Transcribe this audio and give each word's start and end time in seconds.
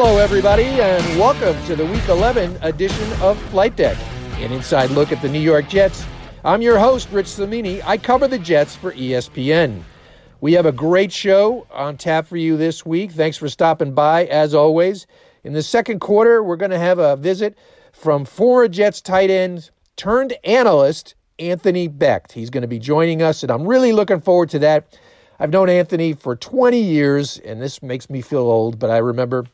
Hello, 0.00 0.18
everybody, 0.18 0.62
and 0.62 1.18
welcome 1.18 1.60
to 1.66 1.74
the 1.74 1.84
Week 1.84 2.08
11 2.08 2.56
edition 2.62 3.12
of 3.20 3.36
Flight 3.50 3.74
Deck, 3.74 3.98
an 4.34 4.52
inside 4.52 4.90
look 4.90 5.10
at 5.10 5.20
the 5.20 5.28
New 5.28 5.40
York 5.40 5.68
Jets. 5.68 6.06
I'm 6.44 6.62
your 6.62 6.78
host, 6.78 7.10
Rich 7.10 7.26
Cimini. 7.26 7.82
I 7.82 7.98
cover 7.98 8.28
the 8.28 8.38
Jets 8.38 8.76
for 8.76 8.92
ESPN. 8.92 9.82
We 10.40 10.52
have 10.52 10.66
a 10.66 10.72
great 10.72 11.10
show 11.10 11.66
on 11.72 11.96
tap 11.96 12.28
for 12.28 12.36
you 12.36 12.56
this 12.56 12.86
week. 12.86 13.10
Thanks 13.10 13.36
for 13.36 13.48
stopping 13.48 13.92
by, 13.92 14.26
as 14.26 14.54
always. 14.54 15.08
In 15.42 15.52
the 15.52 15.64
second 15.64 15.98
quarter, 15.98 16.44
we're 16.44 16.54
going 16.54 16.70
to 16.70 16.78
have 16.78 17.00
a 17.00 17.16
visit 17.16 17.58
from 17.90 18.24
former 18.24 18.68
Jets 18.68 19.00
tight 19.00 19.30
end 19.30 19.68
turned 19.96 20.32
analyst, 20.44 21.16
Anthony 21.40 21.88
Becht. 21.88 22.30
He's 22.30 22.50
going 22.50 22.62
to 22.62 22.68
be 22.68 22.78
joining 22.78 23.20
us, 23.20 23.42
and 23.42 23.50
I'm 23.50 23.66
really 23.66 23.90
looking 23.90 24.20
forward 24.20 24.50
to 24.50 24.60
that. 24.60 24.96
I've 25.40 25.50
known 25.50 25.68
Anthony 25.68 26.12
for 26.12 26.36
20 26.36 26.80
years, 26.80 27.38
and 27.38 27.60
this 27.60 27.82
makes 27.82 28.08
me 28.08 28.20
feel 28.20 28.40
old, 28.40 28.78
but 28.78 28.90
I 28.90 28.98
remember 28.98 29.44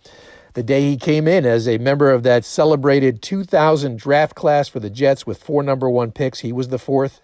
the 0.55 0.63
day 0.63 0.83
he 0.83 0.97
came 0.97 1.29
in 1.29 1.45
as 1.45 1.69
a 1.69 1.79
member 1.79 2.11
of 2.11 2.23
that 2.23 2.45
celebrated 2.45 3.23
2000 3.23 3.99
draft 3.99 4.35
class 4.35 4.69
for 4.69 4.81
the 4.81 4.91
Jets 4.91 5.27
with 5.27 5.43
four 5.43 5.63
number 5.63 5.91
one 5.91 6.13
picks. 6.13 6.41
He 6.41 6.53
was 6.53 6.69
the 6.69 6.79
fourth. 6.79 7.21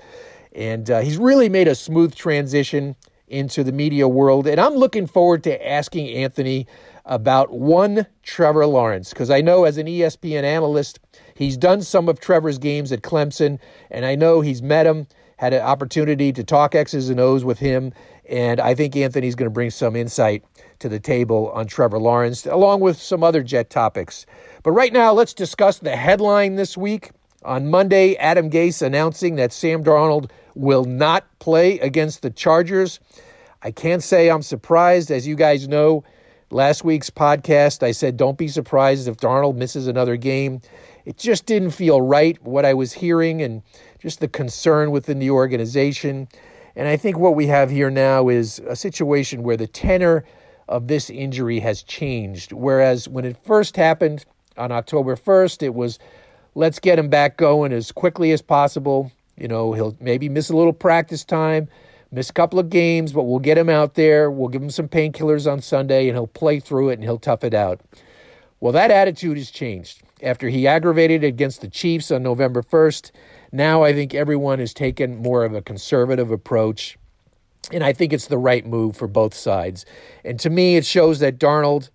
And 0.53 0.91
uh, 0.91 1.01
he's 1.01 1.17
really 1.17 1.49
made 1.49 1.69
a 1.69 1.77
smooth 1.77 2.15
transition 2.15 2.97
into 3.29 3.63
the 3.63 3.73
media 3.73 4.09
world. 4.09 4.49
And 4.49 4.61
I'm 4.61 4.75
looking 4.75 5.07
forward 5.07 5.45
to 5.45 5.69
asking 5.69 6.09
Anthony 6.09 6.67
about 7.07 7.53
one 7.53 8.07
Trevor 8.23 8.67
Lawrence, 8.67 9.11
because 9.11 9.31
I 9.31 9.41
know 9.41 9.65
as 9.65 9.79
an 9.79 9.87
ESPN 9.87 10.43
analyst, 10.43 10.99
he's 11.35 11.57
done 11.57 11.83
some 11.83 12.09
of 12.09 12.21
Trevor's 12.21 12.59
games 12.59 12.93
at 12.93 13.03
Clemson, 13.03 13.59
and 13.91 14.05
I 14.05 14.17
know 14.17 14.41
he's 14.41 14.61
met 14.61 14.87
him, 14.87 15.07
had 15.39 15.55
an 15.55 15.63
opportunity 15.63 16.33
to 16.33 16.45
talk 16.45 16.75
X's 16.75 17.09
and 17.09 17.19
O's 17.19 17.45
with 17.45 17.59
him. 17.59 17.93
And 18.29 18.61
I 18.61 18.75
think 18.75 18.95
Anthony's 18.95 19.35
going 19.35 19.47
to 19.47 19.55
bring 19.55 19.71
some 19.71 19.97
insight 19.97 20.45
to 20.81 20.89
the 20.89 21.01
table 21.01 21.51
on 21.55 21.67
Trevor 21.67 21.99
Lawrence, 21.99 22.47
along 22.47 22.81
with 22.81 23.01
some 23.01 23.23
other 23.23 23.43
Jet 23.43 23.71
topics. 23.71 24.27
But 24.63 24.73
right 24.73 24.93
now, 24.93 25.13
let's 25.13 25.33
discuss 25.33 25.79
the 25.79 25.97
headline 25.97 26.57
this 26.57 26.77
week. 26.77 27.13
On 27.45 27.71
Monday, 27.71 28.17
Adam 28.17 28.51
Gase 28.51 28.83
announcing 28.83 29.37
that 29.37 29.53
Sam 29.53 29.83
Darnold 29.83 30.31
will 30.55 30.85
not 30.85 31.25
play 31.39 31.79
against 31.79 32.23
the 32.23 32.31
Chargers. 32.31 33.01
I 33.63 33.71
can't 33.71 34.03
say 34.03 34.31
I'm 34.31 34.43
surprised. 34.43 35.11
As 35.11 35.27
you 35.27 35.37
guys 35.37 35.69
know, 35.69 36.05
last 36.51 36.85
week's 36.85 37.09
podcast, 37.09 37.83
I 37.83 37.93
said, 37.93 38.17
don't 38.17 38.37
be 38.37 38.49
surprised 38.49 39.09
if 39.09 39.17
Darnold 39.17 39.57
misses 39.57 39.87
another 39.87 40.17
game. 40.17 40.61
It 41.05 41.17
just 41.17 41.47
didn't 41.47 41.71
feel 41.71 42.03
right, 42.03 42.43
what 42.43 42.65
I 42.65 42.75
was 42.75 42.93
hearing, 42.93 43.41
and 43.41 43.63
just 43.99 44.21
the 44.21 44.29
concern 44.29 44.91
within 44.91 45.19
the 45.19 45.31
organization. 45.31 46.29
And 46.77 46.89
I 46.89 46.97
think 46.97 47.19
what 47.19 47.35
we 47.35 47.47
have 47.47 47.71
here 47.71 47.91
now 47.91 48.29
is 48.29 48.61
a 48.67 48.77
situation 48.77 49.43
where 49.43 49.57
the 49.57 49.67
tenor 49.67 50.25
of 50.71 50.87
this 50.87 51.11
injury 51.11 51.59
has 51.59 51.83
changed. 51.83 52.53
Whereas 52.53 53.09
when 53.09 53.25
it 53.25 53.37
first 53.45 53.77
happened 53.77 54.25
on 54.57 54.71
October 54.71 55.17
1st, 55.17 55.65
it 55.65 55.75
was 55.75 55.99
let's 56.55 56.79
get 56.79 56.99
him 56.99 57.09
back 57.09 57.37
going 57.37 57.73
as 57.73 57.93
quickly 57.93 58.31
as 58.31 58.41
possible. 58.41 59.11
You 59.37 59.49
know, 59.49 59.73
he'll 59.73 59.97
maybe 60.01 60.29
miss 60.29 60.49
a 60.49 60.57
little 60.57 60.73
practice 60.73 61.25
time, 61.25 61.69
miss 62.13 62.31
a 62.31 62.33
couple 62.33 62.59
of 62.59 62.71
games, 62.71 63.13
but 63.13 63.25
we'll 63.25 63.41
get 63.41 63.59
him 63.59 63.69
out 63.69 63.95
there. 63.95 64.31
We'll 64.31 64.49
give 64.49 64.63
him 64.63 64.71
some 64.71 64.89
painkillers 64.89 65.51
on 65.51 65.61
Sunday 65.61 66.09
and 66.09 66.17
he'll 66.17 66.29
play 66.29 66.61
through 66.61 66.91
it 66.91 66.95
and 66.95 67.03
he'll 67.03 67.19
tough 67.19 67.43
it 67.43 67.53
out. 67.53 67.81
Well, 68.61 68.73
that 68.73 68.93
attitude 68.93 69.39
has 69.39 69.51
changed. 69.51 70.03
After 70.23 70.49
he 70.51 70.69
aggravated 70.69 71.25
against 71.25 71.63
the 71.63 71.69
Chiefs 71.69 72.11
on 72.11 72.23
November 72.23 72.63
1st, 72.63 73.11
now 73.51 73.83
I 73.83 73.93
think 73.93 74.15
everyone 74.15 74.61
has 74.61 74.73
taken 74.73 75.17
more 75.17 75.45
of 75.45 75.55
a 75.55 75.63
conservative 75.63 76.31
approach. 76.31 76.97
And 77.73 77.85
I 77.85 77.93
think 77.93 78.13
it's 78.13 78.27
the 78.27 78.39
right 78.39 78.67
move 78.67 78.97
for 78.97 79.07
both 79.07 79.35
sides. 79.35 79.87
And 80.25 80.39
to 80.41 80.51
me, 80.51 80.77
it 80.77 80.85
shows 80.85 81.21
that 81.21 81.39
Darnold 81.39 81.91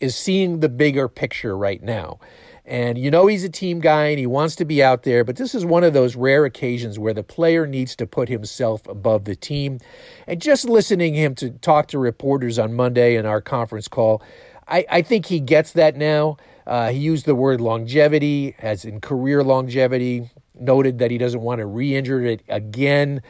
is 0.00 0.16
seeing 0.16 0.60
the 0.60 0.68
bigger 0.68 1.08
picture 1.08 1.56
right 1.56 1.82
now. 1.82 2.18
And 2.64 2.98
you 2.98 3.10
know 3.10 3.26
he's 3.26 3.42
a 3.42 3.48
team 3.48 3.80
guy 3.80 4.06
and 4.06 4.18
he 4.18 4.26
wants 4.26 4.54
to 4.56 4.64
be 4.64 4.82
out 4.82 5.02
there, 5.02 5.24
but 5.24 5.36
this 5.36 5.56
is 5.56 5.64
one 5.64 5.82
of 5.82 5.92
those 5.92 6.14
rare 6.14 6.44
occasions 6.44 7.00
where 7.00 7.12
the 7.12 7.24
player 7.24 7.66
needs 7.66 7.96
to 7.96 8.06
put 8.06 8.28
himself 8.28 8.86
above 8.86 9.24
the 9.24 9.34
team. 9.34 9.80
And 10.28 10.40
just 10.40 10.68
listening 10.68 11.14
him 11.14 11.34
to 11.36 11.50
talk 11.50 11.88
to 11.88 11.98
reporters 11.98 12.60
on 12.60 12.74
Monday 12.74 13.16
in 13.16 13.26
our 13.26 13.40
conference 13.40 13.88
call, 13.88 14.22
I, 14.68 14.86
I 14.88 15.02
think 15.02 15.26
he 15.26 15.40
gets 15.40 15.72
that 15.72 15.96
now. 15.96 16.36
Uh, 16.64 16.90
he 16.90 16.98
used 16.98 17.26
the 17.26 17.34
word 17.34 17.60
longevity, 17.60 18.54
as 18.60 18.84
in 18.84 19.00
career 19.00 19.42
longevity, 19.42 20.30
noted 20.54 20.98
that 21.00 21.10
he 21.10 21.18
doesn't 21.18 21.40
want 21.40 21.58
to 21.58 21.66
re 21.66 21.96
injure 21.96 22.24
it 22.24 22.42
again. 22.48 23.20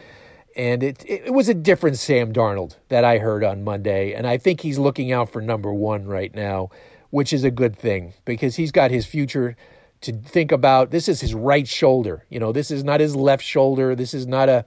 And 0.56 0.83
it, 0.83 1.05
it 1.06 1.33
was 1.33 1.49
a 1.49 1.55
different 1.55 1.97
Sam 1.97 2.33
Darnold 2.33 2.77
that 2.88 3.05
I 3.05 3.19
heard 3.19 3.44
on 3.44 3.62
Monday. 3.62 4.12
And 4.12 4.27
I 4.27 4.37
think 4.37 4.61
he's 4.61 4.78
looking 4.78 5.12
out 5.12 5.31
for 5.31 5.41
number 5.41 5.72
one 5.72 6.06
right 6.06 6.34
now, 6.34 6.71
which 7.11 7.33
is 7.33 7.44
a 7.44 7.50
good 7.50 7.77
thing 7.77 8.15
because 8.25 8.56
he's 8.56 8.72
got 8.72 8.91
his 8.91 9.06
future 9.06 9.56
to 10.00 10.12
think 10.12 10.50
about. 10.50 10.91
This 10.91 11.09
is 11.09 11.21
his 11.21 11.34
right 11.34 11.69
shoulder. 11.69 12.25
You 12.31 12.41
know, 12.41 12.53
this 12.53 12.71
is 12.71 12.83
not 12.83 13.00
his 13.00 13.15
left 13.15 13.44
shoulder. 13.44 13.94
This 13.94 14.12
is 14.12 14.27
not 14.27 14.49
a, 14.49 14.65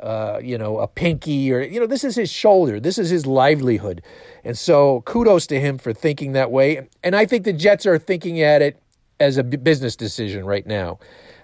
uh, 0.00 0.40
you 0.42 0.58
know, 0.58 0.78
a 0.78 0.88
pinky 0.88 1.52
or, 1.52 1.60
you 1.62 1.78
know, 1.78 1.86
this 1.86 2.04
is 2.04 2.16
his 2.16 2.30
shoulder. 2.30 2.80
This 2.80 2.98
is 2.98 3.10
his 3.10 3.26
livelihood. 3.26 4.02
And 4.44 4.58
so 4.58 5.02
kudos 5.02 5.46
to 5.48 5.60
him 5.60 5.78
for 5.78 5.92
thinking 5.92 6.32
that 6.32 6.50
way. 6.50 6.88
And 7.04 7.14
I 7.14 7.26
think 7.26 7.44
the 7.44 7.52
Jets 7.52 7.86
are 7.86 7.98
thinking 7.98 8.40
at 8.40 8.62
it 8.62 8.82
as 9.20 9.36
a 9.36 9.44
business 9.44 9.94
decision 9.94 10.44
right 10.44 10.66
now. 10.66 10.98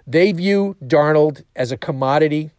They 0.07 0.33
view 0.33 0.77
Darnold 0.85 1.45
as 1.55 1.71
a 1.71 1.77
commodity, 1.77 2.51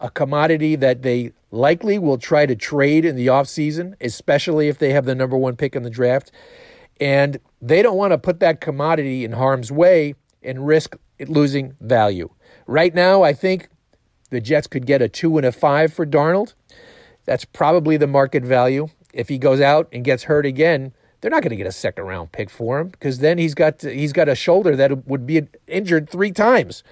a 0.00 0.10
commodity 0.10 0.76
that 0.76 1.02
they 1.02 1.32
likely 1.50 1.98
will 1.98 2.18
try 2.18 2.46
to 2.46 2.54
trade 2.54 3.04
in 3.04 3.16
the 3.16 3.26
offseason, 3.26 3.94
especially 4.00 4.68
if 4.68 4.78
they 4.78 4.92
have 4.92 5.04
the 5.04 5.14
number 5.14 5.36
one 5.36 5.56
pick 5.56 5.74
in 5.74 5.82
the 5.82 5.90
draft. 5.90 6.30
And 7.00 7.38
they 7.60 7.82
don't 7.82 7.96
want 7.96 8.12
to 8.12 8.18
put 8.18 8.40
that 8.40 8.60
commodity 8.60 9.24
in 9.24 9.32
harm's 9.32 9.72
way 9.72 10.14
and 10.42 10.66
risk 10.66 10.96
losing 11.26 11.76
value. 11.80 12.30
Right 12.66 12.94
now, 12.94 13.22
I 13.22 13.32
think 13.32 13.68
the 14.30 14.40
Jets 14.40 14.66
could 14.66 14.86
get 14.86 15.02
a 15.02 15.08
two 15.08 15.36
and 15.38 15.46
a 15.46 15.52
five 15.52 15.92
for 15.92 16.06
Darnold. 16.06 16.54
That's 17.24 17.44
probably 17.44 17.96
the 17.96 18.06
market 18.06 18.44
value. 18.44 18.88
If 19.12 19.28
he 19.28 19.38
goes 19.38 19.60
out 19.60 19.88
and 19.92 20.04
gets 20.04 20.24
hurt 20.24 20.46
again, 20.46 20.92
they're 21.20 21.30
not 21.30 21.42
going 21.42 21.50
to 21.50 21.56
get 21.56 21.66
a 21.66 21.72
second 21.72 22.04
round 22.04 22.32
pick 22.32 22.48
for 22.48 22.78
him 22.78 22.88
because 22.88 23.18
then 23.18 23.38
he's 23.38 23.54
got 23.54 23.78
to, 23.80 23.92
he's 23.92 24.12
got 24.12 24.28
a 24.28 24.34
shoulder 24.34 24.76
that 24.76 25.06
would 25.06 25.26
be 25.26 25.42
injured 25.66 26.08
three 26.08 26.30
times. 26.30 26.82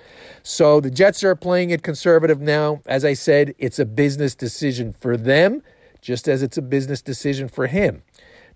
So 0.43 0.81
the 0.81 0.91
Jets 0.91 1.23
are 1.23 1.37
playing 1.37 1.71
it 1.71 1.83
conservative 1.83 2.41
now. 2.41 2.81
As 2.87 3.05
I 3.05 3.15
said, 3.15 3.55
it's 3.59 3.79
a 3.79 3.85
business 3.85 4.35
decision 4.35 4.95
for 4.99 5.17
them, 5.17 5.63
just 6.01 6.29
as 6.29 6.43
it's 6.43 6.59
a 6.59 6.63
business 6.63 7.03
decision 7.03 7.49
for 7.49 7.67
him. 7.69 8.03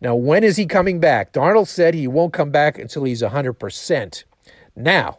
Now, 0.00 0.14
when 0.14 0.42
is 0.42 0.56
he 0.56 0.66
coming 0.66 0.98
back? 0.98 1.32
Darnold 1.32 1.68
said 1.68 1.94
he 1.94 2.08
won't 2.08 2.32
come 2.32 2.50
back 2.50 2.78
until 2.78 3.04
he's 3.04 3.22
100%. 3.22 4.24
Now, 4.74 5.18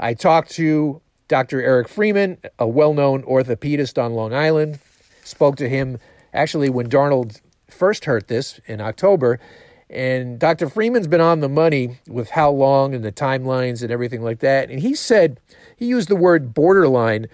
I 0.00 0.14
talked 0.14 0.50
to 0.52 1.00
Dr. 1.28 1.60
Eric 1.60 1.88
Freeman, 1.88 2.38
a 2.58 2.66
well 2.66 2.94
known 2.94 3.22
orthopedist 3.24 4.02
on 4.02 4.14
Long 4.14 4.32
Island. 4.32 4.78
Spoke 5.22 5.56
to 5.56 5.68
him 5.68 5.98
actually 6.32 6.70
when 6.70 6.88
Darnold 6.88 7.40
first 7.68 8.04
hurt 8.04 8.28
this 8.28 8.60
in 8.66 8.80
October 8.80 9.40
and 9.88 10.38
Dr. 10.38 10.68
Freeman's 10.68 11.06
been 11.06 11.20
on 11.20 11.40
the 11.40 11.48
money 11.48 11.98
with 12.08 12.30
how 12.30 12.50
long 12.50 12.94
and 12.94 13.04
the 13.04 13.12
timelines 13.12 13.82
and 13.82 13.90
everything 13.90 14.22
like 14.22 14.40
that. 14.40 14.70
And 14.70 14.80
he 14.80 14.94
said, 14.94 15.38
he 15.76 15.86
used 15.86 16.08
the 16.08 16.16
word 16.16 16.52
borderline 16.54 17.28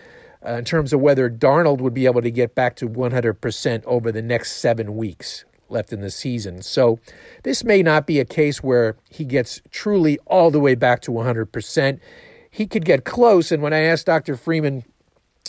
uh, 0.46 0.54
in 0.54 0.64
terms 0.64 0.92
of 0.92 1.00
whether 1.00 1.30
Darnold 1.30 1.78
would 1.78 1.94
be 1.94 2.06
able 2.06 2.20
to 2.20 2.30
get 2.30 2.54
back 2.54 2.76
to 2.76 2.88
100% 2.88 3.84
over 3.84 4.12
the 4.12 4.22
next 4.22 4.56
seven 4.56 4.96
weeks 4.96 5.44
left 5.70 5.92
in 5.92 6.02
the 6.02 6.10
season. 6.10 6.60
So 6.60 6.98
this 7.42 7.64
may 7.64 7.82
not 7.82 8.06
be 8.06 8.20
a 8.20 8.24
case 8.26 8.62
where 8.62 8.96
he 9.08 9.24
gets 9.24 9.62
truly 9.70 10.18
all 10.26 10.50
the 10.50 10.60
way 10.60 10.74
back 10.74 11.00
to 11.02 11.10
100%. 11.10 12.00
He 12.50 12.66
could 12.66 12.84
get 12.84 13.04
close. 13.04 13.50
And 13.50 13.62
when 13.62 13.72
I 13.72 13.80
asked 13.80 14.04
Dr. 14.04 14.36
Freeman, 14.36 14.84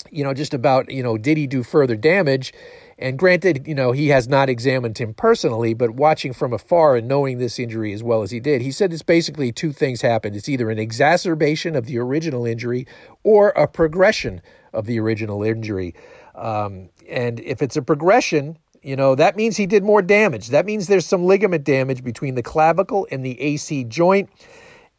you 0.09 0.24
know, 0.24 0.34
just 0.34 0.53
about, 0.53 0.90
you 0.90 1.03
know, 1.03 1.18
did 1.18 1.38
he 1.38 1.48
do 1.48 1.63
further 1.63 1.98
damage? 1.98 2.54
And 2.98 3.18
granted, 3.18 3.68
you 3.68 3.75
know, 3.75 3.92
he 3.92 4.10
has 4.10 4.28
not 4.28 4.50
examined 4.50 4.98
him 4.98 5.13
personally, 5.13 5.74
but 5.74 5.92
watching 5.92 6.34
from 6.34 6.54
afar 6.54 6.95
and 6.95 7.07
knowing 7.07 7.38
this 7.38 7.60
injury 7.60 7.94
as 7.94 8.04
well 8.04 8.22
as 8.22 8.31
he 8.31 8.40
did, 8.40 8.62
he 8.62 8.72
said 8.72 8.94
it's 8.94 9.01
basically 9.01 9.51
two 9.51 9.72
things 9.72 10.01
happened. 10.01 10.36
It's 10.36 10.50
either 10.50 10.69
an 10.69 10.80
exacerbation 10.80 11.75
of 11.75 11.86
the 11.86 11.98
original 11.98 12.45
injury 12.45 12.88
or 13.24 13.50
a 13.50 13.68
progression 13.68 14.42
of 14.74 14.86
the 14.86 15.00
original 15.00 15.44
injury. 15.44 15.95
Um, 16.36 16.90
and 17.10 17.40
if 17.40 17.62
it's 17.62 17.78
a 17.78 17.81
progression, 17.81 18.57
you 18.81 18.95
know, 18.95 19.16
that 19.16 19.36
means 19.36 19.56
he 19.56 19.66
did 19.66 19.84
more 19.84 20.01
damage. 20.01 20.50
That 20.50 20.66
means 20.66 20.88
there's 20.88 21.06
some 21.06 21.25
ligament 21.25 21.63
damage 21.63 22.04
between 22.04 22.36
the 22.36 22.44
clavicle 22.44 23.07
and 23.12 23.25
the 23.25 23.40
AC 23.40 23.86
joint. 23.86 24.30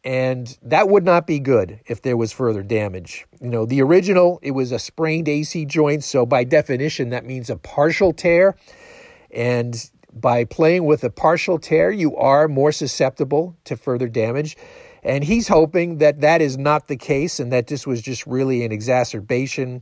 And 0.05 0.55
that 0.61 0.87
would 0.87 1.03
not 1.03 1.25
be 1.25 1.39
good 1.39 1.79
if 1.87 2.03
there 2.03 2.15
was 2.15 2.31
further 2.31 2.61
damage. 2.61 3.25
You 3.41 3.49
know, 3.49 3.65
the 3.65 3.81
original, 3.81 4.39
it 4.43 4.51
was 4.51 4.71
a 4.71 4.77
sprained 4.77 5.27
AC 5.27 5.65
joint. 5.65 6.03
So 6.03 6.27
by 6.27 6.43
definition, 6.43 7.09
that 7.09 7.25
means 7.25 7.49
a 7.49 7.57
partial 7.57 8.13
tear. 8.13 8.55
And 9.31 9.89
by 10.13 10.45
playing 10.45 10.85
with 10.85 11.03
a 11.03 11.09
partial 11.09 11.57
tear, 11.57 11.89
you 11.89 12.15
are 12.17 12.47
more 12.47 12.71
susceptible 12.71 13.57
to 13.63 13.75
further 13.75 14.07
damage. 14.07 14.55
And 15.01 15.23
he's 15.23 15.47
hoping 15.47 15.97
that 15.97 16.21
that 16.21 16.39
is 16.39 16.55
not 16.55 16.87
the 16.87 16.97
case 16.97 17.39
and 17.39 17.51
that 17.51 17.65
this 17.65 17.87
was 17.87 17.99
just 17.99 18.27
really 18.27 18.63
an 18.63 18.71
exacerbation, 18.71 19.81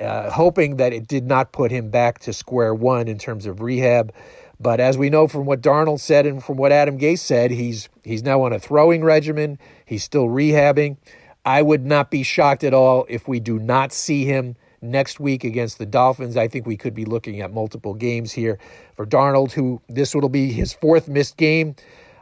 uh, 0.00 0.30
hoping 0.30 0.76
that 0.76 0.94
it 0.94 1.06
did 1.06 1.26
not 1.26 1.52
put 1.52 1.70
him 1.70 1.90
back 1.90 2.20
to 2.20 2.32
square 2.32 2.74
one 2.74 3.06
in 3.06 3.18
terms 3.18 3.44
of 3.44 3.60
rehab. 3.60 4.14
But 4.60 4.80
as 4.80 4.98
we 4.98 5.08
know 5.10 5.28
from 5.28 5.46
what 5.46 5.60
Darnold 5.60 6.00
said 6.00 6.26
and 6.26 6.42
from 6.42 6.56
what 6.56 6.72
Adam 6.72 6.98
Gase 6.98 7.20
said, 7.20 7.50
he's 7.50 7.88
he's 8.02 8.22
now 8.22 8.42
on 8.42 8.52
a 8.52 8.58
throwing 8.58 9.04
regimen. 9.04 9.58
He's 9.84 10.02
still 10.02 10.26
rehabbing. 10.26 10.96
I 11.44 11.62
would 11.62 11.86
not 11.86 12.10
be 12.10 12.22
shocked 12.22 12.64
at 12.64 12.74
all 12.74 13.06
if 13.08 13.28
we 13.28 13.40
do 13.40 13.58
not 13.58 13.92
see 13.92 14.24
him 14.24 14.56
next 14.82 15.18
week 15.20 15.44
against 15.44 15.78
the 15.78 15.86
Dolphins. 15.86 16.36
I 16.36 16.48
think 16.48 16.66
we 16.66 16.76
could 16.76 16.94
be 16.94 17.04
looking 17.04 17.40
at 17.40 17.52
multiple 17.52 17.94
games 17.94 18.32
here 18.32 18.58
for 18.96 19.06
Darnold, 19.06 19.52
who 19.52 19.80
this 19.88 20.14
will 20.14 20.28
be 20.28 20.52
his 20.52 20.72
fourth 20.72 21.08
missed 21.08 21.36
game. 21.36 21.74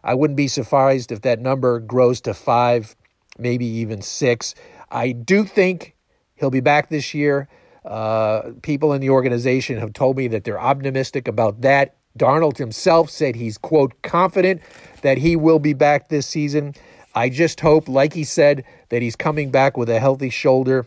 I 0.05 0.15
wouldn't 0.15 0.37
be 0.37 0.49
surprised 0.49 1.11
if 1.11 1.23
that 1.23 1.41
number 1.41 1.81
grows 1.81 2.21
to 2.23 2.35
five, 2.35 2.95
maybe 3.39 3.67
even 3.67 4.03
six. 4.03 4.55
I 4.91 5.13
do 5.13 5.45
think 5.45 5.97
he'll 6.37 6.51
be 6.51 6.61
back 6.61 6.89
this 6.89 7.13
year. 7.13 7.49
Uh, 7.85 8.53
people 8.63 8.93
in 8.93 9.01
the 9.01 9.11
organization 9.11 9.79
have 9.79 9.93
told 9.93 10.17
me 10.17 10.29
that 10.29 10.45
they're 10.45 10.61
optimistic 10.61 11.29
about 11.29 11.63
that. 11.63 11.97
Darnold 12.17 12.59
himself 12.59 13.11
said 13.11 13.37
he's, 13.37 13.59
quote, 13.59 13.95
confident 14.03 14.63
that 15.03 15.19
he 15.19 15.37
will 15.37 15.59
be 15.59 15.73
back 15.73 16.09
this 16.09 16.27
season. 16.27 16.75
I 17.15 17.29
just 17.29 17.61
hope, 17.61 17.89
like 17.89 18.13
he 18.13 18.25
said, 18.25 18.65
that 18.91 19.03
he's 19.03 19.17
coming 19.17 19.51
back 19.51 19.77
with 19.77 19.89
a 19.89 19.99
healthy 19.99 20.31
shoulder 20.31 20.87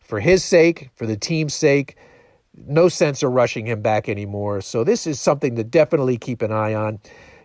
for 0.00 0.20
his 0.20 0.44
sake, 0.44 0.90
for 0.94 1.06
the 1.06 1.16
team's 1.16 1.54
sake. 1.54 1.96
No 2.54 2.88
sense 2.88 3.22
of 3.22 3.32
rushing 3.32 3.66
him 3.66 3.80
back 3.80 4.08
anymore. 4.08 4.60
So 4.60 4.84
this 4.84 5.06
is 5.06 5.20
something 5.20 5.56
to 5.56 5.64
definitely 5.64 6.18
keep 6.18 6.42
an 6.42 6.52
eye 6.52 6.74
on. 6.74 6.98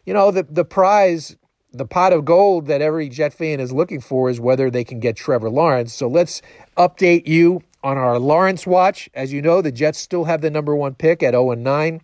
You 0.05 0.13
know, 0.13 0.31
the 0.31 0.43
the 0.43 0.65
prize, 0.65 1.37
the 1.71 1.85
pot 1.85 2.11
of 2.11 2.25
gold 2.25 2.67
that 2.67 2.81
every 2.81 3.07
Jet 3.07 3.33
fan 3.33 3.59
is 3.59 3.71
looking 3.71 4.01
for 4.01 4.29
is 4.29 4.39
whether 4.39 4.69
they 4.69 4.83
can 4.83 4.99
get 4.99 5.15
Trevor 5.15 5.49
Lawrence. 5.49 5.93
So 5.93 6.07
let's 6.07 6.41
update 6.77 7.27
you 7.27 7.61
on 7.83 7.97
our 7.97 8.19
Lawrence 8.19 8.65
watch. 8.65 9.09
As 9.13 9.31
you 9.31 9.41
know, 9.41 9.61
the 9.61 9.71
Jets 9.71 9.99
still 9.99 10.25
have 10.25 10.41
the 10.41 10.49
number 10.49 10.75
one 10.75 10.95
pick 10.95 11.21
at 11.21 11.33
0 11.33 11.51
and 11.51 11.63
9. 11.63 12.01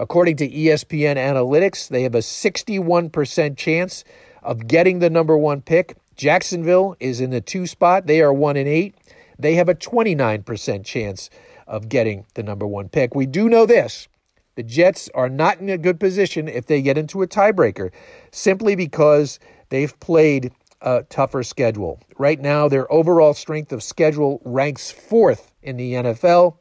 According 0.00 0.36
to 0.36 0.48
ESPN 0.48 1.16
Analytics, 1.16 1.88
they 1.88 2.04
have 2.04 2.14
a 2.14 2.20
61% 2.20 3.56
chance 3.58 4.02
of 4.42 4.66
getting 4.66 5.00
the 5.00 5.10
number 5.10 5.36
one 5.36 5.60
pick. 5.60 5.94
Jacksonville 6.16 6.96
is 7.00 7.20
in 7.20 7.28
the 7.28 7.42
two 7.42 7.66
spot. 7.66 8.06
They 8.06 8.22
are 8.22 8.32
1 8.32 8.56
and 8.56 8.66
8. 8.66 8.94
They 9.38 9.56
have 9.56 9.68
a 9.68 9.74
29% 9.74 10.86
chance 10.86 11.28
of 11.66 11.90
getting 11.90 12.24
the 12.32 12.42
number 12.42 12.66
one 12.66 12.88
pick. 12.88 13.14
We 13.14 13.26
do 13.26 13.50
know 13.50 13.66
this 13.66 14.08
the 14.54 14.62
Jets 14.62 15.10
are 15.14 15.28
not 15.28 15.60
in 15.60 15.68
a 15.68 15.76
good 15.76 16.00
position 16.00 16.48
if 16.48 16.64
they 16.64 16.80
get 16.80 16.96
into 16.96 17.20
a 17.20 17.28
tiebreaker, 17.28 17.90
simply 18.32 18.74
because 18.74 19.38
they've 19.68 20.00
played 20.00 20.50
a 20.80 21.02
tougher 21.10 21.42
schedule. 21.42 22.00
Right 22.16 22.40
now, 22.40 22.68
their 22.68 22.90
overall 22.90 23.34
strength 23.34 23.70
of 23.70 23.82
schedule 23.82 24.40
ranks 24.46 24.90
fourth 24.90 25.52
in 25.62 25.76
the 25.76 25.92
NFL. 25.92 26.56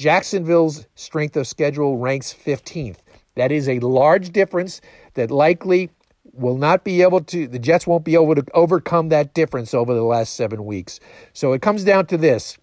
Jacksonville's 0.00 0.86
strength 0.94 1.36
of 1.36 1.46
schedule 1.46 1.98
ranks 1.98 2.32
15th. 2.32 2.96
That 3.34 3.52
is 3.52 3.68
a 3.68 3.80
large 3.80 4.30
difference 4.30 4.80
that 5.12 5.30
likely 5.30 5.90
will 6.32 6.56
not 6.56 6.84
be 6.84 7.02
able 7.02 7.20
to, 7.24 7.46
the 7.46 7.58
Jets 7.58 7.86
won't 7.86 8.02
be 8.02 8.14
able 8.14 8.34
to 8.34 8.44
overcome 8.54 9.10
that 9.10 9.34
difference 9.34 9.74
over 9.74 9.92
the 9.92 10.02
last 10.02 10.32
seven 10.32 10.64
weeks. 10.64 11.00
So 11.34 11.52
it 11.52 11.60
comes 11.60 11.84
down 11.84 12.06
to 12.06 12.16
this 12.16 12.56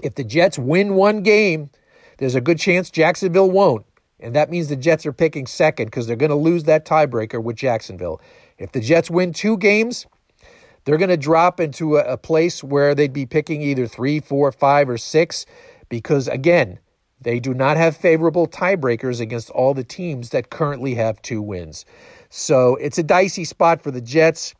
if 0.00 0.16
the 0.16 0.24
Jets 0.24 0.58
win 0.58 0.94
one 0.94 1.22
game, 1.22 1.70
there's 2.18 2.34
a 2.34 2.40
good 2.40 2.58
chance 2.58 2.90
Jacksonville 2.90 3.48
won't. 3.48 3.86
And 4.18 4.34
that 4.34 4.50
means 4.50 4.66
the 4.66 4.74
Jets 4.74 5.06
are 5.06 5.12
picking 5.12 5.46
second 5.46 5.86
because 5.86 6.08
they're 6.08 6.16
going 6.16 6.30
to 6.30 6.34
lose 6.34 6.64
that 6.64 6.84
tiebreaker 6.84 7.40
with 7.40 7.54
Jacksonville. 7.54 8.20
If 8.58 8.72
the 8.72 8.80
Jets 8.80 9.08
win 9.08 9.32
two 9.32 9.56
games, 9.56 10.04
they're 10.84 10.98
going 10.98 11.10
to 11.10 11.16
drop 11.16 11.60
into 11.60 11.96
a, 11.96 12.14
a, 12.14 12.16
place 12.16 12.64
where 12.64 12.94
they'd 12.94 13.12
be 13.12 13.26
picking 13.26 13.62
either 13.62 13.86
three, 13.86 14.20
four, 14.20 14.50
five, 14.52 14.88
or 14.88 14.98
six 14.98 15.46
because, 15.88 16.28
again, 16.28 16.78
they 17.20 17.40
do 17.40 17.54
not 17.54 17.76
have 17.76 17.96
favorable 17.96 18.46
tiebreakers 18.46 19.20
against 19.20 19.50
all 19.50 19.74
the 19.74 19.84
teams 19.84 20.30
that 20.30 20.50
currently 20.50 20.94
have 20.94 21.22
two 21.22 21.40
wins. 21.40 21.84
So 22.28 22.76
it's 22.76 22.98
a 22.98 23.02
dicey 23.02 23.44
spot 23.44 23.82
for 23.82 23.90
the 23.90 24.00
Jets. 24.00 24.54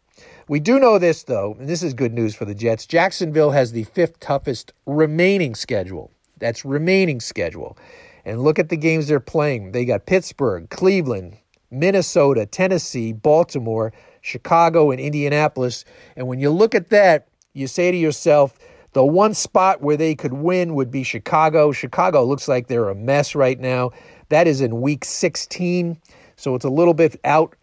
We 0.49 0.61
do 0.61 0.79
know 0.79 0.99
this, 0.99 1.25
though, 1.25 1.57
and 1.59 1.69
this 1.69 1.83
is 1.83 1.93
good 1.93 2.15
news 2.15 2.35
for 2.35 2.45
the 2.45 2.55
Jets. 2.55 2.87
Jacksonville 2.87 3.51
has 3.51 3.73
the 3.73 3.85
fifth 3.85 4.21
toughest 4.21 4.73
remaining 4.87 5.55
schedule. 5.55 6.11
That's 6.39 6.65
remaining 6.65 7.21
schedule. 7.21 7.77
And 8.25 8.43
look 8.43 8.59
at 8.59 8.69
the 8.69 8.77
games 8.77 9.09
they're 9.09 9.21
playing. 9.21 9.73
They 9.73 9.85
got 9.85 10.07
Pittsburgh, 10.07 10.69
Cleveland, 10.71 11.37
Minnesota, 11.71 12.47
Tennessee, 12.47 13.13
Baltimore, 13.13 13.93
Chicago, 14.21 14.91
and 14.91 15.01
Indianapolis. 15.01 15.85
And 16.17 16.27
when 16.27 16.41
you 16.41 16.51
look 16.51 16.75
at 16.75 16.91
that, 16.91 17.29
you 17.53 17.67
say 17.67 17.91
to 17.91 17.97
yourself, 17.97 18.59
the 18.97 19.05
one 19.05 19.35
spot 19.35 19.83
where 19.83 19.99
they 19.99 20.15
could 20.15 20.33
win 20.33 20.75
would 20.75 20.91
be 20.91 21.03
Chicago. 21.03 21.71
Chicago 21.71 22.25
looks 22.25 22.49
like 22.49 22.69
they're 22.69 22.89
a 22.89 22.95
mess 22.95 23.35
right 23.35 23.61
now. 23.61 23.91
That 24.31 24.47
is 24.47 24.63
in 24.63 24.81
week 24.81 25.05
16. 25.05 26.01
So 26.37 26.55
it's 26.55 26.65
a 26.65 26.71
little 26.71 26.95
bit 26.95 27.21
out. 27.23 27.55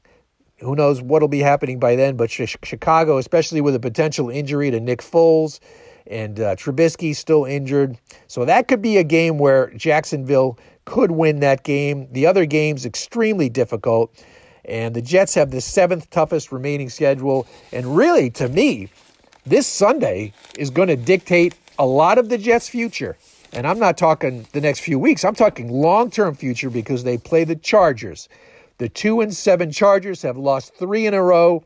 Who 0.59 0.75
knows 0.75 1.01
what'll 1.01 1.27
be 1.27 1.39
happening 1.39 1.80
by 1.80 1.95
then? 1.95 2.18
But 2.18 2.30
Chicago, 2.30 3.18
especially 3.18 3.62
with 3.62 3.74
a 3.74 3.80
potential 3.80 4.30
injury 4.30 4.69
to 4.69 4.80
Nick 4.80 5.00
Foles 5.00 5.59
and 6.06 6.39
uh, 6.39 6.56
Trubisky 6.56 7.15
still 7.15 7.45
injured. 7.45 7.97
So 8.27 8.45
that 8.45 8.68
could 8.68 8.83
be 8.83 8.97
a 8.97 9.03
game 9.03 9.39
where 9.39 9.71
Jacksonville 9.71 10.59
could 10.85 11.09
win 11.09 11.39
that 11.39 11.63
game. 11.63 12.07
The 12.12 12.27
other 12.27 12.45
game's 12.45 12.85
extremely 12.85 13.50
difficult. 13.50 14.24
And 14.65 14.94
the 14.94 15.01
Jets 15.01 15.33
have 15.33 15.50
the 15.50 15.62
seventh 15.62 16.12
toughest 16.12 16.51
remaining 16.51 16.89
schedule. 16.89 17.47
And 17.71 17.97
really, 17.97 18.30
to 18.30 18.50
me, 18.50 18.89
this 19.45 19.68
Sunday 19.68 20.34
is 20.57 20.69
going 20.69 20.88
to 20.88 20.95
dictate 20.95 21.56
a 21.78 21.86
lot 21.86 22.18
of 22.18 22.30
the 22.30 22.38
Jets' 22.38 22.69
future. 22.69 23.18
And 23.51 23.68
I'm 23.68 23.80
not 23.80 23.98
talking 23.98 24.48
the 24.51 24.62
next 24.62 24.80
few 24.80 24.98
weeks, 24.98 25.24
I'm 25.24 25.36
talking 25.36 25.69
long 25.69 26.10
term 26.10 26.36
future 26.36 26.69
because 26.69 27.04
they 27.04 27.18
play 27.18 27.44
the 27.44 27.56
Chargers. 27.56 28.30
The 28.80 28.90
two 28.90 29.22
and 29.22 29.34
seven 29.34 29.72
Chargers 29.72 30.22
have 30.24 30.38
lost 30.38 30.75
three 30.75 31.06
in 31.06 31.13
a 31.13 31.22
row. 31.22 31.63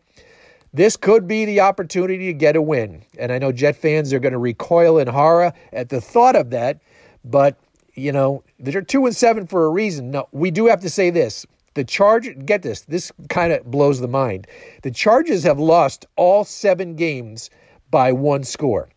This 0.73 0.97
could 0.97 1.27
be 1.27 1.45
the 1.45 1.61
opportunity 1.61 2.27
to 2.27 2.33
get 2.33 2.55
a 2.55 2.61
win. 2.61 3.03
And 3.17 3.31
I 3.31 3.39
know 3.39 3.51
Jet 3.51 3.77
fans 3.77 4.13
are 4.13 4.19
going 4.19 4.33
to 4.33 4.37
recoil 4.37 4.99
in 4.99 5.07
horror 5.07 5.53
at 5.71 5.89
the 5.89 6.01
thought 6.01 6.35
of 6.35 6.49
that. 6.49 6.79
But, 7.23 7.57
you 7.95 8.11
know, 8.11 8.43
they're 8.59 8.81
two 8.81 9.05
and 9.05 9.15
seven 9.15 9.47
for 9.47 9.65
a 9.65 9.69
reason. 9.69 10.11
No, 10.11 10.27
we 10.31 10.51
do 10.51 10.67
have 10.67 10.81
to 10.81 10.89
say 10.89 11.09
this. 11.09 11.45
The 11.73 11.85
Chargers, 11.85 12.35
get 12.43 12.63
this, 12.63 12.81
this 12.81 13.11
kind 13.29 13.53
of 13.53 13.63
blows 13.65 13.99
the 14.01 14.07
mind. 14.07 14.47
The 14.81 14.91
Chargers 14.91 15.43
have 15.43 15.59
lost 15.59 16.05
all 16.15 16.43
seven 16.43 16.95
games 16.95 17.49
by 17.91 18.11
one 18.11 18.43
score. 18.43 18.89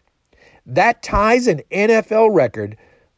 That 0.67 1.03
ties 1.03 1.47
an 1.47 1.63
NFL 1.71 2.35
record 2.35 2.77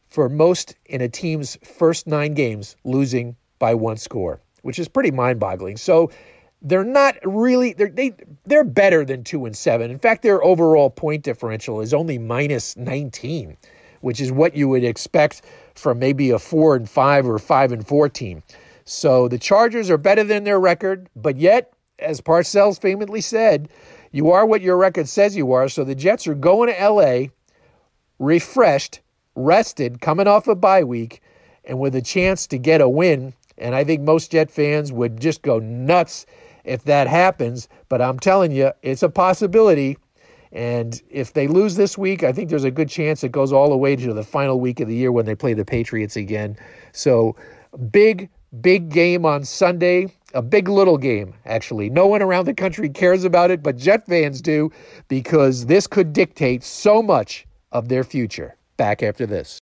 for 0.08 0.28
most 0.28 0.76
in 0.86 1.00
a 1.00 1.08
team's 1.08 1.58
first 1.64 2.06
nine 2.06 2.34
games 2.34 2.76
losing 2.84 3.36
by 3.58 3.74
one 3.74 3.96
score 3.96 4.40
which 4.62 4.78
is 4.78 4.88
pretty 4.88 5.10
mind-boggling. 5.10 5.76
So 5.76 6.10
they're 6.62 6.84
not 6.84 7.16
really 7.24 7.72
they're 7.74 7.90
they, 7.90 8.14
they're 8.46 8.64
better 8.64 9.04
than 9.04 9.24
2 9.24 9.44
and 9.46 9.56
7. 9.56 9.90
In 9.90 9.98
fact, 9.98 10.22
their 10.22 10.42
overall 10.42 10.90
point 10.90 11.24
differential 11.24 11.80
is 11.80 11.92
only 11.92 12.18
minus 12.18 12.76
19, 12.76 13.56
which 14.00 14.20
is 14.20 14.32
what 14.32 14.56
you 14.56 14.68
would 14.68 14.84
expect 14.84 15.42
from 15.74 15.98
maybe 15.98 16.30
a 16.30 16.38
4 16.38 16.76
and 16.76 16.88
5 16.88 17.28
or 17.28 17.38
5 17.38 17.72
and 17.72 17.86
4 17.86 18.08
team. 18.08 18.42
So 18.84 19.28
the 19.28 19.38
Chargers 19.38 19.90
are 19.90 19.98
better 19.98 20.24
than 20.24 20.44
their 20.44 20.58
record, 20.58 21.08
but 21.14 21.36
yet 21.36 21.72
as 21.98 22.20
Parcells 22.20 22.80
famously 22.80 23.20
said, 23.20 23.68
you 24.12 24.30
are 24.30 24.46
what 24.46 24.62
your 24.62 24.76
record 24.76 25.08
says 25.08 25.36
you 25.36 25.52
are. 25.52 25.68
So 25.68 25.84
the 25.84 25.94
Jets 25.94 26.26
are 26.26 26.34
going 26.34 26.72
to 26.72 26.88
LA 26.88 27.28
refreshed, 28.18 29.00
rested, 29.34 30.00
coming 30.00 30.28
off 30.28 30.46
a 30.46 30.54
bye 30.54 30.84
week, 30.84 31.20
and 31.64 31.80
with 31.80 31.94
a 31.96 32.02
chance 32.02 32.46
to 32.48 32.58
get 32.58 32.80
a 32.80 32.88
win 32.88 33.34
and 33.58 33.74
I 33.74 33.84
think 33.84 34.02
most 34.02 34.32
Jet 34.32 34.50
fans 34.50 34.92
would 34.92 35.20
just 35.20 35.42
go 35.42 35.58
nuts 35.58 36.26
if 36.64 36.84
that 36.84 37.06
happens. 37.06 37.68
But 37.88 38.02
I'm 38.02 38.18
telling 38.18 38.52
you, 38.52 38.72
it's 38.82 39.02
a 39.02 39.08
possibility. 39.08 39.98
And 40.50 41.00
if 41.08 41.32
they 41.32 41.46
lose 41.46 41.76
this 41.76 41.96
week, 41.96 42.24
I 42.24 42.32
think 42.32 42.50
there's 42.50 42.64
a 42.64 42.70
good 42.70 42.88
chance 42.88 43.24
it 43.24 43.32
goes 43.32 43.52
all 43.52 43.70
the 43.70 43.76
way 43.76 43.96
to 43.96 44.12
the 44.12 44.24
final 44.24 44.60
week 44.60 44.80
of 44.80 44.88
the 44.88 44.94
year 44.94 45.10
when 45.10 45.24
they 45.24 45.34
play 45.34 45.54
the 45.54 45.64
Patriots 45.64 46.16
again. 46.16 46.58
So, 46.92 47.36
big, 47.90 48.28
big 48.60 48.90
game 48.90 49.24
on 49.24 49.44
Sunday. 49.44 50.12
A 50.34 50.40
big 50.40 50.66
little 50.68 50.96
game, 50.96 51.34
actually. 51.44 51.90
No 51.90 52.06
one 52.06 52.22
around 52.22 52.46
the 52.46 52.54
country 52.54 52.88
cares 52.88 53.24
about 53.24 53.50
it, 53.50 53.62
but 53.62 53.76
Jet 53.76 54.06
fans 54.06 54.40
do 54.40 54.70
because 55.08 55.66
this 55.66 55.86
could 55.86 56.14
dictate 56.14 56.64
so 56.64 57.02
much 57.02 57.46
of 57.70 57.88
their 57.88 58.02
future. 58.02 58.56
Back 58.78 59.02
after 59.02 59.26
this. 59.26 59.58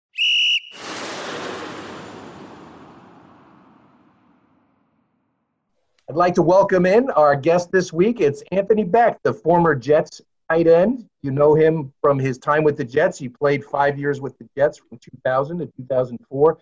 I'd 6.08 6.16
like 6.16 6.34
to 6.36 6.42
welcome 6.42 6.86
in 6.86 7.10
our 7.10 7.36
guest 7.36 7.70
this 7.70 7.92
week. 7.92 8.20
It's 8.20 8.42
Anthony 8.50 8.84
Becht, 8.84 9.16
the 9.22 9.34
former 9.34 9.74
Jets 9.74 10.22
tight 10.48 10.66
end. 10.66 11.06
You 11.20 11.30
know 11.30 11.54
him 11.54 11.92
from 12.00 12.18
his 12.18 12.38
time 12.38 12.64
with 12.64 12.78
the 12.78 12.84
Jets. 12.84 13.18
He 13.18 13.28
played 13.28 13.64
five 13.64 13.98
years 13.98 14.20
with 14.20 14.38
the 14.38 14.48
Jets 14.56 14.78
from 14.78 14.98
2000 14.98 15.58
to 15.58 15.66
2004, 15.76 16.52
a 16.52 16.56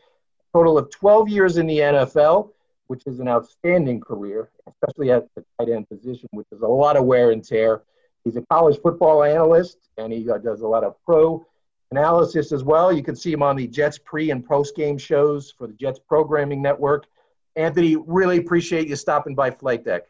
total 0.56 0.76
of 0.76 0.90
12 0.90 1.28
years 1.28 1.56
in 1.56 1.66
the 1.68 1.78
NFL, 1.78 2.50
which 2.92 3.04
is 3.06 3.20
an 3.20 3.26
outstanding 3.26 3.98
career, 3.98 4.50
especially 4.68 5.10
at 5.10 5.26
the 5.34 5.42
tight 5.58 5.70
end 5.70 5.88
position, 5.88 6.28
which 6.32 6.46
is 6.52 6.60
a 6.60 6.66
lot 6.66 6.94
of 6.94 7.06
wear 7.06 7.30
and 7.30 7.42
tear. 7.42 7.80
He's 8.22 8.36
a 8.36 8.42
college 8.52 8.78
football 8.82 9.24
analyst, 9.24 9.78
and 9.96 10.12
he 10.12 10.28
uh, 10.30 10.36
does 10.36 10.60
a 10.60 10.68
lot 10.68 10.84
of 10.84 11.02
pro 11.02 11.42
analysis 11.90 12.52
as 12.52 12.62
well. 12.62 12.92
You 12.92 13.02
can 13.02 13.16
see 13.16 13.32
him 13.32 13.42
on 13.42 13.56
the 13.56 13.66
Jets 13.66 13.96
pre 13.96 14.30
and 14.30 14.46
post 14.46 14.76
game 14.76 14.98
shows 14.98 15.54
for 15.56 15.68
the 15.68 15.72
Jets 15.72 16.00
programming 16.06 16.60
network. 16.60 17.06
Anthony, 17.56 17.96
really 17.96 18.36
appreciate 18.36 18.88
you 18.88 18.96
stopping 18.96 19.34
by 19.34 19.50
Flight 19.50 19.86
Deck. 19.86 20.02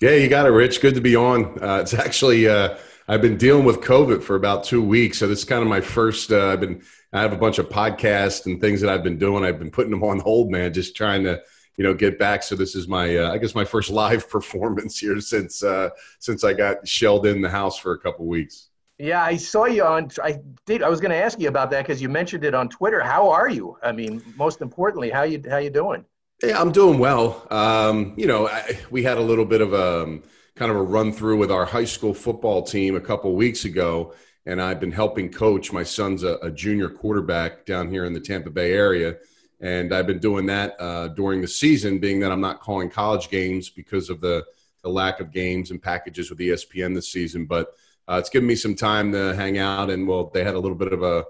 Yeah, 0.00 0.12
you 0.12 0.30
got 0.30 0.46
it, 0.46 0.52
Rich. 0.52 0.80
Good 0.80 0.94
to 0.94 1.02
be 1.02 1.14
on. 1.14 1.62
Uh, 1.62 1.80
it's 1.82 1.92
actually 1.92 2.48
uh, 2.48 2.78
I've 3.08 3.20
been 3.20 3.36
dealing 3.36 3.66
with 3.66 3.82
COVID 3.82 4.22
for 4.22 4.36
about 4.36 4.64
two 4.64 4.82
weeks, 4.82 5.18
so 5.18 5.26
this 5.26 5.40
is 5.40 5.44
kind 5.44 5.60
of 5.60 5.68
my 5.68 5.82
first. 5.82 6.32
Uh, 6.32 6.46
I've 6.46 6.60
been 6.60 6.82
I 7.12 7.20
have 7.20 7.34
a 7.34 7.36
bunch 7.36 7.58
of 7.58 7.68
podcasts 7.68 8.46
and 8.46 8.58
things 8.58 8.80
that 8.80 8.88
I've 8.88 9.04
been 9.04 9.18
doing. 9.18 9.44
I've 9.44 9.58
been 9.58 9.70
putting 9.70 9.90
them 9.90 10.02
on 10.02 10.18
hold, 10.20 10.50
man, 10.50 10.72
just 10.72 10.96
trying 10.96 11.24
to 11.24 11.42
you 11.76 11.84
know 11.84 11.94
get 11.94 12.18
back. 12.18 12.42
So 12.42 12.54
this 12.54 12.74
is 12.74 12.88
my 12.88 13.16
uh, 13.16 13.32
I 13.32 13.38
guess 13.38 13.54
my 13.54 13.64
first 13.64 13.90
live 14.02 14.28
performance 14.28 14.98
here 14.98 15.20
since 15.20 15.62
uh, 15.62 15.90
since 16.18 16.44
I 16.44 16.52
got 16.52 16.86
shelled 16.86 17.26
in 17.26 17.40
the 17.40 17.50
house 17.50 17.78
for 17.78 17.92
a 17.92 17.98
couple 17.98 18.26
weeks. 18.26 18.68
Yeah, 18.98 19.24
I 19.24 19.36
saw 19.36 19.64
you 19.64 19.84
on. 19.84 20.10
I 20.22 20.38
did. 20.66 20.82
I 20.82 20.88
was 20.88 21.00
going 21.00 21.10
to 21.10 21.16
ask 21.16 21.40
you 21.40 21.48
about 21.48 21.70
that 21.72 21.82
because 21.84 22.00
you 22.00 22.08
mentioned 22.08 22.44
it 22.44 22.54
on 22.54 22.68
Twitter. 22.68 23.00
How 23.00 23.28
are 23.28 23.48
you? 23.48 23.76
I 23.82 23.90
mean, 23.90 24.22
most 24.36 24.60
importantly, 24.60 25.10
how 25.10 25.24
you 25.24 25.42
how 25.48 25.56
you 25.56 25.70
doing? 25.70 26.04
Yeah, 26.42 26.60
I'm 26.60 26.72
doing 26.72 26.98
well. 26.98 27.46
Um, 27.50 28.14
you 28.16 28.26
know, 28.26 28.48
I, 28.48 28.78
we 28.90 29.02
had 29.02 29.18
a 29.18 29.20
little 29.20 29.44
bit 29.44 29.60
of 29.60 29.72
a 29.72 30.02
um, 30.02 30.22
kind 30.56 30.70
of 30.70 30.76
a 30.76 30.82
run 30.82 31.12
through 31.12 31.38
with 31.38 31.50
our 31.50 31.64
high 31.64 31.84
school 31.84 32.14
football 32.14 32.62
team 32.62 32.94
a 32.94 33.00
couple 33.00 33.34
weeks 33.34 33.64
ago, 33.64 34.14
and 34.46 34.60
I've 34.60 34.78
been 34.78 34.92
helping 34.92 35.30
coach. 35.30 35.72
My 35.72 35.82
son's 35.82 36.22
a, 36.22 36.36
a, 36.42 36.50
junior 36.50 36.88
quarterback 36.88 37.66
down 37.66 37.90
here 37.90 38.04
in 38.04 38.12
the 38.12 38.20
Tampa 38.20 38.50
Bay 38.50 38.72
area, 38.72 39.16
and 39.60 39.94
I've 39.94 40.06
been 40.06 40.18
doing 40.18 40.46
that 40.46 40.76
uh, 40.78 41.08
during 41.08 41.40
the 41.40 41.48
season, 41.48 41.98
being 41.98 42.20
that 42.20 42.32
I'm 42.32 42.40
not 42.40 42.60
calling 42.60 42.90
college 42.90 43.28
games 43.28 43.70
because 43.70 44.10
of 44.10 44.20
the 44.20 44.44
the 44.82 44.90
lack 44.90 45.18
of 45.18 45.32
games 45.32 45.70
and 45.70 45.82
packages 45.82 46.28
with 46.28 46.38
ESPN 46.38 46.94
this 46.94 47.10
season, 47.10 47.46
but 47.46 47.74
uh, 48.06 48.16
it's 48.18 48.28
given 48.28 48.46
me 48.46 48.54
some 48.54 48.74
time 48.74 49.12
to 49.12 49.34
hang 49.34 49.56
out, 49.56 49.88
and 49.88 50.06
well, 50.06 50.30
they 50.32 50.44
had 50.44 50.54
a 50.54 50.58
little 50.58 50.76
bit 50.76 50.92
of 50.92 51.02
a 51.02 51.24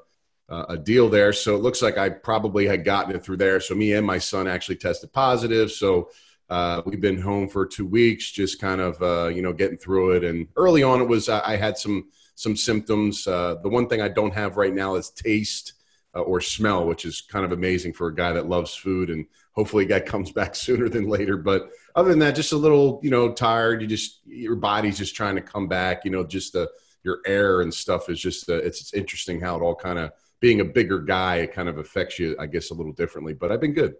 uh, 0.48 0.66
a 0.70 0.76
deal 0.76 1.08
there, 1.08 1.32
so 1.32 1.54
it 1.54 1.62
looks 1.62 1.80
like 1.80 1.96
I 1.96 2.10
probably 2.10 2.66
had 2.66 2.84
gotten 2.84 3.14
it 3.14 3.24
through 3.24 3.38
there. 3.38 3.60
So 3.60 3.74
me 3.74 3.94
and 3.94 4.06
my 4.06 4.18
son 4.18 4.46
actually 4.46 4.76
tested 4.76 5.12
positive, 5.12 5.70
so 5.70 6.10
uh, 6.50 6.82
we've 6.84 7.00
been 7.00 7.20
home 7.20 7.48
for 7.48 7.64
two 7.64 7.86
weeks, 7.86 8.30
just 8.30 8.60
kind 8.60 8.80
of 8.80 9.00
uh, 9.02 9.28
you 9.28 9.40
know 9.40 9.52
getting 9.52 9.78
through 9.78 10.12
it. 10.12 10.24
And 10.24 10.48
early 10.56 10.82
on, 10.82 11.00
it 11.00 11.08
was 11.08 11.28
I 11.28 11.56
had 11.56 11.78
some 11.78 12.08
some 12.34 12.56
symptoms. 12.56 13.26
Uh, 13.26 13.56
the 13.62 13.68
one 13.68 13.88
thing 13.88 14.02
I 14.02 14.08
don't 14.08 14.34
have 14.34 14.56
right 14.56 14.74
now 14.74 14.96
is 14.96 15.10
taste 15.10 15.74
uh, 16.14 16.20
or 16.20 16.40
smell, 16.40 16.86
which 16.86 17.04
is 17.04 17.20
kind 17.20 17.44
of 17.44 17.52
amazing 17.52 17.92
for 17.92 18.08
a 18.08 18.14
guy 18.14 18.32
that 18.32 18.48
loves 18.48 18.74
food, 18.74 19.10
and 19.10 19.26
hopefully 19.52 19.84
that 19.86 20.06
comes 20.12 20.30
back 20.32 20.54
sooner 20.54 20.88
than 20.88 21.08
later. 21.08 21.36
But 21.36 21.70
other 21.94 22.10
than 22.10 22.18
that, 22.20 22.34
just 22.34 22.52
a 22.52 22.56
little, 22.56 23.00
you 23.02 23.10
know, 23.10 23.32
tired. 23.32 23.82
You 23.82 23.88
just 23.88 24.20
your 24.26 24.56
body's 24.56 24.98
just 24.98 25.14
trying 25.14 25.36
to 25.36 25.42
come 25.42 25.68
back. 25.68 26.04
You 26.04 26.10
know, 26.10 26.24
just 26.24 26.52
the 26.52 26.70
your 27.02 27.20
air 27.26 27.60
and 27.60 27.72
stuff 27.72 28.08
is 28.08 28.20
just 28.20 28.48
uh, 28.48 28.54
it's, 28.54 28.80
it's 28.80 28.94
interesting 28.94 29.40
how 29.40 29.56
it 29.56 29.62
all 29.62 29.74
kind 29.74 29.98
of 29.98 30.12
being 30.40 30.60
a 30.60 30.64
bigger 30.64 30.98
guy 30.98 31.36
it 31.36 31.52
kind 31.52 31.68
of 31.68 31.78
affects 31.78 32.18
you, 32.18 32.36
I 32.38 32.46
guess, 32.46 32.70
a 32.70 32.74
little 32.74 32.92
differently. 32.92 33.34
But 33.34 33.52
I've 33.52 33.60
been 33.60 33.72
good. 33.72 33.94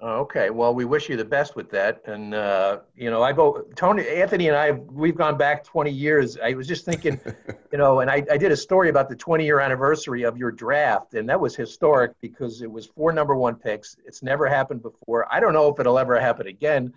Okay, 0.00 0.50
well, 0.50 0.74
we 0.74 0.84
wish 0.84 1.08
you 1.08 1.16
the 1.16 1.24
best 1.24 1.56
with 1.56 1.70
that, 1.70 2.02
and 2.06 2.32
uh, 2.32 2.78
you 2.94 3.10
know, 3.10 3.20
I 3.20 3.32
go 3.32 3.64
Tony, 3.74 4.06
Anthony, 4.06 4.46
and 4.46 4.56
I 4.56 4.70
we've 4.70 5.16
gone 5.16 5.36
back 5.36 5.64
20 5.64 5.90
years. 5.90 6.38
I 6.38 6.54
was 6.54 6.68
just 6.68 6.84
thinking, 6.84 7.20
you 7.72 7.78
know, 7.78 7.98
and 7.98 8.08
I, 8.08 8.24
I 8.30 8.36
did 8.36 8.52
a 8.52 8.56
story 8.56 8.90
about 8.90 9.08
the 9.08 9.16
20 9.16 9.44
year 9.44 9.58
anniversary 9.58 10.22
of 10.22 10.36
your 10.38 10.52
draft, 10.52 11.14
and 11.14 11.28
that 11.28 11.40
was 11.40 11.56
historic 11.56 12.12
because 12.20 12.62
it 12.62 12.70
was 12.70 12.86
four 12.86 13.12
number 13.12 13.34
one 13.34 13.56
picks. 13.56 13.96
It's 14.06 14.22
never 14.22 14.46
happened 14.46 14.82
before. 14.82 15.26
I 15.32 15.40
don't 15.40 15.52
know 15.52 15.68
if 15.68 15.80
it'll 15.80 15.98
ever 15.98 16.20
happen 16.20 16.46
again 16.46 16.94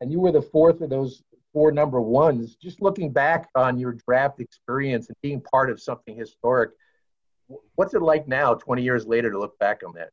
and 0.00 0.12
you 0.12 0.20
were 0.20 0.32
the 0.32 0.42
fourth 0.42 0.80
of 0.80 0.90
those 0.90 1.22
four 1.52 1.72
number 1.72 2.00
ones. 2.00 2.56
Just 2.56 2.82
looking 2.82 3.12
back 3.12 3.48
on 3.54 3.78
your 3.78 3.92
draft 3.92 4.40
experience 4.40 5.08
and 5.08 5.16
being 5.22 5.40
part 5.40 5.70
of 5.70 5.80
something 5.80 6.16
historic, 6.16 6.70
what's 7.74 7.94
it 7.94 8.02
like 8.02 8.28
now, 8.28 8.54
20 8.54 8.82
years 8.82 9.06
later, 9.06 9.30
to 9.30 9.38
look 9.38 9.58
back 9.58 9.82
on 9.86 9.94
that? 9.94 10.10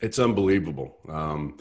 It's 0.00 0.18
unbelievable. 0.18 0.96
Um, 1.08 1.58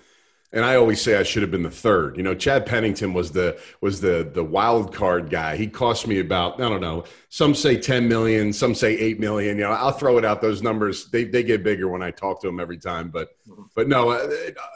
and 0.53 0.63
I 0.63 0.75
always 0.75 1.01
say 1.01 1.17
I 1.17 1.23
should 1.23 1.41
have 1.41 1.51
been 1.51 1.63
the 1.63 1.69
third. 1.69 2.15
You 2.15 2.23
know, 2.23 2.33
Chad 2.33 2.65
Pennington 2.65 3.13
was 3.13 3.31
the 3.31 3.59
was 3.81 3.99
the 3.99 4.29
the 4.33 4.43
wild 4.43 4.93
card 4.95 5.29
guy. 5.29 5.57
He 5.57 5.67
cost 5.67 6.07
me 6.07 6.19
about 6.19 6.61
I 6.61 6.69
don't 6.69 6.79
know. 6.79 7.03
Some 7.29 7.53
say 7.53 7.77
ten 7.77 8.07
million, 8.07 8.53
some 8.53 8.73
say 8.73 8.97
eight 8.97 9.19
million. 9.19 9.57
You 9.57 9.65
know, 9.65 9.71
I'll 9.71 9.91
throw 9.91 10.17
it 10.17 10.23
out. 10.23 10.41
Those 10.41 10.63
numbers 10.63 11.09
they 11.09 11.25
they 11.25 11.43
get 11.43 11.63
bigger 11.63 11.89
when 11.89 12.01
I 12.01 12.11
talk 12.11 12.41
to 12.41 12.47
them 12.47 12.61
every 12.61 12.77
time. 12.77 13.09
But 13.09 13.29
but 13.75 13.89
no, 13.89 14.11
uh, 14.11 14.29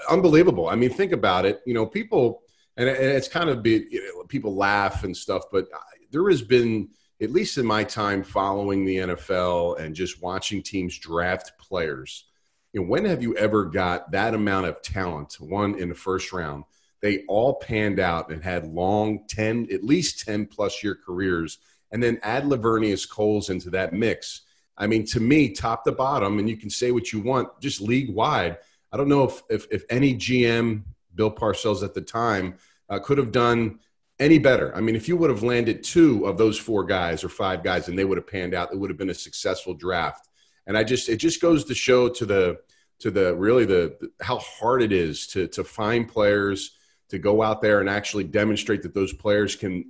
unbelievable. 0.09 0.67
I 0.67 0.75
mean, 0.75 0.89
think 0.89 1.13
about 1.13 1.45
it. 1.45 1.61
You 1.65 1.73
know, 1.73 1.85
people 1.85 2.41
and, 2.75 2.89
it's 2.89 3.27
kind 3.29 3.49
of 3.49 3.63
be 3.63 3.87
you 3.89 4.03
know, 4.03 4.23
people 4.25 4.55
laugh 4.55 5.05
and 5.05 5.15
stuff, 5.15 5.43
but 5.51 5.67
there 6.11 6.29
has 6.29 6.41
been 6.41 6.89
at 7.21 7.31
least 7.31 7.57
in 7.57 7.65
my 7.65 7.83
time 7.83 8.23
following 8.23 8.83
the 8.83 8.97
NFL 8.97 9.79
and 9.79 9.95
just 9.95 10.21
watching 10.21 10.61
teams 10.61 10.97
draft 10.97 11.53
players. 11.59 12.25
Know, 12.73 12.83
when 12.83 13.05
have 13.05 13.21
you 13.21 13.35
ever 13.35 13.65
got 13.65 14.11
that 14.11 14.33
amount 14.33 14.67
of 14.67 14.81
talent? 14.81 15.35
One 15.39 15.77
in 15.77 15.89
the 15.89 15.95
first 15.95 16.31
round, 16.31 16.63
they 17.01 17.23
all 17.27 17.55
panned 17.55 17.99
out 17.99 18.29
and 18.31 18.43
had 18.43 18.67
long 18.67 19.25
ten, 19.27 19.67
at 19.71 19.83
least 19.83 20.25
ten 20.25 20.45
plus 20.45 20.83
year 20.83 20.95
careers, 20.95 21.57
and 21.91 22.01
then 22.01 22.19
add 22.23 22.43
Laveranues 22.43 23.09
Coles 23.09 23.49
into 23.49 23.69
that 23.71 23.93
mix. 23.93 24.41
I 24.77 24.87
mean, 24.87 25.05
to 25.07 25.19
me, 25.19 25.49
top 25.49 25.83
to 25.83 25.91
bottom, 25.91 26.39
and 26.39 26.49
you 26.49 26.57
can 26.57 26.69
say 26.69 26.91
what 26.91 27.11
you 27.11 27.19
want, 27.19 27.49
just 27.59 27.81
league 27.81 28.13
wide. 28.13 28.57
I 28.91 28.97
don't 28.97 29.09
know 29.09 29.23
if, 29.23 29.41
if, 29.49 29.67
if 29.71 29.83
any 29.89 30.15
GM 30.15 30.83
Bill 31.13 31.31
Parcells 31.31 31.83
at 31.83 31.93
the 31.93 32.01
time 32.01 32.55
uh, 32.89 32.99
could 32.99 33.17
have 33.17 33.31
done 33.31 33.79
any 34.19 34.37
better. 34.37 34.75
I 34.75 34.81
mean, 34.81 34.95
if 34.95 35.07
you 35.07 35.17
would 35.17 35.29
have 35.29 35.43
landed 35.43 35.83
two 35.83 36.25
of 36.25 36.37
those 36.37 36.57
four 36.57 36.83
guys 36.83 37.23
or 37.23 37.29
five 37.29 37.63
guys 37.63 37.87
and 37.87 37.97
they 37.97 38.05
would 38.05 38.17
have 38.17 38.27
panned 38.27 38.53
out, 38.53 38.71
it 38.71 38.77
would 38.77 38.89
have 38.89 38.97
been 38.97 39.09
a 39.09 39.15
successful 39.15 39.73
draft. 39.73 40.29
And 40.71 40.77
I 40.77 40.85
just, 40.85 41.09
it 41.09 41.17
just 41.17 41.41
goes 41.41 41.65
to 41.65 41.75
show 41.75 42.07
to 42.07 42.25
the, 42.25 42.59
to 42.99 43.11
the 43.11 43.35
really 43.35 43.65
the, 43.65 44.09
how 44.21 44.37
hard 44.37 44.81
it 44.81 44.93
is 44.93 45.27
to, 45.27 45.47
to 45.49 45.65
find 45.65 46.07
players 46.07 46.77
to 47.09 47.19
go 47.19 47.43
out 47.43 47.61
there 47.61 47.81
and 47.81 47.89
actually 47.89 48.23
demonstrate 48.23 48.83
that 48.83 48.93
those 48.93 49.11
players 49.11 49.57
can, 49.57 49.83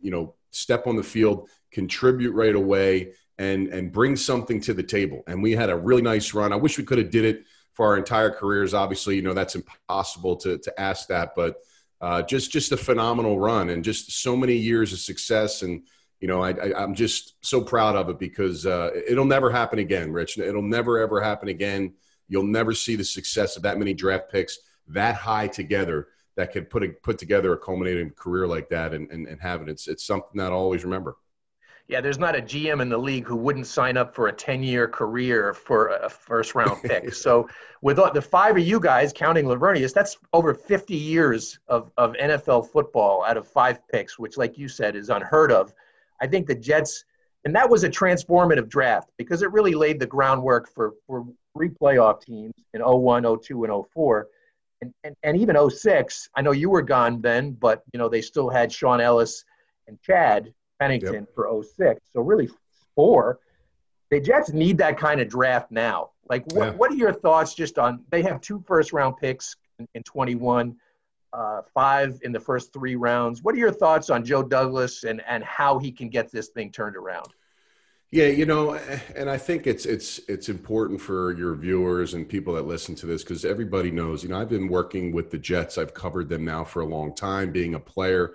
you 0.00 0.10
know, 0.10 0.34
step 0.52 0.86
on 0.86 0.96
the 0.96 1.02
field, 1.02 1.50
contribute 1.70 2.32
right 2.32 2.54
away, 2.54 3.12
and 3.36 3.68
and 3.68 3.92
bring 3.92 4.16
something 4.16 4.58
to 4.62 4.72
the 4.72 4.82
table. 4.82 5.22
And 5.26 5.42
we 5.42 5.52
had 5.52 5.68
a 5.68 5.76
really 5.76 6.00
nice 6.00 6.32
run. 6.32 6.50
I 6.50 6.56
wish 6.56 6.78
we 6.78 6.84
could 6.84 6.96
have 6.96 7.10
did 7.10 7.26
it 7.26 7.44
for 7.74 7.84
our 7.84 7.98
entire 7.98 8.30
careers. 8.30 8.72
Obviously, 8.72 9.16
you 9.16 9.22
know 9.22 9.34
that's 9.34 9.54
impossible 9.54 10.36
to 10.36 10.56
to 10.58 10.80
ask 10.80 11.08
that, 11.08 11.34
but 11.36 11.56
uh, 12.00 12.22
just 12.22 12.50
just 12.50 12.72
a 12.72 12.76
phenomenal 12.78 13.38
run 13.38 13.68
and 13.68 13.84
just 13.84 14.10
so 14.22 14.34
many 14.34 14.56
years 14.56 14.94
of 14.94 14.98
success. 14.98 15.60
And 15.60 15.82
you 16.22 16.28
know, 16.28 16.42
I, 16.42 16.82
am 16.82 16.94
just 16.94 17.34
so 17.44 17.60
proud 17.60 17.96
of 17.96 18.08
it 18.08 18.18
because 18.18 18.64
uh, 18.64 18.90
it'll 19.08 19.24
never 19.24 19.50
happen 19.50 19.80
again, 19.80 20.12
Rich. 20.12 20.38
It'll 20.38 20.62
never 20.62 20.98
ever 20.98 21.20
happen 21.20 21.48
again. 21.48 21.94
You'll 22.28 22.44
never 22.44 22.72
see 22.72 22.96
the 22.96 23.04
success 23.04 23.56
of 23.56 23.64
that 23.64 23.76
many 23.76 23.92
draft 23.92 24.30
picks 24.30 24.60
that 24.86 25.16
high 25.16 25.48
together 25.48 26.08
that 26.36 26.52
could 26.52 26.70
put 26.70 26.84
a, 26.84 26.88
put 26.88 27.18
together 27.18 27.52
a 27.52 27.58
culminating 27.58 28.10
career 28.10 28.46
like 28.46 28.68
that 28.70 28.94
and, 28.94 29.10
and, 29.10 29.26
and 29.26 29.40
have 29.40 29.62
it. 29.62 29.68
It's 29.68 29.88
it's 29.88 30.06
something 30.06 30.38
that 30.38 30.52
I'll 30.52 30.58
always 30.58 30.84
remember 30.84 31.16
yeah, 31.88 32.00
there's 32.00 32.18
not 32.18 32.34
a 32.36 32.40
GM 32.40 32.80
in 32.80 32.88
the 32.88 32.96
league 32.96 33.26
who 33.26 33.36
wouldn't 33.36 33.66
sign 33.66 33.96
up 33.96 34.14
for 34.14 34.28
a 34.28 34.32
10 34.32 34.62
year 34.62 34.88
career 34.88 35.52
for 35.52 35.88
a 35.88 36.08
first 36.08 36.54
round 36.54 36.80
pick. 36.84 37.12
so, 37.12 37.48
with 37.82 37.98
the 38.14 38.22
five 38.22 38.56
of 38.56 38.62
you 38.62 38.78
guys, 38.78 39.12
counting 39.12 39.44
Laveranues, 39.44 39.92
that's 39.92 40.16
over 40.32 40.54
50 40.54 40.94
years 40.94 41.58
of, 41.68 41.90
of 41.98 42.12
NFL 42.14 42.70
football 42.70 43.24
out 43.24 43.36
of 43.36 43.46
five 43.46 43.86
picks, 43.88 44.18
which, 44.18 44.36
like 44.36 44.56
you 44.56 44.68
said, 44.68 44.94
is 44.94 45.10
unheard 45.10 45.50
of. 45.50 45.74
I 46.22 46.26
think 46.26 46.46
the 46.46 46.54
Jets, 46.54 47.04
and 47.44 47.54
that 47.54 47.68
was 47.68 47.84
a 47.84 47.90
transformative 47.90 48.68
draft 48.68 49.10
because 49.18 49.42
it 49.42 49.50
really 49.50 49.74
laid 49.74 49.98
the 49.98 50.06
groundwork 50.06 50.72
for, 50.72 50.94
for 51.06 51.26
three 51.54 51.68
playoff 51.68 52.22
teams 52.22 52.54
in 52.72 52.80
01, 52.80 53.24
02, 53.42 53.64
and 53.64 53.84
04. 53.92 54.28
And, 54.80 54.94
and, 55.04 55.16
and 55.22 55.36
even 55.36 55.70
06, 55.70 56.28
I 56.34 56.42
know 56.42 56.52
you 56.52 56.70
were 56.70 56.82
gone 56.82 57.20
then, 57.20 57.52
but 57.52 57.82
you 57.92 57.98
know 57.98 58.08
they 58.08 58.22
still 58.22 58.48
had 58.48 58.72
Shaun 58.72 59.00
Ellis 59.00 59.44
and 59.86 60.00
Chad 60.02 60.52
Pennington 60.80 61.14
yep. 61.14 61.34
for 61.34 61.62
06. 61.62 62.00
So 62.12 62.20
really 62.20 62.48
four. 62.94 63.38
The 64.10 64.20
Jets 64.20 64.52
need 64.52 64.78
that 64.78 64.98
kind 64.98 65.20
of 65.20 65.28
draft 65.28 65.70
now. 65.70 66.10
Like, 66.28 66.44
what, 66.52 66.64
yeah. 66.64 66.70
what 66.72 66.90
are 66.90 66.96
your 66.96 67.12
thoughts 67.12 67.54
just 67.54 67.78
on? 67.78 68.04
They 68.10 68.22
have 68.22 68.40
two 68.40 68.62
first 68.66 68.92
round 68.92 69.16
picks 69.16 69.56
in, 69.78 69.88
in 69.94 70.02
21, 70.02 70.76
uh, 71.32 71.62
five 71.74 72.18
in 72.22 72.32
the 72.32 72.40
first 72.40 72.72
three 72.72 72.96
rounds. 72.96 73.42
What 73.42 73.54
are 73.54 73.58
your 73.58 73.72
thoughts 73.72 74.10
on 74.10 74.24
Joe 74.24 74.42
Douglas 74.42 75.04
and 75.04 75.22
and 75.26 75.42
how 75.44 75.78
he 75.78 75.90
can 75.92 76.08
get 76.08 76.30
this 76.30 76.48
thing 76.48 76.70
turned 76.70 76.96
around? 76.96 77.28
Yeah, 78.10 78.26
you 78.26 78.44
know, 78.44 78.74
and 79.16 79.30
I 79.30 79.38
think 79.38 79.66
it's 79.66 79.86
it's 79.86 80.20
it's 80.28 80.48
important 80.48 81.00
for 81.00 81.32
your 81.32 81.54
viewers 81.54 82.12
and 82.12 82.28
people 82.28 82.52
that 82.54 82.66
listen 82.66 82.94
to 82.96 83.06
this 83.06 83.22
because 83.22 83.44
everybody 83.44 83.90
knows. 83.90 84.22
You 84.22 84.28
know, 84.28 84.40
I've 84.40 84.50
been 84.50 84.68
working 84.68 85.12
with 85.12 85.30
the 85.30 85.38
Jets. 85.38 85.78
I've 85.78 85.94
covered 85.94 86.28
them 86.28 86.44
now 86.44 86.64
for 86.64 86.82
a 86.82 86.86
long 86.86 87.14
time, 87.14 87.52
being 87.52 87.74
a 87.74 87.80
player. 87.80 88.34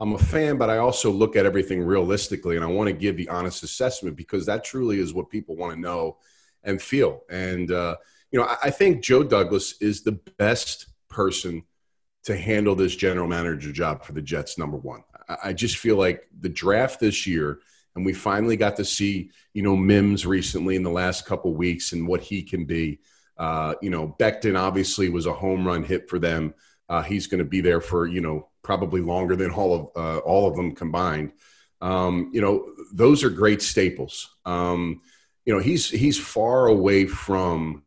I'm 0.00 0.14
a 0.14 0.18
fan, 0.18 0.58
but 0.58 0.70
I 0.70 0.78
also 0.78 1.10
look 1.10 1.34
at 1.36 1.44
everything 1.44 1.82
realistically 1.82 2.54
and 2.54 2.64
I 2.64 2.68
want 2.68 2.86
to 2.86 2.92
give 2.92 3.16
the 3.16 3.28
honest 3.28 3.64
assessment 3.64 4.16
because 4.16 4.46
that 4.46 4.64
truly 4.64 5.00
is 5.00 5.12
what 5.12 5.28
people 5.28 5.56
want 5.56 5.74
to 5.74 5.80
know 5.80 6.18
and 6.62 6.80
feel. 6.80 7.22
And, 7.28 7.70
uh, 7.72 7.96
you 8.30 8.38
know, 8.38 8.46
I, 8.46 8.56
I 8.64 8.70
think 8.70 9.02
Joe 9.02 9.24
Douglas 9.24 9.74
is 9.80 10.02
the 10.02 10.20
best 10.38 10.86
person 11.08 11.64
to 12.28 12.36
handle 12.36 12.74
this 12.74 12.94
general 12.94 13.26
manager 13.26 13.72
job 13.72 14.04
for 14.04 14.12
the 14.12 14.20
Jets, 14.20 14.58
number 14.58 14.76
one. 14.76 15.02
I, 15.42 15.54
just 15.54 15.78
feel 15.78 15.96
like 15.96 16.28
the 16.38 16.50
draft 16.50 17.00
this 17.00 17.26
year, 17.26 17.60
and 17.96 18.04
we 18.04 18.12
finally 18.12 18.58
got 18.58 18.76
to 18.76 18.84
see, 18.84 19.30
you 19.54 19.62
know, 19.62 19.74
Mims 19.74 20.26
recently 20.26 20.76
in 20.76 20.82
the 20.82 20.90
last 20.90 21.24
couple 21.24 21.54
weeks 21.54 21.92
and 21.94 22.06
what 22.06 22.20
he 22.20 22.42
can 22.42 22.66
be. 22.66 23.00
Uh, 23.38 23.76
you 23.80 23.88
know, 23.88 24.14
Becton 24.20 24.58
obviously 24.58 25.08
was 25.08 25.24
a 25.24 25.32
home 25.32 25.66
run 25.66 25.84
hit 25.84 26.10
for 26.10 26.18
them. 26.18 26.52
Uh, 26.90 27.02
he's 27.02 27.28
going 27.28 27.38
to 27.38 27.48
be 27.48 27.62
there 27.62 27.80
for 27.80 28.06
you 28.06 28.20
know 28.20 28.50
probably 28.60 29.00
longer 29.00 29.34
than 29.34 29.50
all 29.50 29.74
of 29.74 29.88
uh, 29.96 30.18
all 30.18 30.46
of 30.46 30.54
them 30.54 30.74
combined. 30.74 31.32
Um, 31.80 32.30
you 32.34 32.42
know, 32.42 32.74
those 32.92 33.24
are 33.24 33.30
great 33.30 33.62
staples. 33.62 34.28
Um, 34.44 35.00
you 35.46 35.54
know, 35.54 35.60
he's 35.60 35.88
he's 35.88 36.20
far 36.20 36.66
away 36.66 37.06
from 37.06 37.84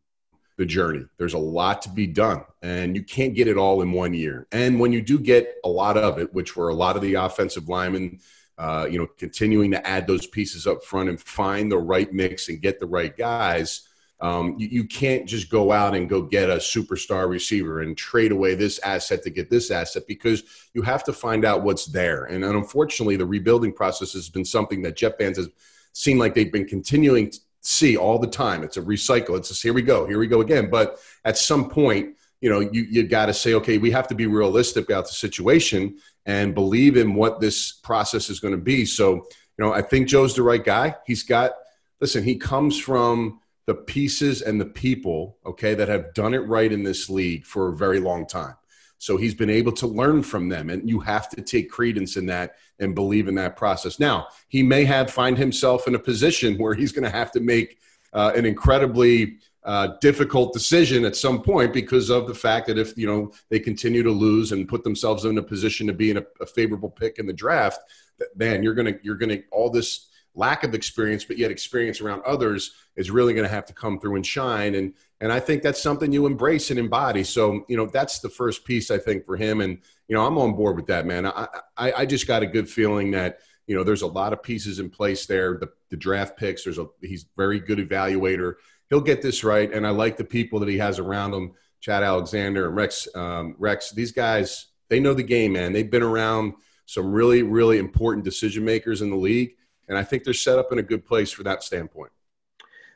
the 0.56 0.66
journey. 0.66 1.04
There's 1.16 1.34
a 1.34 1.38
lot 1.38 1.82
to 1.82 1.88
be 1.88 2.06
done, 2.06 2.44
and 2.60 2.94
you 2.94 3.02
can't 3.02 3.34
get 3.34 3.48
it 3.48 3.56
all 3.56 3.82
in 3.82 3.92
one 3.92 4.14
year. 4.14 4.46
And 4.52 4.78
when 4.78 4.92
you 4.92 5.00
do 5.00 5.18
get 5.18 5.54
a 5.64 5.68
lot 5.68 5.96
of 5.96 6.18
it, 6.18 6.32
which 6.34 6.56
were 6.56 6.68
a 6.68 6.74
lot 6.74 6.96
of 6.96 7.02
the 7.02 7.14
offensive 7.14 7.68
linemen, 7.68 8.20
uh, 8.58 8.86
you 8.90 8.98
know, 8.98 9.06
continuing 9.18 9.70
to 9.70 9.86
add 9.86 10.06
those 10.06 10.26
pieces 10.26 10.66
up 10.66 10.84
front 10.84 11.08
and 11.08 11.20
find 11.20 11.72
the 11.72 11.78
right 11.78 12.12
mix 12.12 12.48
and 12.48 12.60
get 12.60 12.78
the 12.78 12.86
right 12.86 13.16
guys. 13.16 13.88
Um, 14.20 14.54
you, 14.56 14.68
you, 14.68 14.84
can't 14.84 15.26
just 15.26 15.50
go 15.50 15.72
out 15.72 15.96
and 15.96 16.08
go 16.08 16.22
get 16.22 16.48
a 16.48 16.58
superstar 16.58 17.28
receiver 17.28 17.80
and 17.80 17.98
trade 17.98 18.30
away 18.30 18.54
this 18.54 18.78
asset 18.84 19.24
to 19.24 19.30
get 19.30 19.50
this 19.50 19.72
asset 19.72 20.04
because 20.06 20.44
you 20.74 20.82
have 20.82 21.02
to 21.04 21.12
find 21.12 21.44
out 21.44 21.64
what's 21.64 21.86
there. 21.86 22.26
And, 22.26 22.44
unfortunately, 22.44 23.16
the 23.16 23.26
rebuilding 23.26 23.72
process 23.72 24.12
has 24.12 24.28
been 24.28 24.44
something 24.44 24.80
that 24.82 24.94
Jet 24.94 25.18
fans 25.18 25.38
have 25.38 25.48
seemed 25.92 26.20
like 26.20 26.34
they've 26.34 26.52
been 26.52 26.68
continuing 26.68 27.32
see 27.62 27.96
all 27.96 28.18
the 28.18 28.26
time. 28.26 28.62
It's 28.62 28.76
a 28.76 28.82
recycle. 28.82 29.36
It's 29.38 29.48
just 29.48 29.62
here 29.62 29.72
we 29.72 29.82
go, 29.82 30.06
here 30.06 30.18
we 30.18 30.26
go 30.26 30.40
again. 30.40 30.68
But 30.68 30.98
at 31.24 31.38
some 31.38 31.70
point, 31.70 32.16
you 32.40 32.50
know, 32.50 32.60
you 32.60 32.82
you 32.82 33.04
got 33.04 33.26
to 33.26 33.34
say, 33.34 33.54
okay, 33.54 33.78
we 33.78 33.90
have 33.92 34.08
to 34.08 34.14
be 34.14 34.26
realistic 34.26 34.88
about 34.88 35.06
the 35.06 35.14
situation 35.14 35.96
and 36.26 36.54
believe 36.54 36.96
in 36.96 37.14
what 37.14 37.40
this 37.40 37.72
process 37.72 38.28
is 38.28 38.40
going 38.40 38.54
to 38.54 38.60
be. 38.60 38.84
So, 38.84 39.14
you 39.14 39.64
know, 39.64 39.72
I 39.72 39.82
think 39.82 40.08
Joe's 40.08 40.34
the 40.34 40.42
right 40.42 40.62
guy. 40.62 40.96
He's 41.06 41.22
got 41.22 41.52
listen. 42.00 42.24
He 42.24 42.36
comes 42.36 42.78
from 42.78 43.40
the 43.66 43.74
pieces 43.74 44.42
and 44.42 44.60
the 44.60 44.66
people, 44.66 45.38
okay, 45.46 45.74
that 45.74 45.88
have 45.88 46.14
done 46.14 46.34
it 46.34 46.40
right 46.48 46.70
in 46.70 46.82
this 46.82 47.08
league 47.08 47.44
for 47.46 47.68
a 47.68 47.76
very 47.76 48.00
long 48.00 48.26
time. 48.26 48.56
So 49.02 49.16
he's 49.16 49.34
been 49.34 49.50
able 49.50 49.72
to 49.72 49.88
learn 49.88 50.22
from 50.22 50.48
them, 50.48 50.70
and 50.70 50.88
you 50.88 51.00
have 51.00 51.28
to 51.30 51.42
take 51.42 51.68
credence 51.68 52.16
in 52.16 52.26
that 52.26 52.54
and 52.78 52.94
believe 52.94 53.26
in 53.26 53.34
that 53.34 53.56
process. 53.56 53.98
Now, 53.98 54.28
he 54.46 54.62
may 54.62 54.84
have 54.84 55.10
find 55.10 55.36
himself 55.36 55.88
in 55.88 55.96
a 55.96 55.98
position 55.98 56.56
where 56.56 56.72
he's 56.72 56.92
going 56.92 57.02
to 57.02 57.10
have 57.10 57.32
to 57.32 57.40
make 57.40 57.80
uh, 58.12 58.30
an 58.36 58.46
incredibly 58.46 59.38
uh, 59.64 59.94
difficult 60.00 60.52
decision 60.52 61.04
at 61.04 61.16
some 61.16 61.42
point 61.42 61.72
because 61.72 62.10
of 62.10 62.28
the 62.28 62.34
fact 62.34 62.68
that 62.68 62.78
if 62.78 62.96
you 62.96 63.08
know 63.08 63.32
they 63.48 63.58
continue 63.58 64.04
to 64.04 64.10
lose 64.12 64.52
and 64.52 64.68
put 64.68 64.84
themselves 64.84 65.24
in 65.24 65.36
a 65.36 65.42
position 65.42 65.88
to 65.88 65.92
be 65.92 66.12
in 66.12 66.18
a, 66.18 66.24
a 66.40 66.46
favorable 66.46 66.90
pick 66.90 67.18
in 67.18 67.26
the 67.26 67.32
draft, 67.32 67.80
that, 68.18 68.28
man, 68.36 68.62
you're 68.62 68.74
gonna 68.74 68.94
you're 69.02 69.16
gonna 69.16 69.38
all 69.50 69.68
this 69.68 70.10
lack 70.34 70.64
of 70.64 70.74
experience, 70.74 71.24
but 71.24 71.38
yet 71.38 71.50
experience 71.50 72.00
around 72.00 72.22
others 72.24 72.72
is 72.96 73.10
really 73.10 73.34
going 73.34 73.44
to 73.44 73.54
have 73.54 73.66
to 73.66 73.72
come 73.72 74.00
through 74.00 74.16
and 74.16 74.26
shine. 74.26 74.74
And 74.74 74.94
and 75.22 75.32
I 75.32 75.40
think 75.40 75.62
that's 75.62 75.82
something 75.82 76.12
you 76.12 76.26
embrace 76.26 76.70
and 76.70 76.78
embody. 76.78 77.24
So 77.24 77.64
you 77.68 77.76
know 77.76 77.86
that's 77.86 78.18
the 78.18 78.28
first 78.28 78.64
piece 78.64 78.90
I 78.90 78.98
think 78.98 79.24
for 79.24 79.36
him. 79.36 79.60
And 79.60 79.78
you 80.08 80.16
know 80.16 80.26
I'm 80.26 80.36
on 80.36 80.54
board 80.54 80.76
with 80.76 80.86
that, 80.86 81.06
man. 81.06 81.26
I 81.26 81.48
I, 81.76 81.92
I 81.92 82.06
just 82.06 82.26
got 82.26 82.42
a 82.42 82.46
good 82.46 82.68
feeling 82.68 83.12
that 83.12 83.38
you 83.66 83.74
know 83.74 83.84
there's 83.84 84.02
a 84.02 84.06
lot 84.06 84.32
of 84.32 84.42
pieces 84.42 84.78
in 84.78 84.90
place 84.90 85.26
there. 85.26 85.56
The 85.58 85.68
the 85.90 85.96
draft 85.96 86.36
picks. 86.36 86.64
There's 86.64 86.78
a 86.78 86.88
he's 87.00 87.26
very 87.36 87.60
good 87.60 87.78
evaluator. 87.78 88.54
He'll 88.90 89.00
get 89.00 89.22
this 89.22 89.42
right, 89.42 89.72
and 89.72 89.86
I 89.86 89.90
like 89.90 90.18
the 90.18 90.24
people 90.24 90.60
that 90.60 90.68
he 90.68 90.78
has 90.78 90.98
around 90.98 91.32
him. 91.32 91.52
Chad 91.80 92.02
Alexander 92.02 92.66
and 92.66 92.76
Rex 92.76 93.08
um, 93.14 93.56
Rex. 93.58 93.92
These 93.92 94.12
guys 94.12 94.66
they 94.88 95.00
know 95.00 95.14
the 95.14 95.22
game, 95.22 95.52
man. 95.54 95.72
They've 95.72 95.90
been 95.90 96.02
around 96.02 96.54
some 96.86 97.12
really 97.12 97.42
really 97.42 97.78
important 97.78 98.24
decision 98.24 98.64
makers 98.64 99.02
in 99.02 99.10
the 99.10 99.16
league 99.16 99.54
and 99.88 99.98
I 99.98 100.04
think 100.04 100.24
they're 100.24 100.34
set 100.34 100.58
up 100.58 100.72
in 100.72 100.78
a 100.78 100.82
good 100.82 101.04
place 101.04 101.30
for 101.30 101.42
that 101.42 101.62
standpoint. 101.62 102.12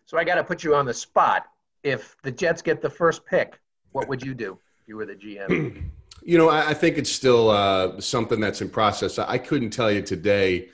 So 0.06 0.16
I 0.16 0.24
got 0.24 0.36
to 0.36 0.44
put 0.44 0.64
you 0.64 0.74
on 0.74 0.86
the 0.86 0.94
spot. 0.94 1.46
If 1.86 2.16
the 2.22 2.32
Jets 2.32 2.62
get 2.62 2.82
the 2.82 2.90
first 2.90 3.24
pick, 3.24 3.60
what 3.92 4.08
would 4.08 4.20
you 4.20 4.34
do 4.34 4.58
if 4.80 4.88
you 4.88 4.96
were 4.96 5.06
the 5.06 5.14
GM? 5.14 5.84
you 6.24 6.36
know, 6.36 6.48
I, 6.48 6.70
I 6.70 6.74
think 6.74 6.98
it's 6.98 7.12
still 7.12 7.48
uh, 7.48 8.00
something 8.00 8.40
that's 8.40 8.60
in 8.60 8.70
process. 8.70 9.20
I, 9.20 9.34
I 9.34 9.38
couldn't 9.38 9.70
tell 9.70 9.92
you 9.92 10.02
today 10.02 10.70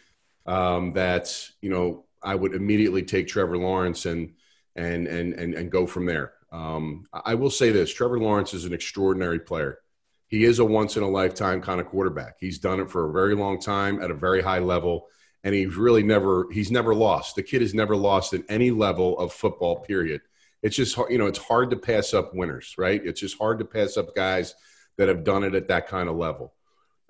um, 0.47 0.95
that 0.95 1.51
you 1.61 1.69
know 1.69 2.07
I 2.23 2.35
would 2.35 2.55
immediately 2.55 3.03
take 3.03 3.29
Trevor 3.29 3.59
Lawrence 3.59 4.07
and 4.07 4.33
and 4.75 5.07
and 5.07 5.35
and, 5.35 5.53
and 5.53 5.71
go 5.71 5.87
from 5.87 6.07
there. 6.07 6.33
Um, 6.51 7.07
I 7.13 7.35
will 7.35 7.51
say 7.51 7.71
this: 7.73 7.93
Trevor 7.93 8.19
Lawrence 8.19 8.55
is 8.55 8.65
an 8.65 8.73
extraordinary 8.73 9.39
player. 9.39 9.81
He 10.29 10.45
is 10.45 10.61
a 10.61 10.65
once 10.65 10.97
in 10.97 11.03
a 11.03 11.11
lifetime 11.11 11.61
kind 11.61 11.79
of 11.79 11.89
quarterback. 11.89 12.37
He's 12.41 12.59
done 12.59 12.81
it 12.81 12.91
for 12.91 13.11
a 13.11 13.13
very 13.13 13.35
long 13.35 13.61
time 13.61 14.03
at 14.03 14.11
a 14.11 14.15
very 14.15 14.41
high 14.41 14.61
level 14.61 15.09
and 15.45 15.55
he's 15.55 15.77
really 15.77 16.03
never 16.03 16.47
he's 16.53 16.71
never 16.71 16.95
lost. 16.95 17.37
The 17.37 17.43
kid 17.43 17.61
has 17.61 17.75
never 17.75 17.97
lost 17.97 18.33
at 18.33 18.43
any 18.49 18.71
level 18.71 19.19
of 19.19 19.33
football. 19.33 19.81
Period. 19.81 20.23
It's 20.63 20.77
just 20.77 20.97
you 21.11 21.19
know 21.19 21.27
it's 21.27 21.39
hard 21.39 21.71
to 21.71 21.77
pass 21.77 22.15
up 22.15 22.35
winners, 22.35 22.75
right? 22.79 23.01
It's 23.05 23.21
just 23.21 23.39
hard 23.39 23.59
to 23.59 23.65
pass 23.65 23.97
up 23.97 24.15
guys 24.15 24.55
that 24.97 25.09
have 25.09 25.25
done 25.25 25.45
it 25.45 25.55
at 25.55 25.69
that 25.69 25.89
kind 25.89 26.09
of 26.09 26.17
level. 26.17 26.55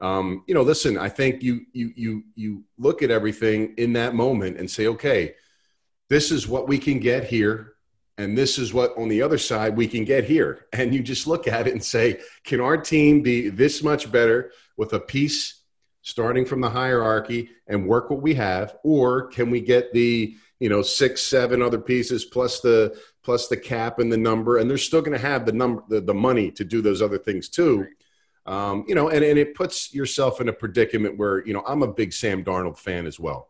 Um, 0.00 0.44
you 0.48 0.54
know, 0.54 0.62
listen, 0.62 0.98
I 0.98 1.08
think 1.08 1.42
you 1.42 1.60
you 1.72 1.92
you 1.94 2.24
you 2.34 2.64
look 2.78 3.02
at 3.02 3.10
everything 3.10 3.74
in 3.76 3.92
that 3.94 4.14
moment 4.14 4.58
and 4.58 4.70
say, 4.70 4.86
okay, 4.88 5.34
this 6.08 6.30
is 6.30 6.48
what 6.48 6.66
we 6.66 6.78
can 6.78 6.98
get 6.98 7.24
here, 7.24 7.74
and 8.18 8.36
this 8.36 8.58
is 8.58 8.72
what 8.74 8.96
on 8.96 9.08
the 9.08 9.22
other 9.22 9.38
side 9.38 9.76
we 9.76 9.86
can 9.86 10.04
get 10.04 10.24
here, 10.24 10.66
and 10.72 10.94
you 10.94 11.02
just 11.02 11.26
look 11.26 11.46
at 11.46 11.66
it 11.66 11.72
and 11.72 11.84
say, 11.84 12.20
can 12.44 12.60
our 12.60 12.76
team 12.76 13.22
be 13.22 13.48
this 13.48 13.82
much 13.82 14.10
better 14.10 14.50
with 14.76 14.92
a 14.94 15.00
piece 15.00 15.62
starting 16.02 16.44
from 16.44 16.60
the 16.60 16.70
hierarchy 16.70 17.48
and 17.68 17.86
work 17.86 18.10
what 18.10 18.20
we 18.20 18.34
have 18.34 18.76
or 18.82 19.28
can 19.28 19.50
we 19.50 19.60
get 19.60 19.92
the 19.92 20.36
you 20.62 20.68
know 20.68 20.80
six 20.80 21.20
seven 21.20 21.60
other 21.60 21.80
pieces 21.80 22.24
plus 22.24 22.60
the 22.60 22.96
plus 23.24 23.48
the 23.48 23.56
cap 23.56 23.98
and 23.98 24.12
the 24.12 24.16
number. 24.16 24.58
And 24.58 24.70
they're 24.70 24.78
still 24.78 25.02
going 25.02 25.18
to 25.18 25.26
have 25.26 25.44
the 25.44 25.52
number 25.52 25.82
the, 25.88 26.00
the 26.00 26.14
money 26.14 26.52
to 26.52 26.64
do 26.64 26.80
those 26.80 27.02
other 27.02 27.18
things 27.18 27.48
too. 27.48 27.88
Um, 28.46 28.84
you 28.86 28.94
know 28.94 29.08
and, 29.08 29.24
and 29.24 29.38
it 29.38 29.56
puts 29.56 29.92
yourself 29.92 30.40
in 30.40 30.48
a 30.48 30.52
predicament 30.52 31.16
where 31.16 31.46
you 31.46 31.52
know 31.52 31.62
i'm 31.66 31.82
a 31.82 31.92
big 31.92 32.12
sam 32.12 32.44
darnold 32.44 32.78
fan 32.78 33.06
as 33.06 33.18
well. 33.18 33.48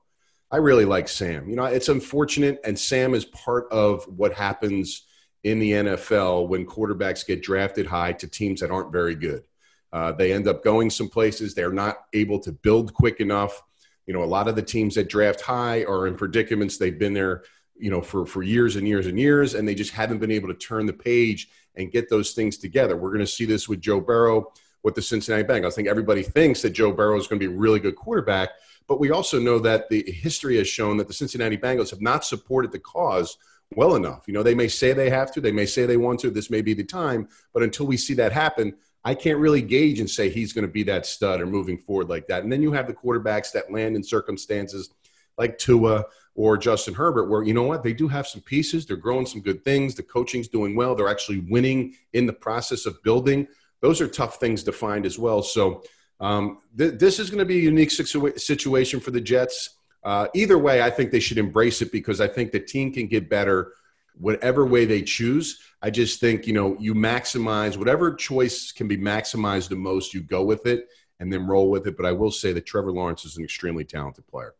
I 0.51 0.57
really 0.57 0.87
like 0.87 1.09
sam. 1.09 1.51
You 1.51 1.57
know 1.57 1.64
it's 1.64 1.90
unfortunate 1.90 2.61
and 2.64 2.79
sam 2.79 3.14
is 3.14 3.27
part 3.27 3.70
of 3.70 4.05
what 4.05 4.33
happens 4.33 5.07
in 5.44 5.59
the 5.59 5.72
nfl 5.72 6.48
when 6.48 6.64
quarterbacks 6.64 7.27
get 7.27 7.42
drafted 7.42 7.87
high 7.87 8.12
to 8.12 8.27
teams 8.27 8.61
that 8.61 8.70
aren't 8.70 8.92
very 8.92 9.14
good. 9.14 9.44
Uh, 9.92 10.12
they 10.12 10.33
end 10.33 10.48
up 10.48 10.64
going 10.64 10.88
some 10.88 11.09
places. 11.09 11.55
They're 11.55 11.72
not 11.72 11.96
able 12.14 12.40
to 12.40 12.53
build 12.53 12.94
quick 12.94 13.20
enough. 13.20 13.62
You 14.07 14.15
know, 14.15 14.23
a 14.23 14.25
lot 14.25 14.49
of 14.49 14.57
the 14.57 14.62
teams 14.62 14.95
that 14.97 15.09
draft 15.09 15.41
high 15.41 15.85
are 15.85 16.07
in 16.07 16.17
predicaments. 16.17 16.77
They've 16.77 16.99
been 16.99 17.12
there, 17.12 17.45
you 17.77 17.91
know, 17.91 18.03
for, 18.03 18.27
for 18.27 18.43
years 18.43 18.77
and 18.77 18.87
years 18.87 19.07
and 19.07 19.19
years, 19.19 19.55
and 19.55 19.67
they 19.67 19.75
just 19.75 19.93
haven't 19.93 20.19
been 20.19 20.31
able 20.31 20.49
to 20.49 20.55
turn 20.55 20.87
the 20.87 20.93
page 20.93 21.49
and 21.77 21.93
get 21.93 22.09
those 22.09 22.33
things 22.33 22.59
together. 22.59 22.97
We're 22.97 23.11
going 23.11 23.21
to 23.21 23.27
see 23.27 23.45
this 23.45 23.69
with 23.69 23.81
Joe 23.81 24.01
Burrow 24.01 24.53
with 24.83 24.95
the 24.95 25.03
Cincinnati 25.03 25.45
Bengals. 25.45 25.69
I 25.69 25.71
think 25.71 25.88
everybody 25.88 26.23
thinks 26.23 26.62
that 26.62 26.71
Joe 26.71 26.93
Burrow 26.93 27.19
is 27.19 27.27
going 27.27 27.41
to 27.41 27.49
be 27.49 27.53
a 27.53 27.57
really 27.57 27.81
good 27.81 27.97
quarterback, 27.97 28.51
but 28.88 29.01
we 29.01 29.11
also 29.11 29.38
know 29.38 29.59
that 29.61 29.88
the 29.88 30.03
history 30.11 30.57
has 30.59 30.69
shown 30.69 30.97
that 30.97 31.07
the 31.07 31.15
Cincinnati 31.15 31.57
Bengals 31.57 31.91
have 31.91 32.01
not 32.01 32.25
supported 32.25 32.73
the 32.73 32.81
cause 32.81 33.38
well 33.75 33.95
enough. 33.95 34.25
You 34.27 34.35
know, 34.35 34.43
they 34.43 34.55
may 34.55 34.69
say 34.69 34.93
they 34.93 35.11
have 35.11 35.33
to, 35.33 35.41
they 35.41 35.53
may 35.53 35.67
say 35.67 35.87
they 35.87 35.97
want 35.97 36.21
to, 36.21 36.31
this 36.31 36.51
may 36.51 36.62
be 36.62 36.75
the 36.75 36.85
time, 36.85 37.29
but 37.55 37.62
until 37.62 37.87
we 37.87 37.97
see 37.97 38.15
that 38.15 38.33
happen, 38.33 38.75
I 39.05 39.15
can't 39.15 39.38
really 39.38 39.62
gauge 39.62 40.01
and 40.01 40.09
say 40.09 40.29
he's 40.29 40.53
going 40.53 40.67
to 40.67 40.73
be 40.73 40.85
that 40.85 41.07
stud 41.07 41.41
or 41.41 41.47
moving 41.47 41.77
forward 41.77 42.09
like 42.09 42.29
that. 42.29 42.45
And 42.45 42.53
then 42.53 42.62
you 42.62 42.73
have 42.73 42.87
the 42.87 42.95
quarterbacks 42.95 43.53
that 43.53 43.73
land 43.73 43.97
in 43.97 44.03
circumstances 44.03 44.91
like 45.38 45.59
Tua 45.59 46.05
or 46.35 46.57
Justin 46.57 46.95
Herbert, 46.95 47.29
where 47.29 47.43
you 47.43 47.53
know 47.53 47.65
what 47.65 47.83
they 47.83 47.93
do 47.93 48.09
have 48.09 48.27
some 48.27 48.41
pieces. 48.43 48.87
They're 48.87 48.97
growing 48.97 49.27
some 49.27 49.41
good 49.41 49.65
things. 49.65 49.95
The 49.95 50.03
coaching's 50.03 50.49
doing 50.49 50.77
well. 50.77 50.95
They're 50.95 51.09
actually 51.09 51.41
winning 51.41 51.95
in 52.12 52.27
the 52.27 52.33
process 52.33 52.87
of 52.87 53.03
building. 53.03 53.49
Those 53.81 54.01
are 54.01 54.09
tough 54.09 54.37
things 54.37 54.62
to 54.65 54.73
find 54.73 55.05
as 55.05 55.19
well. 55.19 55.43
So 55.43 55.83
um, 56.21 56.59
th- 56.79 56.99
this 56.99 57.19
is 57.19 57.29
going 57.29 57.41
to 57.41 57.45
be 57.45 57.59
a 57.59 57.62
unique 57.62 57.91
situa- 57.91 58.38
situation 58.41 59.01
for 59.01 59.11
the 59.11 59.21
Jets. 59.21 59.71
Uh, 60.05 60.29
either 60.35 60.59
way, 60.59 60.83
I 60.83 60.91
think 60.91 61.11
they 61.11 61.21
should 61.21 61.38
embrace 61.38 61.83
it 61.83 61.93
because 61.93 62.21
I 62.21 62.29
think 62.29 62.53
the 62.53 62.61
team 62.61 62.93
can 62.93 63.09
get 63.09 63.29
better 63.29 63.73
whatever 64.14 64.66
way 64.66 64.85
they 64.85 65.03
choose. 65.03 65.61
I 65.81 65.90
just 65.90 66.20
think, 66.20 66.46
you 66.46 66.53
know, 66.53 66.77
you 66.79 66.94
maximize 66.94 67.77
whatever 67.77 68.14
choice 68.14 68.72
can 68.72 68.88
be 68.88 68.96
maximized 68.96 69.68
the 69.68 69.77
most, 69.77 70.14
you 70.14 70.22
go 70.22 70.44
with 70.44 70.66
it 70.66 70.88
and 71.20 71.33
then 71.33 71.46
roll 71.46 71.70
with 71.70 71.87
it. 71.87 71.96
But 71.96 72.07
I 72.07 72.12
will 72.12 72.31
say 72.31 72.53
that 72.53 72.66
Trevor 72.66 72.92
Lawrence 72.92 73.25
is 73.25 73.37
an 73.37 73.44
extremely 73.44 73.85
talented 73.85 74.27
player. 74.27 74.55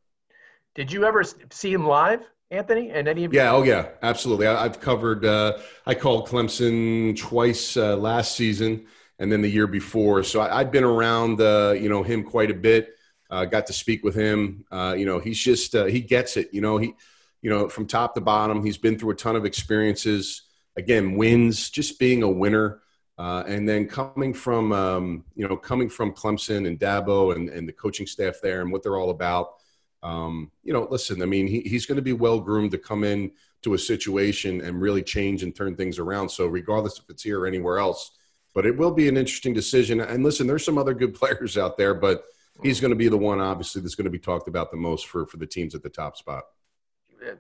Did 0.75 0.91
you 0.91 1.05
ever 1.05 1.23
see 1.51 1.73
him 1.73 1.87
live, 1.87 2.27
Anthony? 2.51 2.91
And 2.91 3.07
any 3.07 3.25
of 3.25 3.35
Yeah, 3.35 3.53
oh 3.53 3.63
yeah, 3.63 3.89
absolutely. 4.03 4.47
I, 4.47 4.63
have 4.63 4.81
covered. 4.81 5.25
Uh, 5.25 5.59
I 5.87 5.95
called 5.95 6.29
Clemson 6.29 7.17
twice 7.17 7.77
uh, 7.77 7.97
last 7.97 8.37
season, 8.37 8.87
and 9.19 9.31
then 9.31 9.43
the 9.43 9.51
year 9.51 9.67
before. 9.67 10.23
So 10.23 10.41
I, 10.41 10.59
have 10.59 10.73
been 10.73 10.85
around, 10.85 11.41
uh, 11.41 11.75
you 11.79 11.89
know, 11.89 12.03
him 12.03 12.25
quite 12.25 12.51
a 12.51 12.55
bit. 12.55 12.95
Uh, 13.31 13.45
got 13.45 13.67
to 13.67 13.73
speak 13.73 14.03
with 14.05 14.15
him. 14.15 14.65
Uh, 14.71 14.95
you 14.97 15.05
know, 15.05 15.19
he's 15.19 15.39
just 15.39 15.75
uh, 15.75 15.85
he 15.85 16.01
gets 16.01 16.37
it. 16.37 16.49
You 16.53 16.61
know, 16.61 16.79
he 16.79 16.95
you 17.43 17.51
know, 17.51 17.69
from 17.69 17.87
top 17.87 18.15
to 18.15 18.21
bottom. 18.21 18.65
He's 18.65 18.79
been 18.79 18.99
through 18.99 19.11
a 19.11 19.17
ton 19.17 19.37
of 19.37 19.45
experiences. 19.45 20.43
Again, 20.77 21.17
wins, 21.17 21.69
just 21.69 21.99
being 21.99 22.23
a 22.23 22.31
winner. 22.31 22.81
Uh, 23.19 23.45
and 23.47 23.69
then 23.69 23.87
coming 23.87 24.33
from, 24.33 24.73
um, 24.73 25.25
you 25.35 25.47
know, 25.47 25.57
coming 25.57 25.89
from 25.91 26.13
Clemson 26.13 26.67
and 26.67 26.81
Dabo 26.81 27.37
and, 27.37 27.51
and 27.51 27.69
the 27.69 27.73
coaching 27.73 28.07
staff 28.07 28.37
there 28.43 28.63
and 28.63 28.73
what 28.73 28.83
they're 28.83 28.97
all 28.97 29.11
about, 29.11 29.55
Um, 30.03 30.51
you 30.65 30.73
know, 30.73 30.89
listen, 30.91 31.21
I 31.23 31.27
mean, 31.27 31.47
he, 31.47 31.61
he's 31.61 31.87
going 31.87 31.97
to 31.97 32.03
be 32.03 32.15
well 32.15 32.41
groomed 32.41 32.71
to 32.73 32.79
come 32.79 33.05
in 33.05 33.33
to 33.63 33.75
a 33.75 33.79
situation 33.79 34.61
and 34.61 34.81
really 34.81 35.03
change 35.03 35.43
and 35.43 35.55
turn 35.55 35.77
things 35.77 35.99
around. 35.99 36.31
So, 36.31 36.47
regardless 36.47 36.99
if 36.99 37.05
it's 37.11 37.23
here 37.23 37.41
or 37.41 37.47
anywhere 37.47 37.79
else, 37.79 38.13
but 38.55 38.67
it 38.67 38.77
will 38.77 38.91
be 38.91 39.09
an 39.09 39.17
interesting 39.17 39.55
decision. 39.55 40.01
And 40.01 40.25
listen, 40.25 40.47
there's 40.47 40.65
some 40.65 40.79
other 40.79 40.95
good 40.95 41.15
players 41.21 41.57
out 41.57 41.77
there, 41.77 41.95
but 41.95 42.25
he's 42.63 42.81
going 42.81 42.91
to 42.91 42.97
be 42.97 43.09
the 43.09 43.17
one, 43.17 43.41
obviously, 43.41 43.83
that's 43.83 43.95
going 43.95 44.07
to 44.07 44.11
be 44.11 44.19
talked 44.19 44.49
about 44.49 44.71
the 44.71 44.77
most 44.77 45.07
for 45.07 45.27
for 45.27 45.37
the 45.37 45.47
teams 45.47 45.75
at 45.75 45.83
the 45.83 45.91
top 45.91 46.17
spot. 46.17 46.45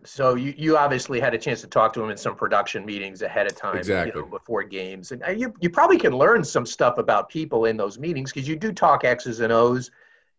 So 0.04 0.34
you, 0.34 0.54
you 0.56 0.76
obviously 0.76 1.18
had 1.18 1.34
a 1.34 1.38
chance 1.38 1.60
to 1.62 1.66
talk 1.66 1.92
to 1.94 2.02
him 2.02 2.10
in 2.10 2.16
some 2.16 2.36
production 2.36 2.84
meetings 2.84 3.22
ahead 3.22 3.46
of 3.46 3.56
time, 3.56 3.78
exactly. 3.78 4.12
you 4.14 4.24
know, 4.24 4.30
before 4.30 4.62
games, 4.62 5.12
and 5.12 5.22
uh, 5.24 5.30
you 5.30 5.52
you 5.60 5.70
probably 5.70 5.98
can 5.98 6.12
learn 6.12 6.44
some 6.44 6.66
stuff 6.66 6.98
about 6.98 7.28
people 7.28 7.64
in 7.64 7.76
those 7.76 7.98
meetings 7.98 8.32
because 8.32 8.48
you 8.48 8.56
do 8.56 8.72
talk 8.72 9.04
X's 9.04 9.40
and 9.40 9.52
O's 9.52 9.90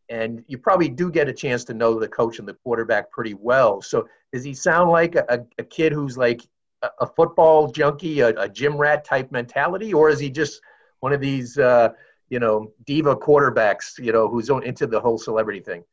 and 0.10 0.43
you 0.47 0.58
probably 0.58 0.89
do 0.89 1.12
get 1.12 1.27
a 1.27 1.34
chance 1.34 1.63
to 1.65 1.73
know 1.73 1.99
the 1.99 2.08
coach 2.08 2.39
and 2.39 2.47
the 2.47 2.53
quarterback 2.53 3.10
pretty 3.12 3.34
well. 3.34 3.82
So 3.82 4.08
does 4.32 4.43
he 4.43 4.53
sound 4.53 4.89
like 4.89 5.15
a, 5.15 5.45
a 5.58 5.63
kid 5.63 5.93
who's 5.93 6.17
like 6.17 6.41
a, 6.82 6.89
a 7.01 7.08
football 7.08 7.71
junkie, 7.71 8.19
a, 8.19 8.29
a, 8.39 8.49
gym 8.49 8.77
rat 8.77 9.06
type 9.06 9.32
mentality, 9.32 9.93
or 9.93 10.10
is 10.10 10.19
he 10.19 10.29
just 10.29 10.62
one 10.99 11.13
of 11.13 11.21
these, 11.21 11.58
uh, 11.58 11.89
you 12.29 12.39
know, 12.39 12.71
diva 12.86 13.15
quarterbacks, 13.15 13.97
you 13.97 14.12
know, 14.12 14.27
who's 14.27 14.49
into 14.49 14.88
the 14.88 14.99
whole 14.99 15.17
celebrity 15.17 15.60
thing? 15.60 15.84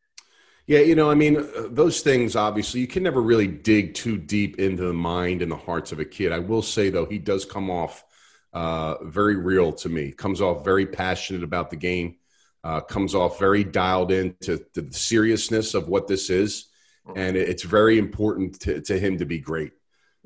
Yeah, 0.71 0.81
you 0.81 0.95
know, 0.95 1.11
I 1.11 1.17
mean, 1.17 1.49
those 1.75 2.01
things 2.01 2.37
obviously 2.37 2.81
you 2.81 2.87
can 2.87 3.03
never 3.03 3.21
really 3.21 3.49
dig 3.49 3.95
too 3.95 4.17
deep 4.17 4.59
into 4.59 4.85
the 4.85 4.93
mind 4.93 5.43
and 5.43 5.51
the 5.51 5.57
hearts 5.57 5.91
of 5.91 5.99
a 5.99 6.05
kid. 6.05 6.31
I 6.31 6.39
will 6.39 6.63
say 6.63 6.91
though, 6.91 7.07
he 7.07 7.19
does 7.19 7.45
come 7.45 7.71
off 7.71 8.05
uh, 8.53 9.03
very 9.05 9.37
real 9.37 9.73
to 9.73 9.89
me. 9.89 10.13
Comes 10.13 10.41
off 10.41 10.65
very 10.65 10.87
passionate 10.87 11.43
about 11.43 11.71
the 11.71 11.77
game 11.77 12.17
uh, 12.63 12.81
comes 12.81 13.15
off 13.15 13.39
very 13.39 13.65
dialed 13.65 14.13
in 14.13 14.35
to, 14.41 14.59
to, 14.75 14.83
the 14.83 14.95
seriousness 14.95 15.75
of 15.75 15.89
what 15.89 16.07
this 16.07 16.31
is. 16.31 16.69
Mm-hmm. 17.07 17.19
And 17.19 17.37
it's 17.37 17.63
very 17.63 17.99
important 17.99 18.61
to, 18.61 18.81
to 18.83 18.99
him 18.99 19.19
to 19.19 19.25
be 19.25 19.39
great. 19.39 19.73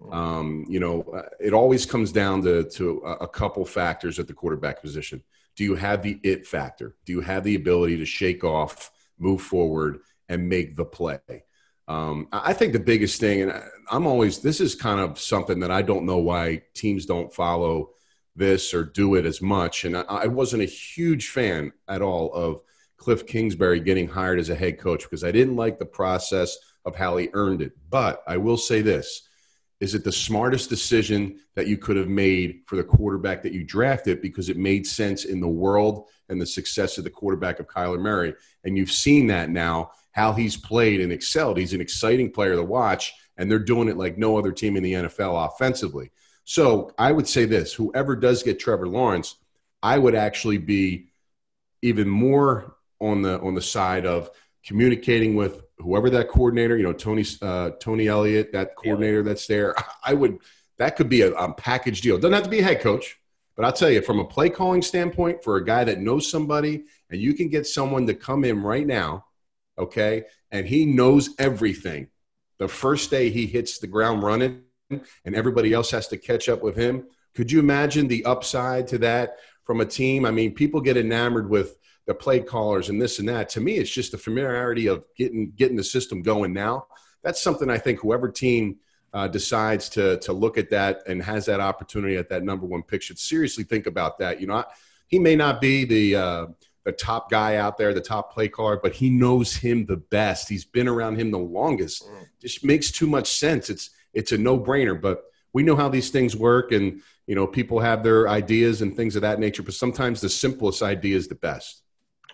Mm-hmm. 0.00 0.12
Um, 0.12 0.66
you 0.68 0.80
know, 0.80 1.02
uh, 1.02 1.28
it 1.38 1.52
always 1.52 1.86
comes 1.86 2.10
down 2.12 2.42
to, 2.42 2.64
to 2.70 2.98
a 2.98 3.28
couple 3.28 3.64
factors 3.64 4.18
at 4.18 4.26
the 4.26 4.34
quarterback 4.34 4.82
position. 4.82 5.22
Do 5.56 5.62
you 5.62 5.76
have 5.76 6.02
the 6.02 6.18
it 6.24 6.46
factor? 6.46 6.96
Do 7.04 7.12
you 7.12 7.20
have 7.20 7.44
the 7.44 7.54
ability 7.54 7.98
to 7.98 8.04
shake 8.04 8.42
off, 8.42 8.90
move 9.18 9.40
forward, 9.40 10.00
and 10.28 10.48
make 10.48 10.76
the 10.76 10.84
play? 10.84 11.18
Um, 11.86 12.28
I 12.32 12.54
think 12.54 12.72
the 12.72 12.78
biggest 12.78 13.20
thing, 13.20 13.42
and 13.42 13.62
I'm 13.90 14.06
always, 14.06 14.38
this 14.38 14.60
is 14.60 14.74
kind 14.74 15.00
of 15.00 15.18
something 15.18 15.60
that 15.60 15.70
I 15.70 15.82
don't 15.82 16.06
know 16.06 16.18
why 16.18 16.62
teams 16.72 17.04
don't 17.04 17.32
follow 17.32 17.90
this 18.36 18.72
or 18.72 18.84
do 18.84 19.16
it 19.16 19.26
as 19.26 19.42
much. 19.42 19.84
And 19.84 19.96
I, 19.96 20.02
I, 20.02 20.26
wasn't 20.26 20.62
a 20.62 20.66
huge 20.66 21.28
fan 21.28 21.72
at 21.86 22.02
all 22.02 22.32
of 22.32 22.62
Cliff 22.96 23.26
Kingsbury 23.26 23.80
getting 23.80 24.08
hired 24.08 24.40
as 24.40 24.50
a 24.50 24.54
head 24.54 24.78
coach 24.78 25.02
because 25.02 25.22
I 25.22 25.30
didn't 25.30 25.56
like 25.56 25.78
the 25.78 25.84
process 25.84 26.56
of 26.84 26.96
how 26.96 27.16
he 27.16 27.28
earned 27.32 27.62
it. 27.62 27.72
But 27.90 28.22
I 28.26 28.38
will 28.38 28.56
say 28.56 28.82
this 28.82 29.28
is 29.80 29.94
it 29.94 30.04
the 30.04 30.12
smartest 30.12 30.70
decision 30.70 31.40
that 31.54 31.66
you 31.66 31.76
could 31.76 31.96
have 31.96 32.08
made 32.08 32.62
for 32.66 32.76
the 32.76 32.84
quarterback 32.84 33.42
that 33.42 33.52
you 33.52 33.64
drafted 33.64 34.22
because 34.22 34.48
it 34.48 34.56
made 34.56 34.86
sense 34.86 35.24
in 35.24 35.40
the 35.40 35.48
world 35.48 36.08
and 36.28 36.40
the 36.40 36.46
success 36.46 36.96
of 36.96 37.04
the 37.04 37.10
quarterback 37.10 37.60
of 37.60 37.66
Kyler 37.66 38.00
Murray. 38.00 38.34
And 38.64 38.76
you've 38.76 38.92
seen 38.92 39.26
that 39.28 39.50
now, 39.50 39.90
how 40.12 40.32
he's 40.32 40.56
played 40.56 41.00
and 41.00 41.12
excelled. 41.12 41.58
He's 41.58 41.72
an 41.72 41.80
exciting 41.80 42.30
player 42.30 42.54
to 42.54 42.62
watch, 42.62 43.12
and 43.36 43.50
they're 43.50 43.58
doing 43.58 43.88
it 43.88 43.96
like 43.96 44.16
no 44.16 44.38
other 44.38 44.52
team 44.52 44.76
in 44.76 44.82
the 44.82 44.92
NFL 44.92 45.52
offensively. 45.52 46.10
So 46.44 46.92
I 46.98 47.10
would 47.10 47.26
say 47.26 47.46
this 47.46 47.72
whoever 47.72 48.14
does 48.14 48.42
get 48.42 48.60
Trevor 48.60 48.86
Lawrence, 48.86 49.36
I 49.82 49.98
would 49.98 50.14
actually 50.14 50.58
be 50.58 51.08
even 51.82 52.08
more 52.08 52.76
on 53.00 53.22
the 53.22 53.40
on 53.40 53.54
the 53.54 53.62
side 53.62 54.06
of 54.06 54.30
communicating 54.64 55.34
with 55.34 55.63
whoever 55.78 56.10
that 56.10 56.28
coordinator, 56.28 56.76
you 56.76 56.84
know, 56.84 56.92
Tony 56.92 57.24
uh, 57.42 57.70
Tony 57.80 58.08
Elliott, 58.08 58.52
that 58.52 58.76
coordinator 58.76 59.22
that's 59.22 59.46
there. 59.46 59.74
I 60.04 60.14
would 60.14 60.38
that 60.78 60.96
could 60.96 61.08
be 61.08 61.22
a, 61.22 61.32
a 61.32 61.52
package 61.54 62.00
deal. 62.00 62.16
Doesn't 62.16 62.32
have 62.32 62.44
to 62.44 62.50
be 62.50 62.60
a 62.60 62.64
head 62.64 62.80
coach, 62.80 63.18
but 63.56 63.64
I'll 63.64 63.72
tell 63.72 63.90
you, 63.90 64.02
from 64.02 64.18
a 64.18 64.24
play 64.24 64.50
calling 64.50 64.82
standpoint, 64.82 65.44
for 65.44 65.56
a 65.56 65.64
guy 65.64 65.84
that 65.84 66.00
knows 66.00 66.30
somebody, 66.30 66.84
and 67.10 67.20
you 67.20 67.34
can 67.34 67.48
get 67.48 67.66
someone 67.66 68.06
to 68.06 68.14
come 68.14 68.44
in 68.44 68.62
right 68.62 68.86
now, 68.86 69.26
okay, 69.78 70.24
and 70.50 70.66
he 70.66 70.84
knows 70.84 71.30
everything. 71.38 72.08
The 72.58 72.68
first 72.68 73.10
day 73.10 73.30
he 73.30 73.46
hits 73.46 73.78
the 73.78 73.86
ground 73.86 74.22
running, 74.22 74.62
and 74.90 75.34
everybody 75.34 75.72
else 75.72 75.90
has 75.90 76.08
to 76.08 76.16
catch 76.16 76.48
up 76.48 76.62
with 76.62 76.76
him. 76.76 77.06
Could 77.34 77.50
you 77.50 77.58
imagine 77.58 78.06
the 78.06 78.24
upside 78.24 78.86
to 78.88 78.98
that 78.98 79.36
from 79.64 79.80
a 79.80 79.86
team? 79.86 80.24
I 80.24 80.30
mean, 80.30 80.54
people 80.54 80.80
get 80.80 80.96
enamored 80.96 81.48
with 81.48 81.76
the 82.06 82.14
play 82.14 82.40
callers 82.40 82.88
and 82.88 83.00
this 83.00 83.18
and 83.18 83.28
that. 83.28 83.48
To 83.50 83.60
me, 83.60 83.76
it's 83.76 83.90
just 83.90 84.12
the 84.12 84.18
familiarity 84.18 84.86
of 84.86 85.04
getting 85.16 85.52
getting 85.56 85.76
the 85.76 85.84
system 85.84 86.22
going 86.22 86.52
now. 86.52 86.86
That's 87.22 87.42
something 87.42 87.70
I 87.70 87.78
think 87.78 88.00
whoever 88.00 88.28
team 88.30 88.76
uh, 89.12 89.28
decides 89.28 89.88
to 89.90 90.18
to 90.18 90.32
look 90.32 90.58
at 90.58 90.70
that 90.70 91.02
and 91.06 91.22
has 91.22 91.46
that 91.46 91.60
opportunity 91.60 92.16
at 92.16 92.28
that 92.28 92.42
number 92.42 92.66
one 92.66 92.82
pick 92.82 93.02
should 93.02 93.18
seriously 93.18 93.64
think 93.64 93.86
about 93.86 94.18
that. 94.18 94.40
You 94.40 94.48
know, 94.48 94.54
I, 94.54 94.64
he 95.06 95.18
may 95.18 95.36
not 95.36 95.60
be 95.60 95.84
the 95.84 96.16
uh, 96.16 96.46
the 96.84 96.92
top 96.92 97.30
guy 97.30 97.56
out 97.56 97.78
there, 97.78 97.94
the 97.94 98.00
top 98.00 98.32
play 98.32 98.48
caller, 98.48 98.78
but 98.82 98.92
he 98.92 99.08
knows 99.08 99.56
him 99.56 99.86
the 99.86 99.96
best. 99.96 100.48
He's 100.48 100.64
been 100.64 100.88
around 100.88 101.16
him 101.16 101.30
the 101.30 101.38
longest. 101.38 102.06
Mm. 102.06 102.26
Just 102.40 102.64
makes 102.64 102.90
too 102.90 103.06
much 103.06 103.38
sense. 103.38 103.70
It's 103.70 103.90
it's 104.12 104.32
a 104.32 104.38
no 104.38 104.58
brainer. 104.58 105.00
But 105.00 105.22
we 105.52 105.62
know 105.62 105.76
how 105.76 105.88
these 105.88 106.10
things 106.10 106.36
work, 106.36 106.72
and 106.72 107.00
you 107.26 107.34
know 107.34 107.46
people 107.46 107.80
have 107.80 108.02
their 108.02 108.28
ideas 108.28 108.82
and 108.82 108.94
things 108.94 109.16
of 109.16 109.22
that 109.22 109.40
nature. 109.40 109.62
But 109.62 109.74
sometimes 109.74 110.20
the 110.20 110.28
simplest 110.28 110.82
idea 110.82 111.16
is 111.16 111.28
the 111.28 111.36
best. 111.36 111.83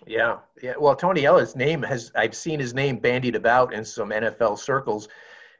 Yeah, 0.07 0.37
yeah. 0.61 0.73
Well, 0.79 0.95
Tony 0.95 1.25
Elliott's 1.25 1.55
name 1.55 1.83
has 1.83 2.11
I've 2.15 2.35
seen 2.35 2.59
his 2.59 2.73
name 2.73 2.97
bandied 2.97 3.35
about 3.35 3.73
in 3.73 3.85
some 3.85 4.09
NFL 4.09 4.57
circles, 4.57 5.07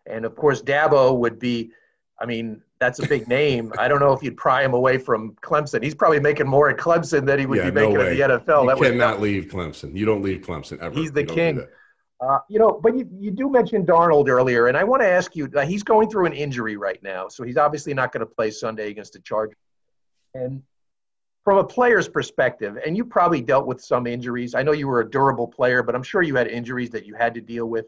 and 0.05 0.25
of 0.25 0.35
course 0.35 0.61
Dabo 0.61 1.17
would 1.17 1.39
be. 1.39 1.71
I 2.19 2.25
mean, 2.25 2.61
that's 2.79 2.99
a 2.99 3.07
big 3.07 3.27
name. 3.27 3.73
I 3.79 3.87
don't 3.87 3.99
know 3.99 4.13
if 4.13 4.21
you'd 4.21 4.37
pry 4.37 4.63
him 4.63 4.75
away 4.75 4.99
from 4.99 5.33
Clemson. 5.41 5.83
He's 5.83 5.95
probably 5.95 6.19
making 6.19 6.47
more 6.47 6.69
at 6.69 6.77
Clemson 6.77 7.25
than 7.25 7.39
he 7.39 7.47
would 7.47 7.57
yeah, 7.57 7.69
be 7.69 7.71
making 7.71 7.95
no 7.95 8.01
at 8.01 8.09
the 8.09 8.19
NFL. 8.19 8.63
You 8.63 8.69
that 8.69 8.91
cannot 8.91 9.21
leave 9.21 9.45
Clemson. 9.45 9.95
You 9.97 10.05
don't 10.05 10.21
leave 10.21 10.41
Clemson 10.41 10.79
ever. 10.79 10.93
He's 10.93 11.11
the 11.11 11.23
king. 11.23 11.65
Uh, 12.19 12.37
you 12.49 12.59
know, 12.59 12.79
but 12.83 12.95
you, 12.95 13.09
you 13.19 13.31
do 13.31 13.49
mention 13.49 13.83
Darnold 13.83 14.27
earlier, 14.27 14.67
and 14.67 14.77
I 14.77 14.83
want 14.83 15.01
to 15.01 15.07
ask 15.07 15.35
you. 15.35 15.49
Uh, 15.55 15.65
he's 15.65 15.81
going 15.81 16.09
through 16.09 16.27
an 16.27 16.33
injury 16.33 16.77
right 16.77 17.01
now, 17.01 17.27
so 17.27 17.43
he's 17.43 17.57
obviously 17.57 17.95
not 17.95 18.11
going 18.11 18.19
to 18.19 18.31
play 18.31 18.51
Sunday 18.51 18.91
against 18.91 19.13
the 19.13 19.19
Chargers. 19.19 19.57
And 20.35 20.61
from 21.43 21.57
a 21.57 21.63
player's 21.63 22.07
perspective, 22.07 22.77
and 22.85 22.95
you 22.95 23.03
probably 23.03 23.41
dealt 23.41 23.65
with 23.65 23.81
some 23.81 24.05
injuries. 24.05 24.53
I 24.53 24.61
know 24.61 24.73
you 24.73 24.87
were 24.87 25.01
a 25.01 25.09
durable 25.09 25.47
player, 25.47 25.81
but 25.81 25.95
I'm 25.95 26.03
sure 26.03 26.21
you 26.21 26.35
had 26.35 26.47
injuries 26.47 26.91
that 26.91 27.05
you 27.05 27.15
had 27.15 27.33
to 27.33 27.41
deal 27.41 27.65
with. 27.65 27.85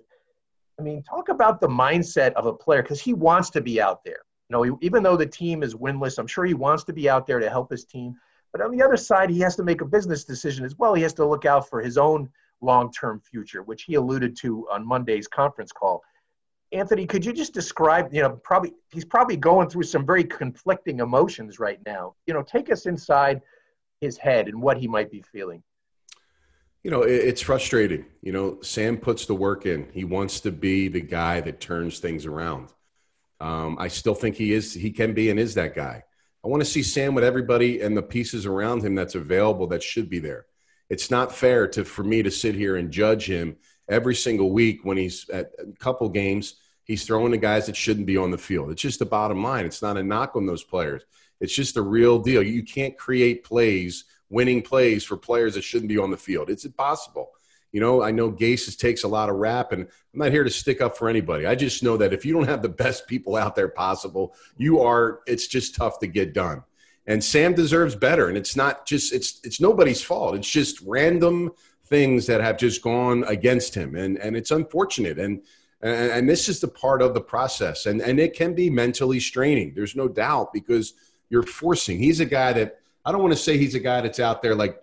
I 0.80 0.82
mean, 0.82 1.04
talk 1.04 1.30
about 1.30 1.62
the 1.62 1.68
mindset 1.68 2.34
of 2.34 2.48
a 2.48 2.54
player 2.54 2.82
because 2.82 3.00
he 3.00 3.14
wants 3.14 3.52
to 3.52 3.62
be 3.62 3.80
out 3.80 4.04
there. 4.04 4.22
You 4.50 4.68
know, 4.68 4.78
even 4.82 5.04
though 5.04 5.18
the 5.18 5.26
team 5.26 5.62
is 5.62 5.76
winless, 5.76 6.18
I'm 6.18 6.28
sure 6.28 6.46
he 6.46 6.56
wants 6.56 6.84
to 6.86 6.94
be 6.94 7.10
out 7.10 7.28
there 7.28 7.40
to 7.40 7.50
help 7.50 7.70
his 7.70 7.86
team. 7.86 8.16
But 8.52 8.62
on 8.62 8.72
the 8.72 8.84
other 8.84 8.98
side, 8.98 9.30
he 9.30 9.40
has 9.40 9.56
to 9.58 9.64
make 9.64 9.82
a 9.82 9.86
business 9.86 10.24
decision 10.24 10.66
as 10.66 10.76
well. 10.78 10.94
He 10.94 11.04
has 11.04 11.14
to 11.16 11.26
look 11.26 11.46
out 11.46 11.70
for 11.70 11.82
his 11.82 11.98
own 11.98 12.30
long-term 12.62 13.22
future, 13.22 13.62
which 13.62 13.84
he 13.84 13.96
alluded 13.96 14.36
to 14.38 14.68
on 14.72 14.88
Monday's 14.88 15.28
conference 15.28 15.72
call. 15.72 16.02
Anthony, 16.74 17.06
could 17.06 17.24
you 17.24 17.34
just 17.34 17.54
describe, 17.54 18.14
you 18.14 18.22
know, 18.22 18.40
probably 18.44 18.74
he's 18.92 19.06
probably 19.06 19.38
going 19.38 19.70
through 19.70 19.84
some 19.84 20.06
very 20.06 20.24
conflicting 20.24 21.00
emotions 21.00 21.60
right 21.60 21.80
now. 21.86 22.16
You 22.26 22.34
know, 22.34 22.42
take 22.42 22.72
us 22.72 22.86
inside 22.86 23.42
his 24.02 24.18
head 24.18 24.48
and 24.48 24.62
what 24.62 24.78
he 24.78 24.88
might 24.88 25.12
be 25.12 25.22
feeling. 25.22 25.64
You 26.84 26.92
know, 26.92 27.04
it's 27.04 27.42
frustrating. 27.42 28.06
You 28.22 28.34
know, 28.34 28.60
Sam 28.62 28.98
puts 28.98 29.26
the 29.26 29.36
work 29.36 29.66
in. 29.66 29.88
He 29.94 30.04
wants 30.04 30.42
to 30.42 30.52
be 30.52 30.90
the 30.90 31.00
guy 31.00 31.40
that 31.42 31.62
turns 31.62 32.00
things 32.00 32.26
around. 32.26 32.70
Um, 33.40 33.78
I 33.80 33.88
still 33.88 34.16
think 34.16 34.36
he 34.36 34.52
is. 34.52 34.74
He 34.74 34.92
can 34.92 35.14
be 35.14 35.30
and 35.30 35.40
is 35.40 35.54
that 35.54 35.76
guy. 35.76 36.04
I 36.44 36.48
want 36.50 36.62
to 36.62 36.70
see 36.70 36.84
Sam 36.84 37.16
with 37.16 37.24
everybody 37.24 37.80
and 37.80 37.96
the 37.96 38.04
pieces 38.04 38.46
around 38.46 38.84
him 38.84 38.96
that's 38.96 39.16
available 39.16 39.68
that 39.68 39.82
should 39.82 40.10
be 40.10 40.20
there 40.20 40.46
it's 40.94 41.10
not 41.10 41.34
fair 41.34 41.68
to 41.68 41.84
for 41.84 42.04
me 42.04 42.22
to 42.24 42.30
sit 42.30 42.54
here 42.54 42.76
and 42.76 42.92
judge 42.92 43.26
him 43.26 43.56
every 43.90 44.14
single 44.14 44.52
week 44.52 44.82
when 44.84 44.96
he's 44.96 45.28
at 45.30 45.52
a 45.60 45.72
couple 45.80 46.08
games 46.08 46.56
he's 46.84 47.06
throwing 47.06 47.32
the 47.32 47.38
guys 47.38 47.66
that 47.66 47.76
shouldn't 47.76 48.06
be 48.06 48.18
on 48.18 48.32
the 48.32 48.38
field. 48.38 48.72
It's 48.72 48.82
just 48.82 49.00
the 49.00 49.06
bottom 49.06 49.44
line. 49.44 49.66
It's 49.66 49.82
not 49.82 49.98
a 49.98 50.04
knock 50.04 50.36
on 50.36 50.46
those 50.46 50.64
players. 50.64 51.04
It's 51.40 51.56
just 51.56 51.78
a 51.78 51.82
real 51.82 52.20
deal. 52.20 52.44
You 52.44 52.64
can't 52.64 52.98
create 52.98 53.44
plays 53.44 54.06
winning 54.30 54.62
plays 54.62 55.04
for 55.04 55.16
players 55.16 55.54
that 55.54 55.64
shouldn't 55.64 55.90
be 55.90 55.98
on 55.98 56.10
the 56.10 56.18
field. 56.18 56.50
It's 56.50 56.66
impossible. 56.66 57.32
You 57.72 57.80
know 57.80 58.04
i 58.04 58.12
know 58.12 58.32
gase 58.32 58.78
takes 58.78 59.04
a 59.04 59.08
lot 59.08 59.30
of 59.30 59.38
rap 59.38 59.72
and 59.72 59.82
i'm 59.82 60.20
not 60.20 60.32
here 60.32 60.44
to 60.44 60.50
stick 60.52 60.80
up 60.80 60.96
for 60.96 61.10
anybody. 61.10 61.48
I 61.48 61.56
just 61.56 61.82
know 61.82 61.98
that 61.98 62.14
if 62.14 62.24
you 62.24 62.32
don't 62.32 62.48
have 62.48 62.62
the 62.62 62.70
best 62.70 63.08
people 63.08 63.36
out 63.36 63.56
there 63.56 63.68
possible 63.68 64.36
you 64.58 64.80
are 64.82 65.22
it's 65.26 65.48
just 65.48 65.74
tough 65.74 65.98
to 66.00 66.08
get 66.08 66.34
done. 66.34 66.64
And 67.06 67.24
Sam 67.24 67.54
deserves 67.54 67.96
better. 67.96 68.30
And 68.30 68.38
it's 68.38 68.56
not 68.56 68.86
just 68.86 69.14
it's 69.14 69.40
it's 69.44 69.60
nobody's 69.60 70.02
fault. 70.02 70.36
It's 70.36 70.50
just 70.50 70.82
random 70.82 71.52
things 71.86 72.26
that 72.28 72.42
have 72.42 72.58
just 72.58 72.82
gone 72.82 73.24
against 73.26 73.76
him, 73.76 73.96
and 73.96 74.18
and 74.18 74.36
it's 74.36 74.52
unfortunate. 74.52 75.20
And 75.20 75.42
and, 75.84 76.12
and 76.12 76.30
this 76.30 76.48
is 76.48 76.62
the 76.62 76.68
part 76.68 77.02
of 77.02 77.14
the 77.14 77.22
process, 77.22 77.86
and 77.86 78.02
and 78.02 78.20
it 78.20 78.34
can 78.34 78.56
be 78.56 78.70
mentally 78.70 79.20
straining. 79.20 79.74
There's 79.76 79.96
no 79.96 80.08
doubt 80.08 80.54
because 80.54 80.94
you're 81.30 81.44
forcing. 81.44 82.00
He's 82.00 82.22
a 82.22 82.26
guy 82.26 82.54
that 82.54 82.80
I 83.06 83.12
don't 83.12 83.22
want 83.22 83.34
to 83.34 83.40
say 83.40 83.58
he's 83.58 83.76
a 83.76 83.80
guy 83.80 84.02
that's 84.02 84.20
out 84.20 84.42
there 84.42 84.56
like 84.56 84.82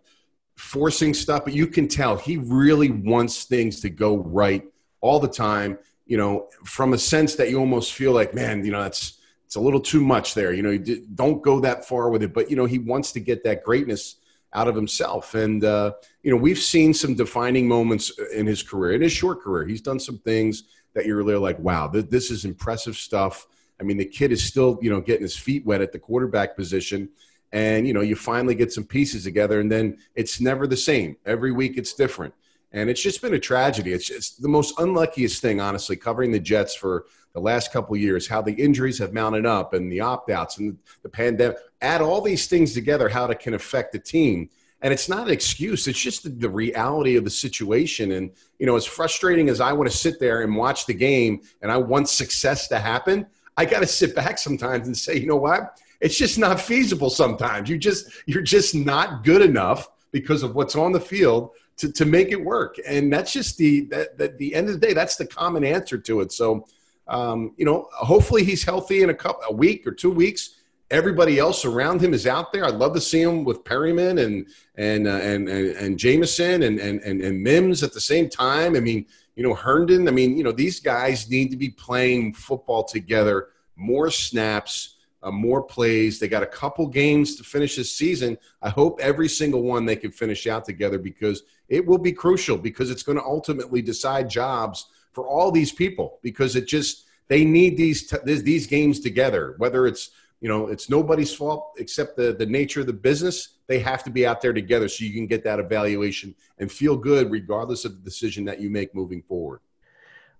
forcing 0.56 1.14
stuff, 1.14 1.44
but 1.44 1.54
you 1.54 1.66
can 1.66 1.88
tell 1.88 2.16
he 2.16 2.36
really 2.36 2.90
wants 2.90 3.44
things 3.44 3.80
to 3.80 3.88
go 3.88 4.18
right 4.18 4.62
all 5.00 5.18
the 5.18 5.28
time. 5.28 5.78
You 6.06 6.18
know, 6.18 6.48
from 6.64 6.92
a 6.92 6.98
sense 6.98 7.34
that 7.36 7.50
you 7.50 7.58
almost 7.58 7.94
feel 7.94 8.12
like, 8.12 8.34
man, 8.34 8.64
you 8.64 8.72
know, 8.72 8.82
that's 8.82 9.20
it's 9.46 9.56
a 9.56 9.60
little 9.60 9.80
too 9.80 10.02
much 10.02 10.34
there. 10.34 10.52
You 10.52 10.62
know, 10.62 10.76
don't 11.14 11.42
go 11.42 11.60
that 11.60 11.86
far 11.86 12.10
with 12.10 12.22
it, 12.22 12.34
but 12.34 12.50
you 12.50 12.56
know, 12.56 12.66
he 12.66 12.78
wants 12.78 13.12
to 13.12 13.20
get 13.20 13.42
that 13.44 13.64
greatness 13.64 14.16
out 14.52 14.68
of 14.68 14.74
himself. 14.74 15.34
And 15.34 15.64
uh, 15.64 15.92
you 16.22 16.30
know, 16.30 16.36
we've 16.36 16.58
seen 16.58 16.92
some 16.92 17.14
defining 17.14 17.66
moments 17.66 18.10
in 18.34 18.46
his 18.46 18.62
career, 18.62 18.92
in 18.92 19.02
his 19.02 19.12
short 19.12 19.40
career. 19.40 19.64
He's 19.64 19.80
done 19.80 20.00
some 20.00 20.18
things 20.18 20.64
that 20.94 21.06
you're 21.06 21.16
really 21.16 21.36
like, 21.36 21.58
wow, 21.58 21.88
th- 21.88 22.08
this 22.08 22.30
is 22.30 22.44
impressive 22.44 22.96
stuff. 22.96 23.46
I 23.80 23.84
mean, 23.84 23.96
the 23.96 24.04
kid 24.04 24.32
is 24.32 24.44
still, 24.44 24.78
you 24.82 24.90
know, 24.90 25.00
getting 25.00 25.22
his 25.22 25.36
feet 25.36 25.64
wet 25.64 25.80
at 25.80 25.92
the 25.92 25.98
quarterback 25.98 26.56
position. 26.56 27.08
And, 27.52 27.86
you 27.86 27.92
know, 27.92 28.00
you 28.00 28.14
finally 28.14 28.54
get 28.54 28.72
some 28.72 28.84
pieces 28.84 29.24
together, 29.24 29.58
and 29.60 29.70
then 29.70 29.98
it's 30.14 30.40
never 30.40 30.66
the 30.66 30.76
same. 30.76 31.16
Every 31.26 31.50
week 31.50 31.76
it's 31.76 31.94
different. 31.94 32.34
And 32.72 32.88
it's 32.88 33.02
just 33.02 33.20
been 33.20 33.34
a 33.34 33.38
tragedy. 33.38 33.92
It's, 33.92 34.06
just 34.06 34.40
the 34.40 34.48
most 34.48 34.78
unluckiest 34.78 35.42
thing, 35.42 35.60
honestly, 35.60 35.96
covering 35.96 36.30
the 36.30 36.38
Jets 36.38 36.74
for 36.74 37.06
the 37.32 37.40
last 37.40 37.72
couple 37.72 37.96
years, 37.96 38.28
how 38.28 38.42
the 38.42 38.52
injuries 38.52 38.98
have 38.98 39.12
mounted 39.12 39.46
up 39.46 39.74
and 39.74 39.90
the 39.90 40.00
opt 40.00 40.30
outs 40.30 40.58
and 40.58 40.76
the 41.02 41.08
pandemic. 41.08 41.56
Add 41.80 42.00
all 42.00 42.20
these 42.20 42.46
things 42.46 42.74
together, 42.74 43.08
how 43.08 43.26
it 43.26 43.40
can 43.40 43.54
affect 43.54 43.92
the 43.92 43.98
team. 43.98 44.50
And 44.82 44.92
it's 44.92 45.08
not 45.08 45.26
an 45.26 45.32
excuse. 45.32 45.86
It's 45.86 45.98
just 45.98 46.22
the, 46.22 46.30
the 46.30 46.48
reality 46.48 47.16
of 47.16 47.24
the 47.24 47.30
situation. 47.30 48.12
And, 48.12 48.30
you 48.58 48.66
know, 48.66 48.76
as 48.76 48.86
frustrating 48.86 49.48
as 49.48 49.60
I 49.60 49.72
want 49.72 49.90
to 49.90 49.96
sit 49.96 50.18
there 50.18 50.42
and 50.42 50.56
watch 50.56 50.86
the 50.86 50.94
game 50.94 51.42
and 51.60 51.70
I 51.70 51.76
want 51.76 52.08
success 52.08 52.66
to 52.68 52.78
happen, 52.78 53.26
I 53.56 53.66
got 53.66 53.80
to 53.80 53.86
sit 53.86 54.14
back 54.14 54.38
sometimes 54.38 54.86
and 54.86 54.96
say, 54.96 55.18
you 55.18 55.26
know 55.26 55.36
what? 55.36 55.78
It's 56.00 56.16
just 56.16 56.38
not 56.38 56.58
feasible 56.58 57.10
sometimes. 57.10 57.68
You 57.68 57.76
just, 57.76 58.10
you're 58.24 58.42
just 58.42 58.74
not 58.74 59.22
good 59.22 59.42
enough 59.42 59.90
because 60.12 60.42
of 60.42 60.54
what's 60.54 60.74
on 60.74 60.92
the 60.92 61.00
field 61.00 61.50
to, 61.76 61.92
to 61.92 62.06
make 62.06 62.30
it 62.30 62.42
work. 62.42 62.76
And 62.86 63.12
that's 63.12 63.32
just 63.32 63.58
the, 63.58 63.82
that, 63.86 64.16
that 64.16 64.38
the 64.38 64.54
end 64.54 64.68
of 64.68 64.80
the 64.80 64.86
day, 64.86 64.94
that's 64.94 65.16
the 65.16 65.26
common 65.26 65.64
answer 65.64 65.98
to 65.98 66.20
it. 66.20 66.32
So, 66.32 66.66
um, 67.06 67.52
you 67.56 67.64
know, 67.64 67.88
hopefully 67.92 68.44
he's 68.44 68.64
healthy 68.64 69.02
in 69.02 69.10
a 69.10 69.14
couple, 69.14 69.42
a 69.48 69.52
week 69.52 69.86
or 69.86 69.92
two 69.92 70.10
weeks. 70.10 70.59
Everybody 70.90 71.38
else 71.38 71.64
around 71.64 72.02
him 72.02 72.12
is 72.12 72.26
out 72.26 72.52
there. 72.52 72.64
I'd 72.64 72.74
love 72.74 72.94
to 72.94 73.00
see 73.00 73.22
him 73.22 73.44
with 73.44 73.62
Perriman 73.62 74.24
and 74.24 74.46
and 74.74 75.06
uh, 75.06 75.20
and, 75.22 75.48
and 75.48 75.76
and 75.76 75.98
Jamison 75.98 76.62
and, 76.62 76.80
and 76.80 77.00
and 77.02 77.20
and 77.22 77.42
Mims 77.42 77.82
at 77.82 77.92
the 77.92 78.00
same 78.00 78.28
time. 78.28 78.74
I 78.74 78.80
mean, 78.80 79.06
you 79.36 79.42
know, 79.42 79.54
Herndon. 79.54 80.08
I 80.08 80.10
mean, 80.10 80.36
you 80.36 80.42
know, 80.42 80.52
these 80.52 80.80
guys 80.80 81.30
need 81.30 81.50
to 81.50 81.56
be 81.56 81.70
playing 81.70 82.34
football 82.34 82.82
together, 82.82 83.48
more 83.76 84.10
snaps, 84.10 84.96
uh, 85.22 85.30
more 85.30 85.62
plays. 85.62 86.18
They 86.18 86.28
got 86.28 86.42
a 86.42 86.46
couple 86.46 86.86
games 86.86 87.36
to 87.36 87.44
finish 87.44 87.76
this 87.76 87.94
season. 87.94 88.36
I 88.62 88.70
hope 88.70 89.00
every 89.00 89.28
single 89.28 89.62
one 89.62 89.86
they 89.86 89.96
can 89.96 90.10
finish 90.10 90.46
out 90.46 90.64
together 90.64 90.98
because 90.98 91.42
it 91.68 91.86
will 91.86 91.98
be 91.98 92.12
crucial 92.12 92.56
because 92.56 92.90
it's 92.90 93.02
going 93.02 93.18
to 93.18 93.24
ultimately 93.24 93.82
decide 93.82 94.28
jobs 94.28 94.86
for 95.12 95.28
all 95.28 95.50
these 95.50 95.72
people 95.72 96.18
because 96.22 96.56
it 96.56 96.66
just 96.66 97.06
they 97.28 97.44
need 97.44 97.76
these 97.76 98.08
t- 98.08 98.16
these 98.24 98.66
games 98.66 99.00
together. 99.00 99.54
Whether 99.58 99.86
it's 99.86 100.10
you 100.40 100.48
know 100.48 100.68
it's 100.68 100.88
nobody's 100.88 101.34
fault 101.34 101.72
except 101.78 102.16
the 102.16 102.32
the 102.32 102.46
nature 102.46 102.80
of 102.80 102.86
the 102.86 102.92
business. 102.92 103.58
They 103.66 103.78
have 103.80 104.02
to 104.04 104.10
be 104.10 104.26
out 104.26 104.40
there 104.40 104.52
together 104.52 104.88
so 104.88 105.04
you 105.04 105.12
can 105.12 105.26
get 105.26 105.44
that 105.44 105.60
evaluation 105.60 106.34
and 106.58 106.70
feel 106.70 106.96
good 106.96 107.30
regardless 107.30 107.84
of 107.84 107.92
the 107.92 108.00
decision 108.00 108.44
that 108.46 108.60
you 108.60 108.68
make 108.70 108.94
moving 108.94 109.22
forward. 109.22 109.60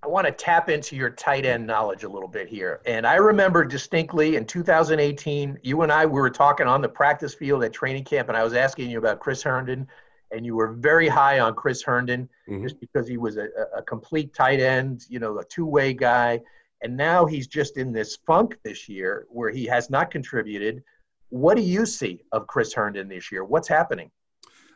I 0.03 0.07
want 0.07 0.27
to 0.27 0.33
tap 0.33 0.71
into 0.71 0.97
your 0.97 1.11
tight 1.11 1.45
end 1.45 1.67
knowledge 1.67 2.05
a 2.05 2.09
little 2.09 2.29
bit 2.29 2.49
here. 2.49 2.81
And 2.87 3.07
I 3.07 3.17
remember 3.17 3.65
distinctly 3.65 4.37
in 4.37 4.47
2018, 4.47 5.59
you 5.63 5.83
and 5.83 5.93
I 5.93 6.07
we 6.07 6.13
were 6.13 6.31
talking 6.31 6.67
on 6.67 6.81
the 6.81 6.89
practice 6.89 7.35
field 7.35 7.63
at 7.65 7.73
training 7.73 8.05
camp, 8.05 8.29
and 8.29 8.37
I 8.37 8.43
was 8.43 8.55
asking 8.55 8.91
you 8.91 8.99
about 8.99 9.21
Chris 9.21 9.43
Herndon 9.43 9.87
and 10.33 10.47
you 10.47 10.55
were 10.55 10.73
very 10.73 11.09
high 11.09 11.41
on 11.41 11.55
Chris 11.55 11.83
Herndon 11.83 12.29
mm-hmm. 12.49 12.63
just 12.63 12.79
because 12.81 13.09
he 13.09 13.17
was 13.17 13.37
a, 13.37 13.49
a, 13.77 13.83
complete 13.83 14.33
tight 14.33 14.61
end, 14.61 15.05
you 15.09 15.19
know, 15.19 15.39
a 15.39 15.45
two-way 15.45 15.93
guy. 15.93 16.41
And 16.83 16.97
now 16.97 17.27
he's 17.27 17.47
just 17.47 17.77
in 17.77 17.93
this 17.93 18.19
funk 18.27 18.57
this 18.65 18.89
year 18.89 19.27
where 19.29 19.51
he 19.51 19.67
has 19.67 19.91
not 19.91 20.11
contributed. 20.11 20.83
What 21.29 21.57
do 21.57 21.63
you 21.63 21.87
see 21.87 22.25
of 22.33 22.47
Chris 22.47 22.73
Herndon 22.73 23.09
this 23.09 23.31
year? 23.31 23.45
What's 23.45 23.69
happening? 23.69 24.11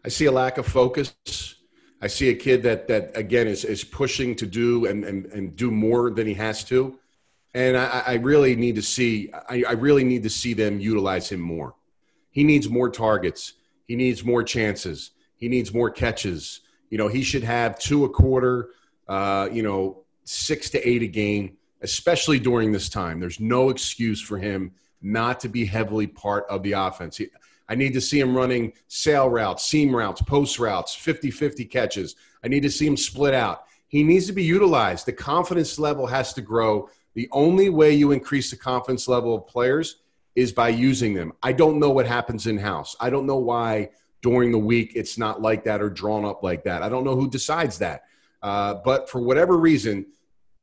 I 0.04 0.08
see 0.08 0.26
a 0.26 0.32
lack 0.32 0.58
of 0.58 0.66
focus. 0.66 1.14
I 2.00 2.06
see 2.06 2.28
a 2.28 2.34
kid 2.34 2.62
that 2.64 2.86
that 2.88 3.16
again 3.16 3.46
is 3.46 3.64
is 3.64 3.82
pushing 3.82 4.34
to 4.36 4.46
do 4.46 4.84
and 4.84 5.04
and, 5.04 5.26
and 5.26 5.56
do 5.56 5.70
more 5.70 6.10
than 6.10 6.26
he 6.26 6.34
has 6.34 6.62
to. 6.64 6.98
And 7.54 7.76
I, 7.76 8.02
I 8.06 8.14
really 8.14 8.54
need 8.56 8.74
to 8.74 8.82
see 8.82 9.32
I, 9.48 9.64
I 9.66 9.72
really 9.72 10.04
need 10.04 10.22
to 10.24 10.30
see 10.30 10.52
them 10.52 10.78
utilize 10.78 11.30
him 11.30 11.40
more. 11.40 11.74
He 12.30 12.44
needs 12.44 12.68
more 12.68 12.90
targets. 12.90 13.54
He 13.86 13.96
needs 13.96 14.24
more 14.24 14.42
chances. 14.42 15.12
He 15.36 15.48
needs 15.48 15.72
more 15.72 15.90
catches. 15.90 16.60
You 16.90 16.98
know, 16.98 17.08
he 17.08 17.22
should 17.22 17.44
have 17.44 17.78
two 17.78 18.04
a 18.04 18.08
quarter, 18.08 18.70
uh, 19.08 19.48
you 19.50 19.62
know, 19.62 20.04
six 20.24 20.70
to 20.70 20.88
eight 20.88 21.02
a 21.02 21.06
game, 21.06 21.56
especially 21.84 22.40
during 22.40 22.72
this 22.72 22.88
time. 22.88 23.20
There's 23.20 23.38
no 23.38 23.68
excuse 23.68 24.20
for 24.20 24.38
him 24.38 24.72
not 25.02 25.38
to 25.40 25.48
be 25.50 25.66
heavily 25.66 26.06
part 26.06 26.46
of 26.48 26.62
the 26.62 26.72
offense. 26.72 27.18
He, 27.18 27.28
I 27.68 27.74
need 27.74 27.92
to 27.92 28.00
see 28.00 28.18
him 28.18 28.34
running 28.34 28.72
sail 28.88 29.28
routes, 29.28 29.64
seam 29.64 29.94
routes, 29.94 30.22
post 30.22 30.58
routes, 30.58 30.94
50 30.94 31.30
50 31.30 31.66
catches. 31.66 32.16
I 32.42 32.48
need 32.48 32.62
to 32.62 32.70
see 32.70 32.86
him 32.86 32.96
split 32.96 33.34
out. 33.34 33.64
He 33.86 34.02
needs 34.02 34.26
to 34.26 34.32
be 34.32 34.42
utilized. 34.42 35.04
The 35.04 35.12
confidence 35.12 35.78
level 35.78 36.06
has 36.06 36.32
to 36.32 36.40
grow. 36.40 36.88
The 37.12 37.28
only 37.32 37.68
way 37.68 37.92
you 37.92 38.12
increase 38.12 38.50
the 38.50 38.56
confidence 38.56 39.06
level 39.06 39.34
of 39.34 39.46
players 39.46 39.96
is 40.34 40.52
by 40.52 40.70
using 40.70 41.12
them. 41.12 41.34
I 41.42 41.52
don't 41.52 41.78
know 41.78 41.90
what 41.90 42.06
happens 42.06 42.46
in 42.46 42.56
house. 42.56 42.96
I 42.98 43.10
don't 43.10 43.26
know 43.26 43.36
why 43.36 43.90
during 44.22 44.52
the 44.52 44.58
week 44.58 44.92
it's 44.94 45.18
not 45.18 45.42
like 45.42 45.64
that 45.64 45.82
or 45.82 45.90
drawn 45.90 46.24
up 46.24 46.42
like 46.42 46.64
that. 46.64 46.82
I 46.82 46.88
don't 46.88 47.04
know 47.04 47.14
who 47.14 47.28
decides 47.28 47.78
that. 47.78 48.04
Uh, 48.42 48.74
but 48.84 49.08
for 49.08 49.20
whatever 49.20 49.58
reason, 49.58 50.06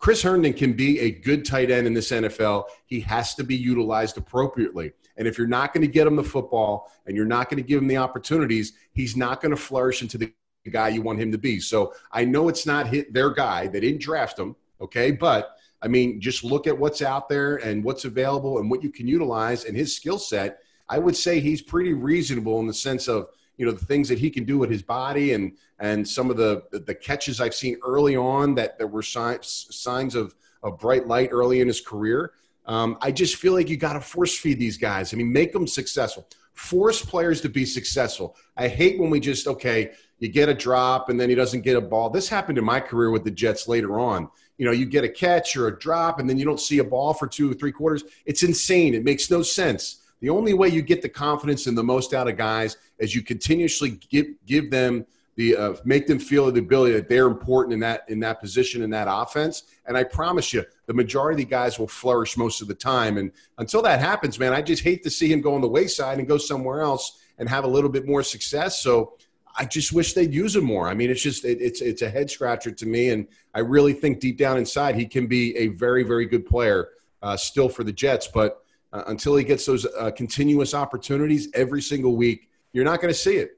Chris 0.01 0.23
Herndon 0.23 0.53
can 0.53 0.73
be 0.73 0.99
a 0.99 1.11
good 1.11 1.45
tight 1.45 1.69
end 1.69 1.85
in 1.85 1.93
this 1.93 2.09
NFL. 2.09 2.65
He 2.87 3.01
has 3.01 3.35
to 3.35 3.43
be 3.43 3.55
utilized 3.55 4.17
appropriately. 4.17 4.93
And 5.15 5.27
if 5.27 5.37
you're 5.37 5.45
not 5.45 5.75
going 5.75 5.85
to 5.85 5.91
get 5.91 6.07
him 6.07 6.15
the 6.15 6.23
football 6.23 6.91
and 7.05 7.15
you're 7.15 7.23
not 7.23 7.51
going 7.51 7.61
to 7.61 7.67
give 7.67 7.79
him 7.79 7.87
the 7.87 7.97
opportunities, 7.97 8.73
he's 8.93 9.15
not 9.15 9.41
going 9.41 9.51
to 9.51 9.61
flourish 9.61 10.01
into 10.01 10.17
the 10.17 10.33
guy 10.71 10.89
you 10.89 11.03
want 11.03 11.19
him 11.19 11.31
to 11.31 11.37
be. 11.37 11.59
So 11.59 11.93
I 12.11 12.25
know 12.25 12.49
it's 12.49 12.65
not 12.65 12.87
hit 12.87 13.13
their 13.13 13.29
guy. 13.29 13.67
They 13.67 13.79
didn't 13.79 14.01
draft 14.01 14.39
him, 14.39 14.55
okay? 14.81 15.11
But 15.11 15.55
I 15.83 15.87
mean, 15.87 16.19
just 16.19 16.43
look 16.43 16.65
at 16.65 16.77
what's 16.77 17.03
out 17.03 17.29
there 17.29 17.57
and 17.57 17.83
what's 17.83 18.05
available 18.05 18.57
and 18.57 18.71
what 18.71 18.81
you 18.81 18.89
can 18.89 19.07
utilize 19.07 19.65
and 19.65 19.77
his 19.77 19.95
skill 19.95 20.17
set. 20.17 20.61
I 20.89 20.97
would 20.97 21.15
say 21.15 21.39
he's 21.39 21.61
pretty 21.61 21.93
reasonable 21.93 22.59
in 22.59 22.65
the 22.65 22.73
sense 22.73 23.07
of– 23.07 23.27
you 23.57 23.65
know 23.65 23.71
the 23.71 23.85
things 23.85 24.09
that 24.09 24.19
he 24.19 24.29
can 24.29 24.43
do 24.43 24.57
with 24.57 24.69
his 24.69 24.81
body 24.81 25.33
and 25.33 25.57
and 25.79 26.07
some 26.07 26.29
of 26.29 26.37
the 26.37 26.63
the 26.71 26.95
catches 26.95 27.39
I've 27.39 27.55
seen 27.55 27.77
early 27.85 28.15
on 28.15 28.55
that 28.55 28.77
there 28.77 28.87
were 28.87 29.03
signs 29.03 29.67
signs 29.69 30.15
of 30.15 30.35
of 30.63 30.79
bright 30.79 31.07
light 31.07 31.29
early 31.31 31.61
in 31.61 31.67
his 31.67 31.81
career. 31.81 32.33
Um, 32.65 32.97
I 33.01 33.11
just 33.11 33.35
feel 33.35 33.53
like 33.53 33.69
you 33.69 33.77
got 33.77 33.93
to 33.93 34.01
force 34.01 34.37
feed 34.37 34.59
these 34.59 34.77
guys. 34.77 35.13
I 35.13 35.17
mean, 35.17 35.31
make 35.31 35.51
them 35.51 35.67
successful. 35.67 36.27
Force 36.53 37.03
players 37.03 37.41
to 37.41 37.49
be 37.49 37.65
successful. 37.65 38.35
I 38.55 38.67
hate 38.67 38.99
when 38.99 39.09
we 39.09 39.19
just 39.19 39.47
okay, 39.47 39.91
you 40.19 40.29
get 40.29 40.49
a 40.49 40.53
drop 40.53 41.09
and 41.09 41.19
then 41.19 41.29
he 41.29 41.35
doesn't 41.35 41.61
get 41.61 41.75
a 41.75 41.81
ball. 41.81 42.09
This 42.09 42.29
happened 42.29 42.57
in 42.57 42.63
my 42.63 42.79
career 42.79 43.09
with 43.09 43.23
the 43.23 43.31
Jets 43.31 43.67
later 43.67 43.99
on. 43.99 44.29
You 44.57 44.65
know, 44.65 44.71
you 44.71 44.85
get 44.85 45.03
a 45.03 45.09
catch 45.09 45.55
or 45.57 45.67
a 45.67 45.79
drop 45.79 46.19
and 46.19 46.29
then 46.29 46.37
you 46.37 46.45
don't 46.45 46.59
see 46.59 46.77
a 46.77 46.83
ball 46.83 47.15
for 47.15 47.27
two 47.27 47.49
or 47.49 47.55
three 47.55 47.71
quarters. 47.71 48.03
It's 48.25 48.43
insane. 48.43 48.93
It 48.93 49.03
makes 49.03 49.31
no 49.31 49.41
sense. 49.41 50.00
The 50.21 50.29
only 50.29 50.53
way 50.53 50.69
you 50.69 50.81
get 50.81 51.01
the 51.01 51.09
confidence 51.09 51.67
and 51.67 51.77
the 51.77 51.83
most 51.83 52.13
out 52.13 52.27
of 52.27 52.37
guys 52.37 52.77
is 52.99 53.13
you 53.13 53.23
continuously 53.23 53.99
give 54.09 54.27
give 54.45 54.71
them 54.71 55.05
the 55.35 55.55
uh, 55.55 55.73
make 55.85 56.07
them 56.07 56.19
feel 56.19 56.51
the 56.51 56.59
ability 56.59 56.93
that 56.93 57.09
they're 57.09 57.27
important 57.27 57.73
in 57.73 57.79
that 57.79 58.03
in 58.07 58.19
that 58.19 58.39
position 58.39 58.83
in 58.83 58.89
that 58.91 59.07
offense. 59.09 59.63
And 59.85 59.97
I 59.97 60.03
promise 60.03 60.53
you, 60.53 60.63
the 60.85 60.93
majority 60.93 61.41
of 61.41 61.49
the 61.49 61.51
guys 61.51 61.79
will 61.79 61.87
flourish 61.87 62.37
most 62.37 62.61
of 62.61 62.67
the 62.67 62.75
time. 62.75 63.17
And 63.17 63.31
until 63.57 63.81
that 63.81 63.99
happens, 63.99 64.37
man, 64.37 64.53
I 64.53 64.61
just 64.61 64.83
hate 64.83 65.03
to 65.03 65.09
see 65.09 65.31
him 65.31 65.41
go 65.41 65.55
on 65.55 65.61
the 65.61 65.67
wayside 65.67 66.19
and 66.19 66.27
go 66.27 66.37
somewhere 66.37 66.81
else 66.81 67.19
and 67.37 67.49
have 67.49 67.63
a 67.63 67.67
little 67.67 67.89
bit 67.89 68.05
more 68.07 68.21
success. 68.21 68.81
So 68.81 69.13
I 69.57 69.65
just 69.65 69.91
wish 69.91 70.13
they'd 70.13 70.33
use 70.33 70.55
him 70.55 70.65
more. 70.65 70.87
I 70.87 70.93
mean, 70.93 71.09
it's 71.09 71.23
just 71.23 71.45
it, 71.45 71.59
it's 71.61 71.81
it's 71.81 72.01
a 72.01 72.09
head 72.09 72.29
scratcher 72.29 72.71
to 72.71 72.85
me, 72.85 73.09
and 73.09 73.27
I 73.53 73.59
really 73.59 73.93
think 73.93 74.19
deep 74.19 74.37
down 74.37 74.57
inside 74.57 74.95
he 74.95 75.05
can 75.05 75.27
be 75.27 75.57
a 75.57 75.67
very 75.67 76.03
very 76.03 76.25
good 76.25 76.45
player 76.45 76.89
uh, 77.21 77.37
still 77.37 77.69
for 77.69 77.83
the 77.83 77.91
Jets, 77.91 78.27
but 78.27 78.63
uh, 78.93 79.03
until 79.07 79.35
he 79.35 79.43
gets 79.43 79.65
those 79.65 79.85
uh, 79.85 80.11
continuous 80.11 80.73
opportunities 80.73 81.49
every 81.53 81.81
single 81.81 82.15
week, 82.15 82.49
you're 82.73 82.85
not 82.85 83.01
going 83.01 83.13
to 83.13 83.19
see 83.19 83.37
it. 83.37 83.57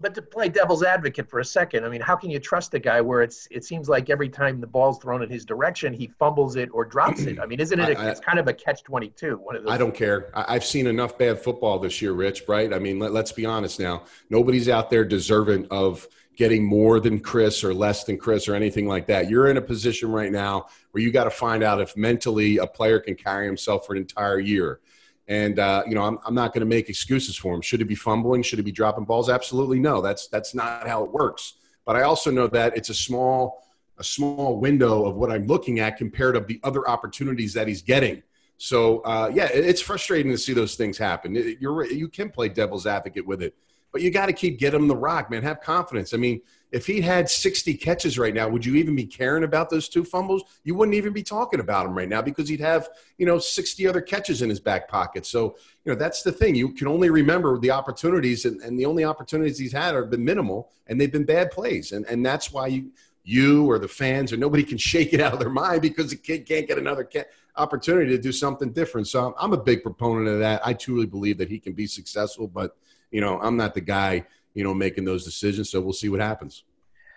But 0.00 0.14
to 0.14 0.22
play 0.22 0.48
devil's 0.48 0.82
advocate 0.82 1.28
for 1.28 1.40
a 1.40 1.44
second, 1.44 1.84
I 1.84 1.90
mean, 1.90 2.00
how 2.00 2.16
can 2.16 2.30
you 2.30 2.38
trust 2.38 2.72
a 2.72 2.78
guy 2.78 3.02
where 3.02 3.20
it's 3.20 3.46
it 3.50 3.64
seems 3.64 3.86
like 3.86 4.08
every 4.08 4.30
time 4.30 4.58
the 4.58 4.66
ball's 4.66 4.98
thrown 4.98 5.22
in 5.22 5.28
his 5.28 5.44
direction, 5.44 5.92
he 5.92 6.06
fumbles 6.18 6.56
it 6.56 6.70
or 6.72 6.86
drops 6.86 7.22
it? 7.22 7.38
I 7.38 7.44
mean, 7.44 7.60
isn't 7.60 7.78
it? 7.78 7.90
A, 7.98 8.00
I, 8.00 8.10
it's 8.10 8.20
kind 8.20 8.38
of 8.38 8.48
a 8.48 8.54
catch 8.54 8.82
twenty 8.82 9.10
two. 9.10 9.36
One 9.36 9.56
of 9.56 9.64
those. 9.64 9.72
I 9.72 9.76
don't 9.76 9.94
care. 9.94 10.30
I, 10.34 10.54
have 10.54 10.64
seen 10.64 10.86
enough 10.86 11.18
bad 11.18 11.38
football 11.38 11.78
this 11.78 12.00
year, 12.00 12.12
Rich. 12.12 12.44
Right? 12.48 12.72
I 12.72 12.78
mean, 12.78 12.98
let, 12.98 13.12
let's 13.12 13.32
be 13.32 13.44
honest 13.44 13.78
now. 13.78 14.04
Nobody's 14.30 14.70
out 14.70 14.88
there 14.88 15.04
deserving 15.04 15.66
of 15.70 16.08
getting 16.36 16.64
more 16.64 17.00
than 17.00 17.20
Chris 17.20 17.62
or 17.62 17.74
less 17.74 18.04
than 18.04 18.16
Chris 18.16 18.48
or 18.48 18.54
anything 18.54 18.86
like 18.86 19.06
that. 19.06 19.28
You're 19.28 19.48
in 19.48 19.56
a 19.56 19.62
position 19.62 20.10
right 20.10 20.32
now 20.32 20.66
where 20.92 21.02
you 21.02 21.10
got 21.10 21.24
to 21.24 21.30
find 21.30 21.62
out 21.62 21.80
if 21.80 21.96
mentally 21.96 22.56
a 22.58 22.66
player 22.66 22.98
can 22.98 23.14
carry 23.14 23.46
himself 23.46 23.86
for 23.86 23.94
an 23.94 23.98
entire 23.98 24.38
year. 24.38 24.80
And 25.28 25.58
uh, 25.58 25.84
you 25.86 25.94
know, 25.94 26.02
I'm, 26.02 26.18
I'm 26.26 26.34
not 26.34 26.52
going 26.52 26.60
to 26.60 26.66
make 26.66 26.88
excuses 26.88 27.36
for 27.36 27.54
him. 27.54 27.60
Should 27.60 27.80
he 27.80 27.84
be 27.84 27.94
fumbling? 27.94 28.42
Should 28.42 28.58
he 28.58 28.64
be 28.64 28.72
dropping 28.72 29.04
balls? 29.04 29.28
Absolutely 29.28 29.78
no. 29.78 30.00
That's 30.00 30.28
that's 30.28 30.54
not 30.54 30.88
how 30.88 31.04
it 31.04 31.12
works. 31.12 31.54
But 31.84 31.96
I 31.96 32.02
also 32.02 32.30
know 32.30 32.46
that 32.48 32.76
it's 32.76 32.90
a 32.90 32.94
small 32.94 33.62
a 33.98 34.04
small 34.04 34.58
window 34.58 35.04
of 35.04 35.14
what 35.16 35.30
I'm 35.30 35.46
looking 35.46 35.78
at 35.78 35.98
compared 35.98 36.34
to 36.34 36.40
the 36.40 36.58
other 36.64 36.88
opportunities 36.88 37.52
that 37.54 37.68
he's 37.68 37.82
getting. 37.82 38.22
So 38.56 39.00
uh, 39.00 39.30
yeah, 39.32 39.48
it's 39.52 39.80
frustrating 39.80 40.32
to 40.32 40.38
see 40.38 40.52
those 40.52 40.74
things 40.74 40.98
happen. 40.98 41.34
You're 41.60 41.86
you 41.86 42.08
can 42.08 42.30
play 42.30 42.48
devil's 42.48 42.86
advocate 42.86 43.26
with 43.26 43.42
it, 43.42 43.54
but 43.92 44.02
you 44.02 44.10
got 44.10 44.26
to 44.26 44.32
keep 44.32 44.58
getting 44.58 44.80
him 44.80 44.88
the 44.88 44.96
rock, 44.96 45.30
man. 45.30 45.42
Have 45.42 45.60
confidence. 45.60 46.14
I 46.14 46.16
mean, 46.16 46.40
if 46.72 46.86
he 46.86 47.00
had 47.00 47.28
60 47.28 47.74
catches 47.74 48.18
right 48.18 48.32
now, 48.32 48.48
would 48.48 48.64
you 48.64 48.76
even 48.76 48.94
be 48.94 49.04
caring 49.04 49.42
about 49.42 49.70
those 49.70 49.88
two 49.88 50.04
fumbles? 50.04 50.44
You 50.62 50.74
wouldn't 50.74 50.94
even 50.94 51.12
be 51.12 51.22
talking 51.22 51.60
about 51.60 51.86
him 51.86 51.96
right 51.96 52.08
now 52.08 52.22
because 52.22 52.48
he'd 52.48 52.60
have 52.60 52.88
you 53.18 53.26
know 53.26 53.38
60 53.38 53.86
other 53.88 54.00
catches 54.00 54.42
in 54.42 54.48
his 54.48 54.60
back 54.60 54.88
pocket. 54.88 55.26
So 55.26 55.56
you 55.84 55.92
know 55.92 55.98
that's 55.98 56.22
the 56.22 56.32
thing. 56.32 56.54
You 56.54 56.72
can 56.72 56.86
only 56.86 57.10
remember 57.10 57.58
the 57.58 57.72
opportunities, 57.72 58.44
and, 58.44 58.60
and 58.60 58.78
the 58.78 58.86
only 58.86 59.04
opportunities 59.04 59.58
he's 59.58 59.72
had 59.72 59.94
have 59.94 60.10
been 60.10 60.24
minimal, 60.24 60.70
and 60.86 61.00
they've 61.00 61.12
been 61.12 61.24
bad 61.24 61.50
plays, 61.50 61.92
and 61.92 62.06
and 62.06 62.24
that's 62.24 62.52
why 62.52 62.68
you 62.68 62.92
you 63.24 63.68
or 63.68 63.78
the 63.78 63.88
fans 63.88 64.32
or 64.32 64.36
nobody 64.36 64.62
can 64.62 64.78
shake 64.90 65.12
it 65.12 65.20
out 65.20 65.32
of 65.32 65.40
their 65.40 65.50
mind 65.50 65.82
because 65.82 66.10
the 66.10 66.16
kid 66.16 66.46
can't 66.46 66.66
get 66.66 66.78
another 66.78 67.08
opportunity 67.56 68.10
to 68.10 68.18
do 68.18 68.32
something 68.32 68.72
different. 68.72 69.08
So 69.08 69.34
I'm 69.38 69.52
a 69.52 69.56
big 69.56 69.82
proponent 69.82 70.28
of 70.28 70.38
that. 70.38 70.66
I 70.66 70.72
truly 70.72 71.06
believe 71.06 71.36
that 71.38 71.48
he 71.48 71.58
can 71.58 71.72
be 71.72 71.86
successful, 71.86 72.46
but 72.46 72.76
you 73.10 73.20
know, 73.20 73.40
I'm 73.40 73.56
not 73.56 73.74
the 73.74 73.80
guy, 73.80 74.24
you 74.54 74.64
know, 74.64 74.74
making 74.74 75.04
those 75.04 75.24
decisions. 75.24 75.70
So 75.70 75.80
we'll 75.80 75.92
see 75.92 76.08
what 76.08 76.20
happens. 76.20 76.64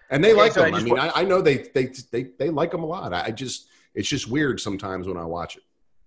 And 0.10 0.23
they 0.23 0.32
okay, 0.32 0.41
like 0.41 0.51
so 0.51 0.63
him. 0.63 0.75
I, 0.75 0.77
I 0.77 0.84
mean, 0.84 0.99
I, 0.99 1.12
I, 1.15 1.23
know 1.23 1.41
they, 1.41 1.58
they, 1.73 1.91
they, 2.12 2.23
they 2.38 2.49
like 2.49 2.73
him 2.73 2.84
a 2.84 2.86
lot. 2.86 3.13
I 3.13 3.32
just, 3.32 3.67
it's 3.95 4.08
just 4.08 4.27
weird 4.27 4.60
sometimes 4.60 5.08
when 5.08 5.17
I 5.17 5.25
watch 5.25 5.58
it. 5.58 5.63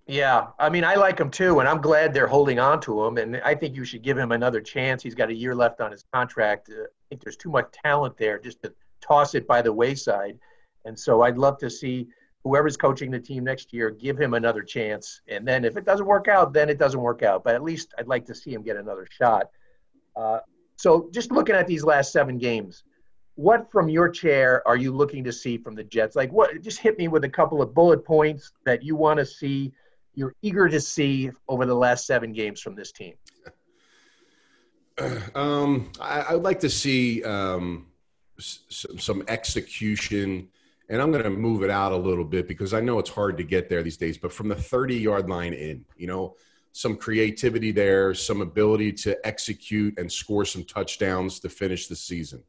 Yeah, 0.08 0.48
I 0.60 0.70
mean, 0.70 0.84
I 0.84 0.94
like 0.94 1.18
him 1.18 1.30
too, 1.30 1.58
and 1.58 1.68
I'm 1.68 1.80
glad 1.80 2.14
they're 2.14 2.28
holding 2.28 2.60
on 2.60 2.80
to 2.82 3.04
him. 3.04 3.18
And 3.18 3.38
I 3.38 3.56
think 3.56 3.74
you 3.74 3.84
should 3.84 4.02
give 4.02 4.16
him 4.16 4.30
another 4.30 4.60
chance. 4.60 5.02
He's 5.02 5.16
got 5.16 5.30
a 5.30 5.34
year 5.34 5.52
left 5.52 5.80
on 5.80 5.90
his 5.90 6.04
contract. 6.12 6.70
Uh, 6.70 6.84
I 6.84 7.08
think 7.08 7.24
there's 7.24 7.36
too 7.36 7.50
much 7.50 7.72
talent 7.72 8.16
there 8.16 8.38
just 8.38 8.62
to 8.62 8.72
toss 9.00 9.34
it 9.34 9.48
by 9.48 9.62
the 9.62 9.72
wayside. 9.72 10.38
And 10.84 10.96
so 10.96 11.22
I'd 11.22 11.38
love 11.38 11.58
to 11.58 11.68
see 11.68 12.06
whoever's 12.44 12.76
coaching 12.76 13.10
the 13.10 13.18
team 13.18 13.42
next 13.42 13.72
year 13.72 13.90
give 13.90 14.16
him 14.16 14.34
another 14.34 14.62
chance. 14.62 15.20
And 15.26 15.46
then 15.46 15.64
if 15.64 15.76
it 15.76 15.84
doesn't 15.84 16.06
work 16.06 16.28
out, 16.28 16.52
then 16.52 16.68
it 16.68 16.78
doesn't 16.78 17.00
work 17.00 17.24
out. 17.24 17.42
But 17.42 17.56
at 17.56 17.64
least 17.64 17.92
I'd 17.98 18.06
like 18.06 18.24
to 18.26 18.34
see 18.36 18.54
him 18.54 18.62
get 18.62 18.76
another 18.76 19.08
shot. 19.10 19.50
Uh, 20.16 20.38
so 20.76 21.08
just 21.12 21.30
looking 21.30 21.54
at 21.54 21.66
these 21.66 21.84
last 21.84 22.12
seven 22.12 22.38
games, 22.38 22.84
what 23.34 23.70
from 23.70 23.88
your 23.88 24.08
chair 24.08 24.66
are 24.66 24.76
you 24.76 24.92
looking 24.92 25.22
to 25.24 25.32
see 25.32 25.58
from 25.58 25.74
the 25.74 25.84
Jets? 25.84 26.16
Like 26.16 26.32
what? 26.32 26.62
Just 26.62 26.78
hit 26.78 26.98
me 26.98 27.08
with 27.08 27.24
a 27.24 27.28
couple 27.28 27.60
of 27.60 27.74
bullet 27.74 28.04
points 28.04 28.52
that 28.64 28.82
you 28.82 28.96
want 28.96 29.18
to 29.18 29.26
see. 29.26 29.72
You're 30.14 30.34
eager 30.40 30.68
to 30.68 30.80
see 30.80 31.30
over 31.48 31.66
the 31.66 31.74
last 31.74 32.06
seven 32.06 32.32
games 32.32 32.60
from 32.60 32.74
this 32.74 32.92
team. 32.92 33.14
Um, 35.34 35.92
I, 36.00 36.32
would 36.32 36.42
like 36.42 36.60
to 36.60 36.70
see 36.70 37.22
um, 37.22 37.88
some 38.38 39.22
execution 39.28 40.48
and 40.88 41.02
I'm 41.02 41.10
going 41.10 41.24
to 41.24 41.30
move 41.30 41.62
it 41.62 41.70
out 41.70 41.92
a 41.92 41.96
little 41.96 42.24
bit 42.24 42.46
because 42.46 42.72
I 42.72 42.80
know 42.80 42.98
it's 42.98 43.10
hard 43.10 43.36
to 43.38 43.44
get 43.44 43.68
there 43.68 43.82
these 43.82 43.96
days, 43.96 44.18
but 44.18 44.32
from 44.32 44.48
the 44.48 44.54
30 44.54 44.96
yard 44.96 45.28
line 45.28 45.52
in, 45.52 45.84
you 45.96 46.06
know, 46.06 46.36
some 46.76 46.94
creativity 46.94 47.72
there, 47.72 48.12
some 48.12 48.42
ability 48.42 48.92
to 48.92 49.26
execute 49.26 49.98
and 49.98 50.12
score 50.12 50.44
some 50.44 50.62
touchdowns 50.62 51.40
to 51.40 51.48
finish 51.48 51.86
the 51.86 51.96
season. 51.96 52.42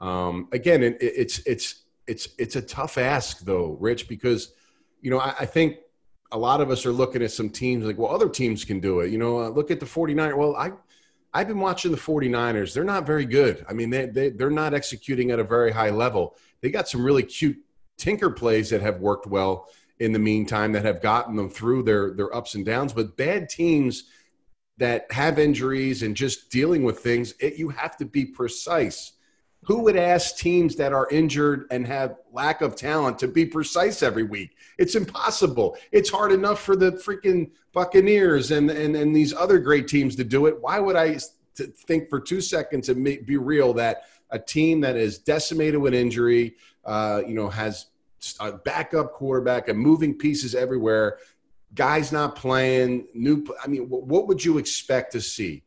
Um, 0.00 0.48
again, 0.52 0.82
it, 0.82 0.96
it's, 1.02 1.40
it's, 1.40 1.82
it's, 2.06 2.30
it's 2.38 2.56
a 2.56 2.62
tough 2.62 2.96
ask 2.96 3.40
though, 3.40 3.76
Rich, 3.78 4.08
because, 4.08 4.54
you 5.02 5.10
know, 5.10 5.18
I, 5.20 5.34
I, 5.40 5.44
think 5.44 5.80
a 6.32 6.38
lot 6.38 6.62
of 6.62 6.70
us 6.70 6.86
are 6.86 6.92
looking 6.92 7.22
at 7.22 7.30
some 7.30 7.50
teams 7.50 7.84
like, 7.84 7.98
well, 7.98 8.10
other 8.10 8.30
teams 8.30 8.64
can 8.64 8.80
do 8.80 9.00
it. 9.00 9.10
You 9.10 9.18
know, 9.18 9.38
uh, 9.38 9.48
look 9.50 9.70
at 9.70 9.80
the 9.80 9.86
49. 9.86 10.34
Well, 10.38 10.56
I, 10.56 10.70
I've 11.34 11.48
been 11.48 11.60
watching 11.60 11.90
the 11.90 11.98
49ers. 11.98 12.72
They're 12.72 12.84
not 12.84 13.06
very 13.06 13.26
good. 13.26 13.66
I 13.68 13.74
mean, 13.74 13.90
they, 13.90 14.06
they, 14.06 14.30
they're 14.30 14.48
not 14.48 14.72
executing 14.72 15.30
at 15.30 15.40
a 15.40 15.44
very 15.44 15.72
high 15.72 15.90
level. 15.90 16.36
They 16.62 16.70
got 16.70 16.88
some 16.88 17.04
really 17.04 17.22
cute 17.22 17.58
tinker 17.98 18.30
plays 18.30 18.70
that 18.70 18.80
have 18.80 19.00
worked 19.00 19.26
well 19.26 19.68
in 20.00 20.12
the 20.12 20.18
meantime 20.18 20.72
that 20.72 20.84
have 20.84 21.02
gotten 21.02 21.36
them 21.36 21.50
through 21.50 21.82
their, 21.82 22.12
their 22.12 22.34
ups 22.34 22.54
and 22.54 22.64
downs. 22.64 22.92
But 22.92 23.16
bad 23.16 23.48
teams 23.48 24.04
that 24.78 25.10
have 25.10 25.38
injuries 25.38 26.02
and 26.02 26.16
just 26.16 26.50
dealing 26.50 26.84
with 26.84 27.00
things, 27.00 27.34
it, 27.40 27.58
you 27.58 27.68
have 27.70 27.96
to 27.96 28.04
be 28.04 28.24
precise. 28.24 29.12
Who 29.64 29.80
would 29.80 29.96
ask 29.96 30.36
teams 30.36 30.76
that 30.76 30.92
are 30.92 31.08
injured 31.10 31.66
and 31.70 31.84
have 31.86 32.16
lack 32.32 32.60
of 32.60 32.76
talent 32.76 33.18
to 33.18 33.28
be 33.28 33.44
precise 33.44 34.02
every 34.02 34.22
week? 34.22 34.56
It's 34.78 34.94
impossible. 34.94 35.76
It's 35.90 36.10
hard 36.10 36.30
enough 36.30 36.62
for 36.62 36.76
the 36.76 36.92
freaking 36.92 37.50
Buccaneers 37.72 38.52
and, 38.52 38.70
and, 38.70 38.94
and 38.94 39.14
these 39.14 39.34
other 39.34 39.58
great 39.58 39.88
teams 39.88 40.14
to 40.16 40.24
do 40.24 40.46
it. 40.46 40.60
Why 40.60 40.78
would 40.78 40.96
I 40.96 41.18
think 41.86 42.08
for 42.08 42.20
two 42.20 42.40
seconds 42.40 42.88
and 42.88 43.02
be 43.02 43.36
real 43.36 43.72
that 43.74 44.04
a 44.30 44.38
team 44.38 44.80
that 44.82 44.96
is 44.96 45.18
decimated 45.18 45.80
with 45.80 45.92
injury, 45.92 46.54
uh, 46.84 47.22
you 47.26 47.34
know, 47.34 47.48
has 47.48 47.86
a 48.40 48.52
backup 48.52 49.12
quarterback 49.12 49.68
and 49.68 49.78
moving 49.78 50.14
pieces 50.14 50.54
everywhere, 50.54 51.18
guys 51.74 52.12
not 52.12 52.36
playing, 52.36 53.06
new. 53.14 53.46
I 53.62 53.68
mean, 53.68 53.88
what 53.88 54.26
would 54.26 54.44
you 54.44 54.58
expect 54.58 55.12
to 55.12 55.20
see? 55.20 55.62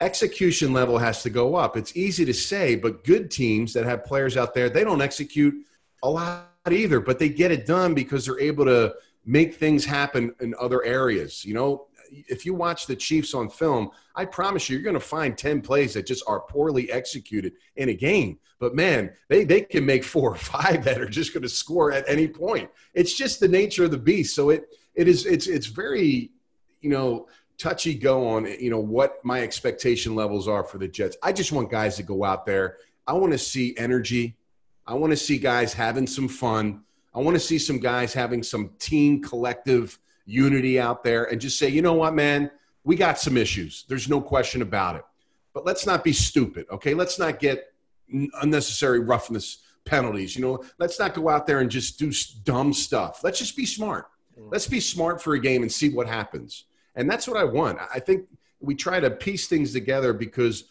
execution 0.00 0.72
level 0.72 0.98
has 0.98 1.22
to 1.22 1.30
go 1.30 1.54
up. 1.54 1.76
It's 1.76 1.96
easy 1.96 2.24
to 2.24 2.34
say, 2.34 2.76
but 2.76 3.04
good 3.04 3.30
teams 3.30 3.72
that 3.72 3.84
have 3.84 4.04
players 4.04 4.36
out 4.36 4.54
there, 4.54 4.68
they 4.68 4.84
don't 4.84 5.00
execute 5.00 5.54
a 6.02 6.10
lot 6.10 6.50
either, 6.70 7.00
but 7.00 7.18
they 7.18 7.28
get 7.28 7.50
it 7.50 7.66
done 7.66 7.94
because 7.94 8.26
they're 8.26 8.40
able 8.40 8.64
to 8.66 8.94
make 9.24 9.54
things 9.54 9.84
happen 9.84 10.34
in 10.40 10.54
other 10.60 10.84
areas. 10.84 11.44
You 11.44 11.54
know, 11.54 11.86
if 12.10 12.44
you 12.44 12.54
watch 12.54 12.86
the 12.86 12.96
Chiefs 12.96 13.34
on 13.34 13.48
film, 13.48 13.90
I 14.14 14.24
promise 14.24 14.68
you, 14.68 14.76
you're 14.76 14.84
going 14.84 14.94
to 14.94 15.00
find 15.00 15.36
10 15.36 15.60
plays 15.60 15.94
that 15.94 16.06
just 16.06 16.24
are 16.26 16.40
poorly 16.40 16.90
executed 16.90 17.54
in 17.76 17.88
a 17.88 17.94
game. 17.94 18.38
But 18.58 18.74
man, 18.74 19.12
they, 19.28 19.44
they 19.44 19.62
can 19.62 19.84
make 19.84 20.04
four 20.04 20.30
or 20.30 20.36
five 20.36 20.84
that 20.84 21.00
are 21.00 21.08
just 21.08 21.32
going 21.32 21.42
to 21.42 21.48
score 21.48 21.92
at 21.92 22.04
any 22.08 22.28
point. 22.28 22.70
It's 22.94 23.14
just 23.14 23.40
the 23.40 23.48
nature 23.48 23.84
of 23.84 23.90
the 23.90 23.98
beast. 23.98 24.34
So 24.34 24.50
it, 24.50 24.68
it 24.94 25.08
is, 25.08 25.26
it's, 25.26 25.46
it's 25.46 25.66
very, 25.66 26.30
you 26.80 26.90
know, 26.90 27.26
touchy 27.58 27.94
go 27.94 28.26
on 28.28 28.46
you 28.46 28.70
know 28.70 28.80
what 28.80 29.24
my 29.24 29.40
expectation 29.40 30.14
levels 30.14 30.48
are 30.48 30.64
for 30.64 30.78
the 30.78 30.88
Jets. 30.88 31.16
I 31.22 31.32
just 31.32 31.52
want 31.52 31.70
guys 31.70 31.96
to 31.96 32.02
go 32.02 32.24
out 32.24 32.46
there. 32.46 32.78
I 33.06 33.12
want 33.12 33.32
to 33.32 33.38
see 33.38 33.74
energy. 33.76 34.36
I 34.86 34.94
want 34.94 35.12
to 35.12 35.16
see 35.16 35.38
guys 35.38 35.72
having 35.72 36.06
some 36.06 36.28
fun. 36.28 36.82
I 37.14 37.20
want 37.20 37.36
to 37.36 37.40
see 37.40 37.58
some 37.58 37.78
guys 37.78 38.12
having 38.12 38.42
some 38.42 38.70
team 38.78 39.22
collective 39.22 39.98
unity 40.26 40.80
out 40.80 41.04
there 41.04 41.24
and 41.24 41.40
just 41.40 41.58
say, 41.58 41.68
you 41.68 41.80
know 41.80 41.94
what, 41.94 42.14
man, 42.14 42.50
we 42.84 42.96
got 42.96 43.18
some 43.18 43.36
issues. 43.36 43.84
There's 43.88 44.08
no 44.08 44.20
question 44.20 44.62
about 44.62 44.96
it. 44.96 45.04
But 45.52 45.64
let's 45.64 45.86
not 45.86 46.04
be 46.04 46.12
stupid, 46.12 46.66
okay? 46.70 46.94
Let's 46.94 47.18
not 47.18 47.38
get 47.38 47.72
unnecessary 48.42 49.00
roughness 49.00 49.58
penalties. 49.84 50.36
You 50.36 50.42
know, 50.42 50.64
let's 50.78 50.98
not 50.98 51.14
go 51.14 51.28
out 51.28 51.46
there 51.46 51.60
and 51.60 51.70
just 51.70 51.98
do 51.98 52.12
dumb 52.44 52.72
stuff. 52.72 53.22
Let's 53.22 53.38
just 53.38 53.56
be 53.56 53.66
smart. 53.66 54.06
Mm. 54.38 54.50
Let's 54.50 54.66
be 54.66 54.80
smart 54.80 55.22
for 55.22 55.34
a 55.34 55.40
game 55.40 55.62
and 55.62 55.70
see 55.70 55.90
what 55.90 56.06
happens. 56.06 56.64
And 56.96 57.08
that's 57.08 57.26
what 57.26 57.36
I 57.36 57.44
want. 57.44 57.78
I 57.92 58.00
think 58.00 58.26
we 58.60 58.74
try 58.74 59.00
to 59.00 59.10
piece 59.10 59.46
things 59.46 59.72
together 59.72 60.12
because 60.12 60.64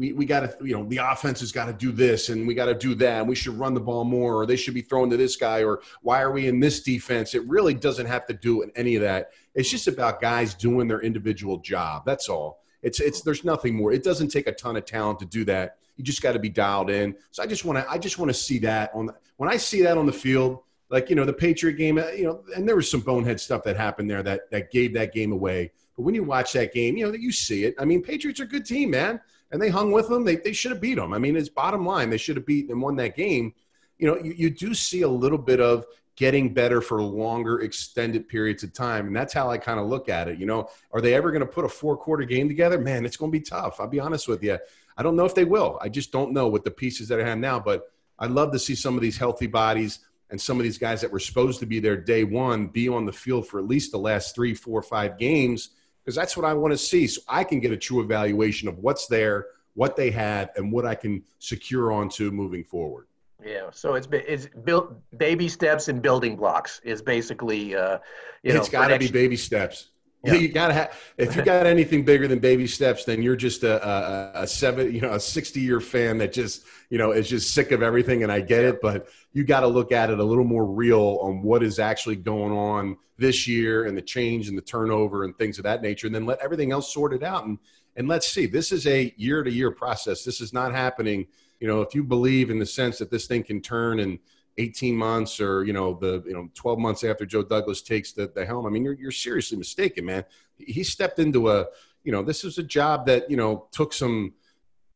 we, 0.00 0.14
we 0.14 0.24
got 0.24 0.40
to, 0.40 0.66
you 0.66 0.74
know, 0.74 0.84
the 0.84 0.96
offense 0.96 1.40
has 1.40 1.52
got 1.52 1.66
to 1.66 1.74
do 1.74 1.92
this 1.92 2.30
and 2.30 2.46
we 2.46 2.54
got 2.54 2.64
to 2.64 2.74
do 2.74 2.94
that. 2.94 3.20
And 3.20 3.28
we 3.28 3.34
should 3.34 3.58
run 3.58 3.74
the 3.74 3.80
ball 3.80 4.04
more 4.04 4.36
or 4.36 4.46
they 4.46 4.56
should 4.56 4.72
be 4.72 4.80
thrown 4.80 5.10
to 5.10 5.18
this 5.18 5.36
guy 5.36 5.62
or 5.62 5.82
why 6.00 6.22
are 6.22 6.32
we 6.32 6.48
in 6.48 6.58
this 6.58 6.82
defense? 6.82 7.34
It 7.34 7.46
really 7.46 7.74
doesn't 7.74 8.06
have 8.06 8.26
to 8.28 8.32
do 8.32 8.62
any 8.74 8.96
of 8.96 9.02
that. 9.02 9.32
It's 9.54 9.70
just 9.70 9.88
about 9.88 10.22
guys 10.22 10.54
doing 10.54 10.88
their 10.88 11.02
individual 11.02 11.58
job. 11.58 12.04
That's 12.06 12.30
all. 12.30 12.62
It's, 12.82 12.98
it's, 12.98 13.20
there's 13.20 13.44
nothing 13.44 13.76
more. 13.76 13.92
It 13.92 14.02
doesn't 14.02 14.28
take 14.28 14.46
a 14.46 14.52
ton 14.52 14.76
of 14.76 14.86
talent 14.86 15.18
to 15.18 15.26
do 15.26 15.44
that. 15.44 15.76
You 15.98 16.02
just 16.02 16.22
got 16.22 16.32
to 16.32 16.38
be 16.38 16.48
dialed 16.48 16.88
in. 16.88 17.14
So 17.30 17.42
I 17.42 17.46
just 17.46 17.66
want 17.66 17.78
to, 17.78 17.90
I 17.90 17.98
just 17.98 18.18
want 18.18 18.30
to 18.30 18.34
see 18.34 18.58
that 18.60 18.90
on 18.94 19.04
the, 19.04 19.14
when 19.36 19.50
I 19.50 19.58
see 19.58 19.82
that 19.82 19.98
on 19.98 20.06
the 20.06 20.14
field, 20.14 20.60
like 20.88 21.08
you 21.08 21.14
know 21.14 21.24
the 21.24 21.32
Patriot 21.32 21.74
game, 21.74 21.98
uh, 21.98 22.08
you 22.08 22.24
know, 22.24 22.42
and 22.56 22.66
there 22.66 22.74
was 22.74 22.90
some 22.90 23.00
bonehead 23.00 23.38
stuff 23.38 23.62
that 23.62 23.76
happened 23.76 24.10
there 24.10 24.24
that 24.24 24.50
that 24.50 24.72
gave 24.72 24.92
that 24.94 25.12
game 25.12 25.30
away. 25.30 25.70
But 25.96 26.02
when 26.02 26.16
you 26.16 26.24
watch 26.24 26.52
that 26.54 26.74
game, 26.74 26.96
you 26.96 27.04
know 27.04 27.12
that 27.12 27.20
you 27.20 27.30
see 27.30 27.64
it. 27.64 27.74
I 27.78 27.84
mean, 27.84 28.02
Patriots 28.02 28.40
are 28.40 28.44
a 28.44 28.48
good 28.48 28.66
team, 28.66 28.90
man, 28.90 29.20
and 29.50 29.60
they 29.60 29.68
hung 29.68 29.92
with 29.92 30.08
them. 30.08 30.24
They 30.24 30.36
they 30.36 30.52
should 30.52 30.72
have 30.72 30.80
beat 30.80 30.96
them. 30.96 31.12
I 31.12 31.18
mean, 31.18 31.36
it's 31.36 31.48
bottom 31.48 31.84
line. 31.86 32.10
They 32.10 32.18
should 32.18 32.36
have 32.36 32.46
beat 32.46 32.70
and 32.70 32.80
won 32.80 32.96
that 32.96 33.16
game. 33.16 33.54
You 33.98 34.06
know, 34.06 34.18
you, 34.18 34.32
you 34.32 34.50
do 34.50 34.74
see 34.74 35.02
a 35.02 35.08
little 35.08 35.38
bit 35.38 35.60
of 35.60 35.86
getting 36.16 36.52
better 36.52 36.80
for 36.80 37.02
longer 37.02 37.60
extended 37.60 38.28
periods 38.28 38.62
of 38.62 38.74
time 38.74 39.06
and 39.06 39.16
that's 39.16 39.32
how 39.32 39.48
i 39.48 39.56
kind 39.56 39.80
of 39.80 39.86
look 39.86 40.10
at 40.10 40.28
it 40.28 40.38
you 40.38 40.44
know 40.44 40.68
are 40.92 41.00
they 41.00 41.14
ever 41.14 41.30
going 41.30 41.40
to 41.40 41.46
put 41.46 41.64
a 41.64 41.68
four 41.68 41.96
quarter 41.96 42.24
game 42.24 42.46
together 42.46 42.78
man 42.78 43.06
it's 43.06 43.16
going 43.16 43.32
to 43.32 43.38
be 43.38 43.42
tough 43.42 43.80
i'll 43.80 43.86
be 43.86 44.00
honest 44.00 44.28
with 44.28 44.42
you 44.42 44.58
i 44.98 45.02
don't 45.02 45.16
know 45.16 45.24
if 45.24 45.34
they 45.34 45.46
will 45.46 45.78
i 45.80 45.88
just 45.88 46.12
don't 46.12 46.32
know 46.32 46.46
with 46.46 46.62
the 46.62 46.70
pieces 46.70 47.08
that 47.08 47.18
i 47.18 47.24
have 47.24 47.38
now 47.38 47.58
but 47.58 47.90
i'd 48.18 48.30
love 48.32 48.52
to 48.52 48.58
see 48.58 48.74
some 48.74 48.96
of 48.96 49.00
these 49.00 49.16
healthy 49.16 49.46
bodies 49.46 50.00
and 50.30 50.40
some 50.40 50.58
of 50.58 50.62
these 50.62 50.78
guys 50.78 51.00
that 51.00 51.10
were 51.10 51.18
supposed 51.18 51.60
to 51.60 51.66
be 51.66 51.80
there 51.80 51.96
day 51.96 52.24
one 52.24 52.68
be 52.68 52.88
on 52.88 53.04
the 53.04 53.12
field 53.12 53.46
for 53.46 53.58
at 53.58 53.66
least 53.66 53.92
the 53.92 53.98
last 53.98 54.34
three, 54.34 54.54
four, 54.54 54.80
five 54.82 55.18
games 55.18 55.70
because 56.04 56.14
that's 56.14 56.36
what 56.36 56.46
I 56.46 56.54
want 56.54 56.72
to 56.72 56.78
see, 56.78 57.06
so 57.06 57.20
I 57.28 57.44
can 57.44 57.60
get 57.60 57.72
a 57.72 57.76
true 57.76 58.00
evaluation 58.00 58.68
of 58.68 58.78
what's 58.78 59.06
there, 59.06 59.46
what 59.74 59.96
they 59.96 60.10
have, 60.10 60.50
and 60.56 60.72
what 60.72 60.86
I 60.86 60.94
can 60.94 61.22
secure 61.38 61.92
onto 61.92 62.30
moving 62.30 62.64
forward. 62.64 63.06
Yeah, 63.44 63.70
so 63.72 63.94
it's 63.94 64.08
it's 64.12 64.48
built 64.64 64.94
baby 65.16 65.48
steps 65.48 65.88
and 65.88 66.02
building 66.02 66.36
blocks 66.36 66.80
is 66.84 67.00
basically 67.00 67.74
uh, 67.74 67.98
you 68.42 68.52
know 68.52 68.60
it's 68.60 68.68
got 68.68 68.88
to 68.88 68.98
be 68.98 69.10
baby 69.10 69.36
steps. 69.36 69.90
Yeah. 70.24 70.34
You 70.34 70.48
got 70.48 70.68
to 70.68 70.74
have. 70.74 71.00
If 71.16 71.34
you 71.34 71.42
got 71.42 71.64
anything 71.64 72.04
bigger 72.04 72.28
than 72.28 72.40
baby 72.40 72.66
steps, 72.66 73.04
then 73.04 73.22
you're 73.22 73.36
just 73.36 73.62
a, 73.62 73.82
a, 73.82 74.42
a 74.42 74.46
seven, 74.46 74.94
you 74.94 75.00
know, 75.00 75.12
a 75.14 75.20
sixty 75.20 75.60
year 75.60 75.80
fan 75.80 76.18
that 76.18 76.34
just, 76.34 76.64
you 76.90 76.98
know, 76.98 77.12
is 77.12 77.26
just 77.26 77.54
sick 77.54 77.72
of 77.72 77.82
everything. 77.82 78.22
And 78.22 78.30
I 78.30 78.42
get 78.42 78.62
it, 78.64 78.82
but 78.82 79.08
you 79.32 79.44
got 79.44 79.60
to 79.60 79.66
look 79.66 79.92
at 79.92 80.10
it 80.10 80.18
a 80.18 80.24
little 80.24 80.44
more 80.44 80.66
real 80.66 81.20
on 81.22 81.40
what 81.42 81.62
is 81.62 81.78
actually 81.78 82.16
going 82.16 82.52
on 82.52 82.98
this 83.16 83.48
year 83.48 83.86
and 83.86 83.96
the 83.96 84.02
change 84.02 84.48
and 84.48 84.58
the 84.58 84.62
turnover 84.62 85.24
and 85.24 85.34
things 85.38 85.56
of 85.56 85.64
that 85.64 85.80
nature, 85.80 86.06
and 86.06 86.14
then 86.14 86.26
let 86.26 86.38
everything 86.40 86.70
else 86.70 86.92
sort 86.92 87.14
it 87.14 87.22
out. 87.22 87.46
And 87.46 87.58
and 87.96 88.06
let's 88.06 88.26
see. 88.26 88.44
This 88.44 88.72
is 88.72 88.86
a 88.86 89.14
year 89.16 89.42
to 89.42 89.50
year 89.50 89.70
process. 89.70 90.22
This 90.22 90.42
is 90.42 90.52
not 90.52 90.72
happening. 90.72 91.28
You 91.60 91.66
know, 91.66 91.80
if 91.80 91.94
you 91.94 92.04
believe 92.04 92.50
in 92.50 92.58
the 92.58 92.66
sense 92.66 92.98
that 92.98 93.10
this 93.10 93.26
thing 93.26 93.42
can 93.42 93.62
turn 93.62 94.00
and 94.00 94.18
18 94.58 94.96
months 94.96 95.40
or 95.40 95.64
you 95.64 95.72
know 95.72 95.94
the 95.94 96.22
you 96.26 96.32
know 96.32 96.48
12 96.54 96.78
months 96.78 97.04
after 97.04 97.24
Joe 97.24 97.42
Douglas 97.42 97.82
takes 97.82 98.12
the, 98.12 98.30
the 98.34 98.44
helm. 98.44 98.66
I 98.66 98.70
mean, 98.70 98.84
you're, 98.84 98.94
you're 98.94 99.12
seriously 99.12 99.56
mistaken, 99.56 100.04
man. 100.04 100.24
He 100.58 100.84
stepped 100.84 101.18
into 101.18 101.50
a 101.50 101.66
you 102.04 102.12
know 102.12 102.22
this 102.22 102.44
is 102.44 102.58
a 102.58 102.62
job 102.62 103.06
that 103.06 103.30
you 103.30 103.36
know 103.36 103.68
took 103.72 103.92
some 103.92 104.34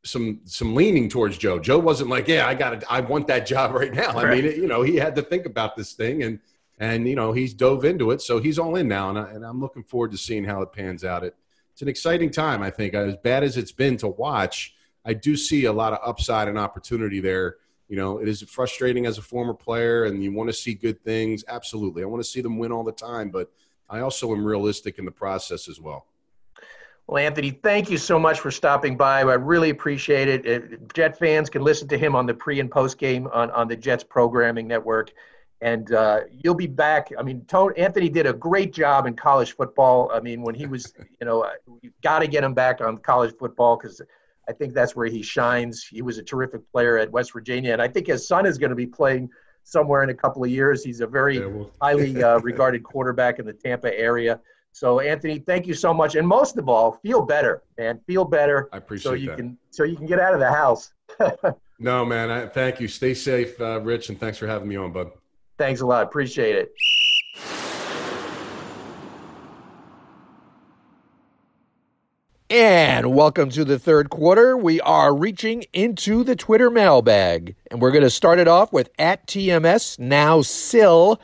some 0.05 0.41
some 0.45 0.75
leaning 0.75 1.09
towards 1.09 1.39
Joe. 1.39 1.59
Joe 1.59 1.79
wasn't 1.79 2.11
like, 2.11 2.29
yeah, 2.29 2.47
I 2.47 2.55
got. 2.55 2.85
I 2.91 3.01
want 3.01 3.27
that 3.29 3.47
job 3.47 3.73
right 3.73 3.93
now. 3.93 4.11
I 4.11 4.35
mean, 4.35 4.45
it, 4.45 4.57
you 4.57 4.67
know, 4.67 4.83
he 4.83 4.97
had 4.97 5.15
to 5.17 5.23
think 5.23 5.47
about 5.47 5.77
this 5.77 5.93
thing 5.93 6.23
and 6.23 6.39
and 6.79 7.09
you 7.09 7.17
know 7.17 7.33
he's 7.33 7.55
dove 7.55 7.85
into 7.85 8.11
it, 8.11 8.21
so 8.21 8.39
he's 8.39 8.59
all 8.59 8.77
in 8.77 8.89
now, 8.89 9.09
and, 9.11 9.19
I, 9.19 9.31
and 9.31 9.45
I'm 9.45 9.61
looking 9.61 9.85
forward 9.85 10.11
to 10.13 10.19
seeing 10.19 10.45
how 10.45 10.61
it 10.63 10.73
pans 10.73 11.05
out. 11.05 11.25
It, 11.25 11.35
it's 11.73 11.83
an 11.83 11.89
exciting 11.89 12.31
time, 12.31 12.63
I 12.63 12.71
think. 12.71 12.95
As 12.95 13.17
bad 13.17 13.43
as 13.43 13.57
it's 13.57 13.73
been 13.73 13.97
to 13.99 14.09
watch, 14.09 14.75
I 15.05 15.15
do 15.15 15.37
see 15.37 15.65
a 15.65 15.73
lot 15.73 15.93
of 15.93 15.99
upside 16.05 16.49
and 16.49 16.59
opportunity 16.59 17.21
there 17.21 17.57
you 17.89 17.97
know, 17.97 18.19
it 18.19 18.29
is 18.29 18.43
frustrating 18.43 19.07
as 19.07 19.19
a 19.19 19.23
former 19.23 19.55
player 19.55 20.05
and 20.05 20.23
you 20.23 20.33
want 20.33 20.49
to 20.49 20.53
see 20.53 20.75
good 20.75 21.03
things. 21.03 21.45
Absolutely. 21.49 22.03
I 22.03 22.07
want 22.07 22.23
to 22.23 22.29
see 22.29 22.41
them 22.41 22.59
win 22.59 22.73
all 22.73 22.85
the 22.85 22.93
time, 22.93 23.31
but 23.31 23.51
I 23.91 24.01
also 24.01 24.33
am 24.33 24.45
realistic 24.45 24.99
in 24.99 25.05
the 25.05 25.11
process 25.11 25.69
as 25.69 25.81
well. 25.81 26.07
Well, 27.07 27.23
Anthony, 27.23 27.51
thank 27.51 27.91
you 27.91 27.99
so 27.99 28.19
much 28.19 28.41
for 28.41 28.51
stopping 28.51 28.97
by. 28.97 29.21
I 29.21 29.35
really 29.35 29.69
appreciate 29.69 30.29
it. 30.29 30.95
Jet 30.95 31.19
fans 31.19 31.51
can 31.51 31.63
listen 31.63 31.87
to 31.89 31.99
him 31.99 32.17
on 32.17 32.25
the 32.25 32.33
pre 32.33 32.61
and 32.61 32.71
post 32.71 32.97
game 32.97 33.27
on, 33.27 33.51
on 33.51 33.69
the 33.69 33.77
Jets 33.77 34.03
programming 34.03 34.67
network. 34.67 35.13
And 35.61 35.93
uh, 35.93 36.21
you'll 36.31 36.55
be 36.55 36.67
back. 36.67 37.11
I 37.19 37.23
mean, 37.23 37.45
Tony, 37.47 37.77
Anthony 37.79 38.09
did 38.09 38.27
a 38.27 38.33
great 38.33 38.73
job 38.73 39.07
in 39.07 39.15
college 39.15 39.55
football. 39.55 40.11
I 40.15 40.21
mean, 40.21 40.41
when 40.41 40.55
he 40.55 40.65
was, 40.65 40.95
you 41.21 41.27
know, 41.27 41.47
you've 41.83 42.01
got 42.03 42.21
to 42.21 42.27
get 42.27 42.43
him 42.43 42.55
back 42.55 42.81
on 42.81 42.97
college 42.99 43.35
football 43.39 43.77
because– 43.77 44.01
I 44.49 44.53
think 44.53 44.75
that's 44.75 44.95
where 44.95 45.07
he 45.07 45.23
shines. 45.23 45.85
He 45.85 46.03
was 46.03 46.19
a 46.19 46.23
terrific 46.23 46.71
player 46.71 46.99
at 46.99 47.11
West 47.11 47.33
Virginia, 47.33 47.73
and 47.73 47.83
I 47.83 47.89
think 47.89 48.07
his 48.07 48.27
son 48.27 48.47
is 48.47 48.59
going 48.59 48.71
to 48.71 48.77
be 48.77 48.87
playing 48.87 49.31
somewhere 49.65 50.03
in 50.03 50.11
a 50.11 50.15
couple 50.15 50.45
of 50.45 50.51
years. 50.51 50.85
He's 50.85 51.01
a 51.01 51.07
very 51.07 51.39
yeah, 51.39 51.47
well. 51.47 51.71
highly 51.81 52.23
uh, 52.23 52.39
regarded 52.41 52.83
quarterback 52.83 53.39
in 53.39 53.47
the 53.47 53.53
Tampa 53.53 53.97
area. 53.99 54.41
So, 54.73 55.01
Anthony, 55.01 55.39
thank 55.39 55.67
you 55.67 55.75
so 55.75 55.95
much, 55.95 56.17
and 56.17 56.27
most 56.27 56.59
of 56.59 56.69
all, 56.69 56.93
feel 57.03 57.23
better, 57.23 57.63
man. 57.79 58.01
Feel 58.07 58.25
better. 58.25 58.69
I 58.73 58.79
appreciate 58.79 59.11
so 59.11 59.15
you 59.15 59.29
that. 59.29 59.37
can 59.37 59.59
so 59.71 59.85
you 59.85 59.97
can 59.97 60.07
get 60.07 60.19
out 60.19 60.35
of 60.35 60.41
the 60.41 60.51
house. 60.51 60.93
no, 61.79 62.05
man. 62.05 62.31
I, 62.31 62.47
thank 62.47 62.81
you. 62.81 62.89
Stay 62.89 63.15
safe, 63.15 63.61
uh, 63.61 63.81
Rich, 63.81 64.09
and 64.09 64.19
thanks 64.19 64.37
for 64.37 64.49
having 64.49 64.69
me 64.69 64.77
on, 64.77 64.93
bud. 64.93 65.13
Thanks 65.59 65.81
a 65.81 65.87
lot. 65.87 66.03
Appreciate 66.03 66.57
it. 66.57 66.73
And 72.57 73.13
welcome 73.17 73.51
to 73.51 73.65
the 73.65 73.81
third 73.81 74.11
quarter. 74.11 74.57
We 74.57 74.81
are 74.83 75.13
reaching 75.13 75.65
into 75.73 76.23
the 76.23 76.37
Twitter 76.37 76.71
mailbag. 76.71 77.57
And 77.69 77.83
we're 77.83 77.91
going 77.91 78.05
to 78.05 78.11
start 78.11 78.39
it 78.39 78.47
off 78.47 78.73
with 78.73 78.91
at 78.97 79.27
TMS, 79.27 79.99
now 79.99 80.41
Sill. 80.41 81.21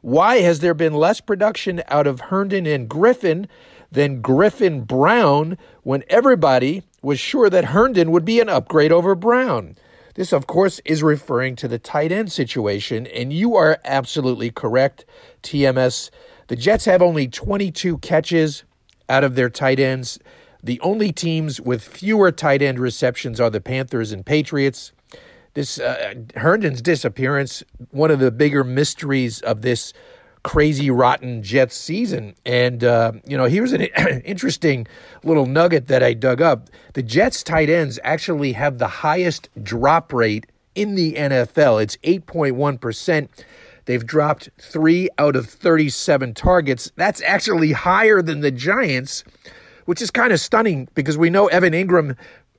Why 0.00 0.38
has 0.38 0.58
there 0.58 0.74
been 0.74 0.94
less 0.94 1.20
production 1.20 1.84
out 1.86 2.08
of 2.08 2.22
Herndon 2.22 2.66
and 2.66 2.88
Griffin 2.88 3.46
than 3.92 4.22
Griffin 4.22 4.80
Brown 4.80 5.56
when 5.84 6.02
everybody 6.08 6.82
was 7.00 7.20
sure 7.20 7.48
that 7.48 7.66
Herndon 7.66 8.10
would 8.10 8.24
be 8.24 8.40
an 8.40 8.48
upgrade 8.48 8.90
over 8.90 9.14
Brown? 9.14 9.76
This, 10.14 10.32
of 10.32 10.48
course, 10.48 10.80
is 10.84 11.00
referring 11.00 11.54
to 11.56 11.68
the 11.68 11.78
tight 11.78 12.10
end 12.10 12.32
situation. 12.32 13.06
And 13.06 13.32
you 13.32 13.54
are 13.54 13.78
absolutely 13.84 14.50
correct, 14.50 15.04
TMS. 15.44 16.10
The 16.48 16.56
Jets 16.56 16.86
have 16.86 17.02
only 17.02 17.28
22 17.28 17.98
catches 17.98 18.64
out 19.08 19.22
of 19.22 19.36
their 19.36 19.48
tight 19.48 19.78
ends. 19.78 20.18
The 20.62 20.80
only 20.80 21.12
teams 21.12 21.60
with 21.60 21.82
fewer 21.82 22.30
tight 22.30 22.62
end 22.62 22.78
receptions 22.78 23.40
are 23.40 23.50
the 23.50 23.60
Panthers 23.60 24.12
and 24.12 24.24
Patriots. 24.24 24.92
This 25.54 25.78
uh, 25.78 26.14
Herndon's 26.36 26.80
disappearance, 26.80 27.62
one 27.90 28.10
of 28.10 28.20
the 28.20 28.30
bigger 28.30 28.64
mysteries 28.64 29.40
of 29.40 29.62
this 29.62 29.92
crazy 30.44 30.90
rotten 30.90 31.42
Jets 31.42 31.76
season. 31.76 32.34
And 32.46 32.84
uh, 32.84 33.12
you 33.26 33.36
know, 33.36 33.44
here's 33.44 33.72
an 33.72 33.82
interesting 34.24 34.86
little 35.24 35.46
nugget 35.46 35.88
that 35.88 36.02
I 36.02 36.14
dug 36.14 36.40
up. 36.40 36.70
The 36.94 37.02
Jets 37.02 37.42
tight 37.42 37.68
ends 37.68 37.98
actually 38.04 38.52
have 38.52 38.78
the 38.78 38.88
highest 38.88 39.48
drop 39.62 40.12
rate 40.12 40.46
in 40.74 40.94
the 40.94 41.14
NFL. 41.14 41.82
It's 41.82 41.96
8.1 41.98 42.80
percent. 42.80 43.44
They've 43.84 44.06
dropped 44.06 44.48
three 44.60 45.08
out 45.18 45.34
of 45.34 45.48
37 45.48 46.34
targets. 46.34 46.92
That's 46.94 47.20
actually 47.22 47.72
higher 47.72 48.22
than 48.22 48.40
the 48.40 48.52
Giants 48.52 49.24
which 49.84 50.02
is 50.02 50.10
kind 50.10 50.32
of 50.32 50.40
stunning 50.40 50.88
because 50.94 51.18
we 51.18 51.30
know 51.30 51.46
Evan 51.48 51.72
Engram 51.72 52.16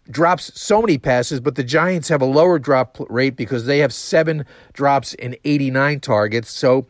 drops 0.10 0.52
so 0.60 0.82
many 0.82 0.98
passes, 0.98 1.40
but 1.40 1.56
the 1.56 1.64
Giants 1.64 2.10
have 2.10 2.22
a 2.22 2.26
lower 2.26 2.60
drop 2.60 2.98
rate 3.10 3.36
because 3.36 3.66
they 3.66 3.80
have 3.80 3.94
seven 3.94 4.46
drops 4.74 5.14
in 5.16 5.36
89 5.46 6.00
targets. 6.02 6.52
So, 6.52 6.88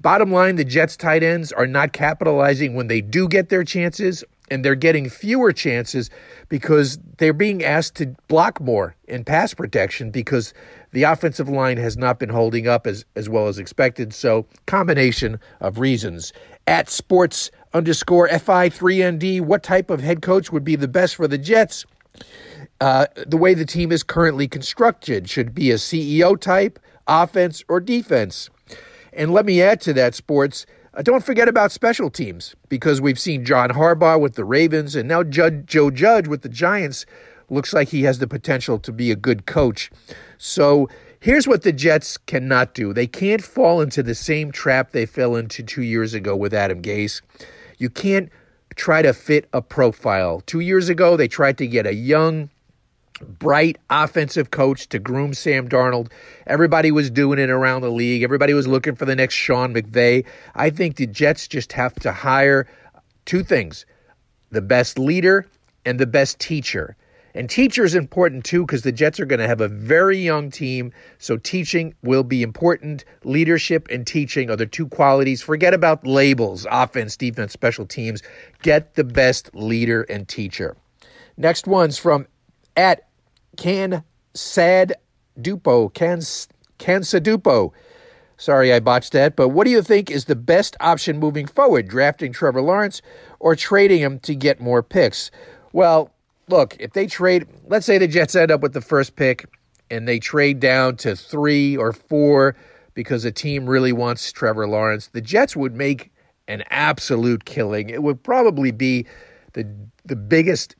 bottom 0.00 0.32
line, 0.32 0.56
the 0.56 0.64
Jets 0.64 0.96
tight 0.96 1.22
ends 1.22 1.52
are 1.52 1.66
not 1.66 1.92
capitalizing 1.92 2.74
when 2.74 2.88
they 2.88 3.00
do 3.00 3.28
get 3.28 3.48
their 3.48 3.64
chances, 3.64 4.24
and 4.50 4.62
they're 4.62 4.74
getting 4.74 5.08
fewer 5.08 5.52
chances 5.52 6.10
because 6.50 6.98
they're 7.16 7.32
being 7.32 7.64
asked 7.64 7.94
to 7.96 8.14
block 8.28 8.60
more 8.60 8.94
in 9.08 9.24
pass 9.24 9.54
protection 9.54 10.10
because 10.10 10.52
the 10.90 11.04
offensive 11.04 11.48
line 11.48 11.78
has 11.78 11.96
not 11.96 12.18
been 12.18 12.28
holding 12.28 12.68
up 12.68 12.86
as, 12.86 13.06
as 13.16 13.30
well 13.30 13.48
as 13.48 13.58
expected. 13.58 14.12
So, 14.12 14.46
combination 14.66 15.40
of 15.60 15.78
reasons. 15.78 16.34
At 16.66 16.90
sports 16.90 17.50
underscore 17.74 18.28
FI3ND, 18.28 19.40
what 19.40 19.62
type 19.62 19.90
of 19.90 20.00
head 20.00 20.22
coach 20.22 20.52
would 20.52 20.64
be 20.64 20.76
the 20.76 20.88
best 20.88 21.16
for 21.16 21.26
the 21.26 21.38
Jets? 21.38 21.84
Uh, 22.80 23.06
the 23.26 23.36
way 23.36 23.54
the 23.54 23.64
team 23.64 23.92
is 23.92 24.02
currently 24.02 24.48
constructed 24.48 25.28
should 25.28 25.54
be 25.54 25.70
a 25.70 25.76
CEO 25.76 26.38
type, 26.38 26.78
offense, 27.06 27.62
or 27.68 27.80
defense. 27.80 28.50
And 29.12 29.32
let 29.32 29.46
me 29.46 29.62
add 29.62 29.80
to 29.82 29.92
that, 29.94 30.14
sports. 30.14 30.66
Uh, 30.94 31.02
don't 31.02 31.24
forget 31.24 31.48
about 31.48 31.72
special 31.72 32.10
teams 32.10 32.54
because 32.68 33.00
we've 33.00 33.18
seen 33.18 33.44
John 33.44 33.70
Harbaugh 33.70 34.20
with 34.20 34.34
the 34.34 34.44
Ravens 34.44 34.94
and 34.94 35.08
now 35.08 35.22
Judge, 35.22 35.64
Joe 35.64 35.90
Judge 35.90 36.26
with 36.26 36.42
the 36.42 36.48
Giants. 36.48 37.06
Looks 37.48 37.72
like 37.72 37.88
he 37.88 38.02
has 38.02 38.18
the 38.18 38.26
potential 38.26 38.78
to 38.80 38.92
be 38.92 39.10
a 39.10 39.16
good 39.16 39.46
coach. 39.46 39.90
So 40.38 40.88
here's 41.20 41.46
what 41.46 41.62
the 41.62 41.72
Jets 41.72 42.16
cannot 42.16 42.74
do 42.74 42.92
they 42.92 43.06
can't 43.06 43.42
fall 43.42 43.80
into 43.80 44.02
the 44.02 44.14
same 44.14 44.50
trap 44.52 44.90
they 44.90 45.06
fell 45.06 45.36
into 45.36 45.62
two 45.62 45.82
years 45.82 46.14
ago 46.14 46.34
with 46.34 46.52
Adam 46.52 46.82
Gase. 46.82 47.20
You 47.82 47.90
can't 47.90 48.30
try 48.76 49.02
to 49.02 49.12
fit 49.12 49.48
a 49.52 49.60
profile. 49.60 50.40
Two 50.42 50.60
years 50.60 50.88
ago, 50.88 51.16
they 51.16 51.26
tried 51.26 51.58
to 51.58 51.66
get 51.66 51.84
a 51.84 51.92
young, 51.92 52.48
bright 53.40 53.76
offensive 53.90 54.52
coach 54.52 54.88
to 54.90 55.00
groom 55.00 55.34
Sam 55.34 55.68
Darnold. 55.68 56.12
Everybody 56.46 56.92
was 56.92 57.10
doing 57.10 57.40
it 57.40 57.50
around 57.50 57.82
the 57.82 57.90
league. 57.90 58.22
Everybody 58.22 58.54
was 58.54 58.68
looking 58.68 58.94
for 58.94 59.04
the 59.04 59.16
next 59.16 59.34
Sean 59.34 59.74
McVay. 59.74 60.24
I 60.54 60.70
think 60.70 60.94
the 60.94 61.08
Jets 61.08 61.48
just 61.48 61.72
have 61.72 61.92
to 61.96 62.12
hire 62.12 62.68
two 63.24 63.42
things 63.42 63.84
the 64.50 64.62
best 64.62 64.96
leader 64.96 65.44
and 65.84 65.98
the 65.98 66.06
best 66.06 66.38
teacher. 66.38 66.94
And 67.34 67.48
teacher 67.48 67.84
is 67.84 67.94
important 67.94 68.44
too 68.44 68.66
because 68.66 68.82
the 68.82 68.92
Jets 68.92 69.18
are 69.18 69.24
going 69.24 69.40
to 69.40 69.48
have 69.48 69.60
a 69.60 69.68
very 69.68 70.18
young 70.18 70.50
team. 70.50 70.92
So 71.18 71.36
teaching 71.36 71.94
will 72.02 72.22
be 72.22 72.42
important. 72.42 73.04
Leadership 73.24 73.88
and 73.90 74.06
teaching 74.06 74.50
are 74.50 74.56
the 74.56 74.66
two 74.66 74.88
qualities. 74.88 75.40
Forget 75.42 75.74
about 75.74 76.06
labels, 76.06 76.66
offense, 76.70 77.16
defense, 77.16 77.52
special 77.52 77.86
teams. 77.86 78.22
Get 78.62 78.94
the 78.94 79.04
best 79.04 79.54
leader 79.54 80.02
and 80.02 80.28
teacher. 80.28 80.76
Next 81.36 81.66
one's 81.66 81.98
from 81.98 82.26
at 82.76 83.08
Can 83.56 84.04
Sad 84.34 84.94
Dupo. 85.40 85.92
Can 85.92 86.20
Cansadupo. 86.78 87.72
Sorry 88.36 88.72
I 88.72 88.80
botched 88.80 89.12
that, 89.12 89.36
but 89.36 89.50
what 89.50 89.64
do 89.64 89.70
you 89.70 89.82
think 89.82 90.10
is 90.10 90.24
the 90.24 90.34
best 90.34 90.76
option 90.80 91.18
moving 91.18 91.46
forward? 91.46 91.86
Drafting 91.86 92.32
Trevor 92.32 92.60
Lawrence 92.60 93.00
or 93.38 93.54
trading 93.54 94.00
him 94.00 94.18
to 94.20 94.34
get 94.34 94.60
more 94.60 94.82
picks? 94.82 95.30
Well, 95.72 96.10
look, 96.48 96.76
if 96.78 96.92
they 96.92 97.06
trade, 97.06 97.46
let's 97.66 97.86
say 97.86 97.98
the 97.98 98.08
Jets 98.08 98.34
end 98.34 98.50
up 98.50 98.60
with 98.60 98.72
the 98.72 98.80
first 98.80 99.16
pick 99.16 99.46
and 99.90 100.08
they 100.08 100.18
trade 100.18 100.60
down 100.60 100.96
to 100.98 101.16
three 101.16 101.76
or 101.76 101.92
four 101.92 102.56
because 102.94 103.24
a 103.24 103.32
team 103.32 103.66
really 103.66 103.92
wants 103.92 104.30
Trevor 104.32 104.68
Lawrence, 104.68 105.08
the 105.08 105.20
Jets 105.20 105.56
would 105.56 105.74
make 105.74 106.10
an 106.48 106.62
absolute 106.70 107.44
killing. 107.44 107.90
It 107.90 108.02
would 108.02 108.22
probably 108.22 108.70
be 108.70 109.06
the 109.54 109.66
the 110.04 110.16
biggest, 110.16 110.74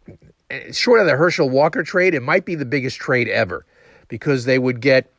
short 0.73 1.01
of 1.01 1.07
the 1.07 1.17
Herschel 1.17 1.49
Walker 1.49 1.83
trade, 1.83 2.15
it 2.15 2.23
might 2.23 2.45
be 2.45 2.55
the 2.55 2.65
biggest 2.65 2.99
trade 2.99 3.29
ever 3.29 3.65
because 4.09 4.45
they 4.45 4.59
would 4.59 4.81
get 4.81 5.13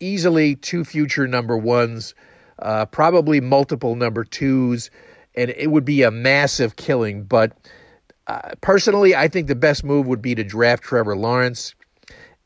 easily 0.00 0.56
two 0.56 0.84
future 0.84 1.26
number 1.26 1.56
ones, 1.56 2.14
uh, 2.60 2.86
probably 2.86 3.40
multiple 3.40 3.94
number 3.96 4.24
twos, 4.24 4.90
and 5.34 5.50
it 5.50 5.70
would 5.70 5.84
be 5.84 6.02
a 6.02 6.10
massive 6.10 6.76
killing. 6.76 7.22
But 7.24 7.52
uh, 8.26 8.52
personally, 8.60 9.14
I 9.14 9.28
think 9.28 9.46
the 9.46 9.54
best 9.54 9.84
move 9.84 10.06
would 10.06 10.22
be 10.22 10.34
to 10.34 10.44
draft 10.44 10.82
Trevor 10.82 11.16
Lawrence. 11.16 11.74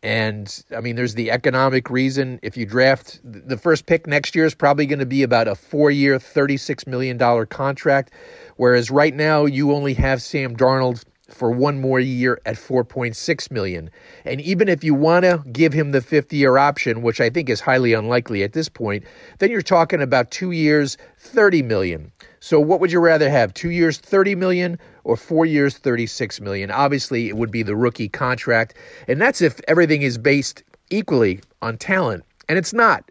And 0.03 0.65
I 0.77 0.81
mean, 0.81 0.97
there's 0.97 1.15
the 1.15 1.31
economic 1.31 1.89
reason. 1.89 2.39
If 2.43 2.59
you 2.59 2.67
draft 2.67 3.21
the 3.25 3.57
first 3.57 3.87
pick 3.87 4.07
next 4.07 4.35
year 4.35 4.45
is 4.45 4.55
probably 4.55 4.85
going 4.85 4.99
to 4.99 5.07
be 5.07 5.23
about 5.23 5.49
a 5.49 5.55
four 5.55 5.91
year, 5.91 6.19
$36 6.19 6.87
million 6.87 7.19
contract. 7.47 8.13
Whereas 8.57 8.91
right 8.91 9.15
now, 9.15 9.47
you 9.47 9.73
only 9.73 9.95
have 9.95 10.21
Sam 10.21 10.57
Darnold 10.57 11.05
for 11.35 11.51
one 11.51 11.81
more 11.81 12.01
year 12.01 12.41
at 12.47 12.57
4.6 12.57 13.51
million. 13.51 13.91
And 14.25 14.41
even 14.41 14.69
if 14.69 14.85
you 14.85 14.95
want 14.95 15.25
to 15.25 15.43
give 15.53 15.73
him 15.73 15.93
the 15.93 16.01
50 16.01 16.37
year 16.37 16.57
option, 16.57 17.03
which 17.03 17.21
I 17.21 17.29
think 17.29 17.49
is 17.49 17.61
highly 17.61 17.93
unlikely 17.93 18.43
at 18.43 18.53
this 18.53 18.69
point, 18.69 19.05
then 19.39 19.51
you're 19.51 19.63
talking 19.63 20.01
about 20.01 20.31
2 20.31 20.53
years 20.53 20.97
30 21.19 21.63
million. 21.63 22.13
So 22.41 22.61
what 22.61 22.81
would 22.81 22.93
you 22.93 23.01
rather 23.01 23.31
have? 23.31 23.55
2 23.55 23.71
years 23.71 23.99
30 23.99 24.35
million 24.35 24.79
or 25.05 25.17
4 25.17 25.47
years 25.47 25.79
36 25.79 26.41
million? 26.41 26.71
Obviously, 26.71 27.29
it 27.29 27.37
would 27.37 27.51
be 27.51 27.63
the 27.63 27.77
rookie 27.77 28.09
contract, 28.09 28.75
and 29.09 29.21
that's 29.21 29.41
if 29.41 29.61
everything 29.67 30.03
is 30.03 30.19
based 30.19 30.63
equally 30.91 31.41
on 31.63 31.77
talent. 31.79 32.25
And 32.49 32.59
it's 32.59 32.73
not. 32.75 33.11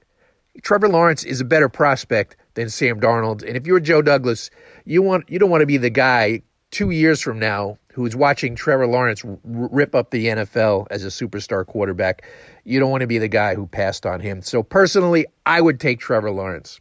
Trevor 0.61 0.87
Lawrence 0.87 1.23
is 1.23 1.41
a 1.41 1.45
better 1.45 1.67
prospect 1.67 2.35
than 2.53 2.69
Sam 2.69 2.99
Darnold, 2.99 3.41
and 3.41 3.57
if 3.57 3.65
you're 3.65 3.79
Joe 3.79 4.03
Douglas, 4.03 4.51
you 4.85 5.01
want 5.01 5.27
you 5.27 5.39
don't 5.39 5.49
want 5.49 5.61
to 5.61 5.67
be 5.67 5.77
the 5.77 5.89
guy 5.89 6.43
2 6.69 6.91
years 6.91 7.19
from 7.19 7.39
now 7.39 7.79
who's 7.93 8.15
watching 8.15 8.55
Trevor 8.55 8.87
Lawrence 8.87 9.23
rip 9.43 9.93
up 9.93 10.09
the 10.09 10.25
NFL 10.27 10.87
as 10.89 11.03
a 11.05 11.09
superstar 11.09 11.65
quarterback. 11.65 12.25
You 12.63 12.79
don't 12.79 12.89
want 12.89 13.01
to 13.01 13.07
be 13.07 13.19
the 13.19 13.27
guy 13.27 13.53
who 13.53 13.67
passed 13.67 14.05
on 14.05 14.19
him. 14.19 14.41
So 14.41 14.63
personally, 14.63 15.27
I 15.45 15.61
would 15.61 15.79
take 15.79 15.99
Trevor 15.99 16.31
Lawrence. 16.31 16.79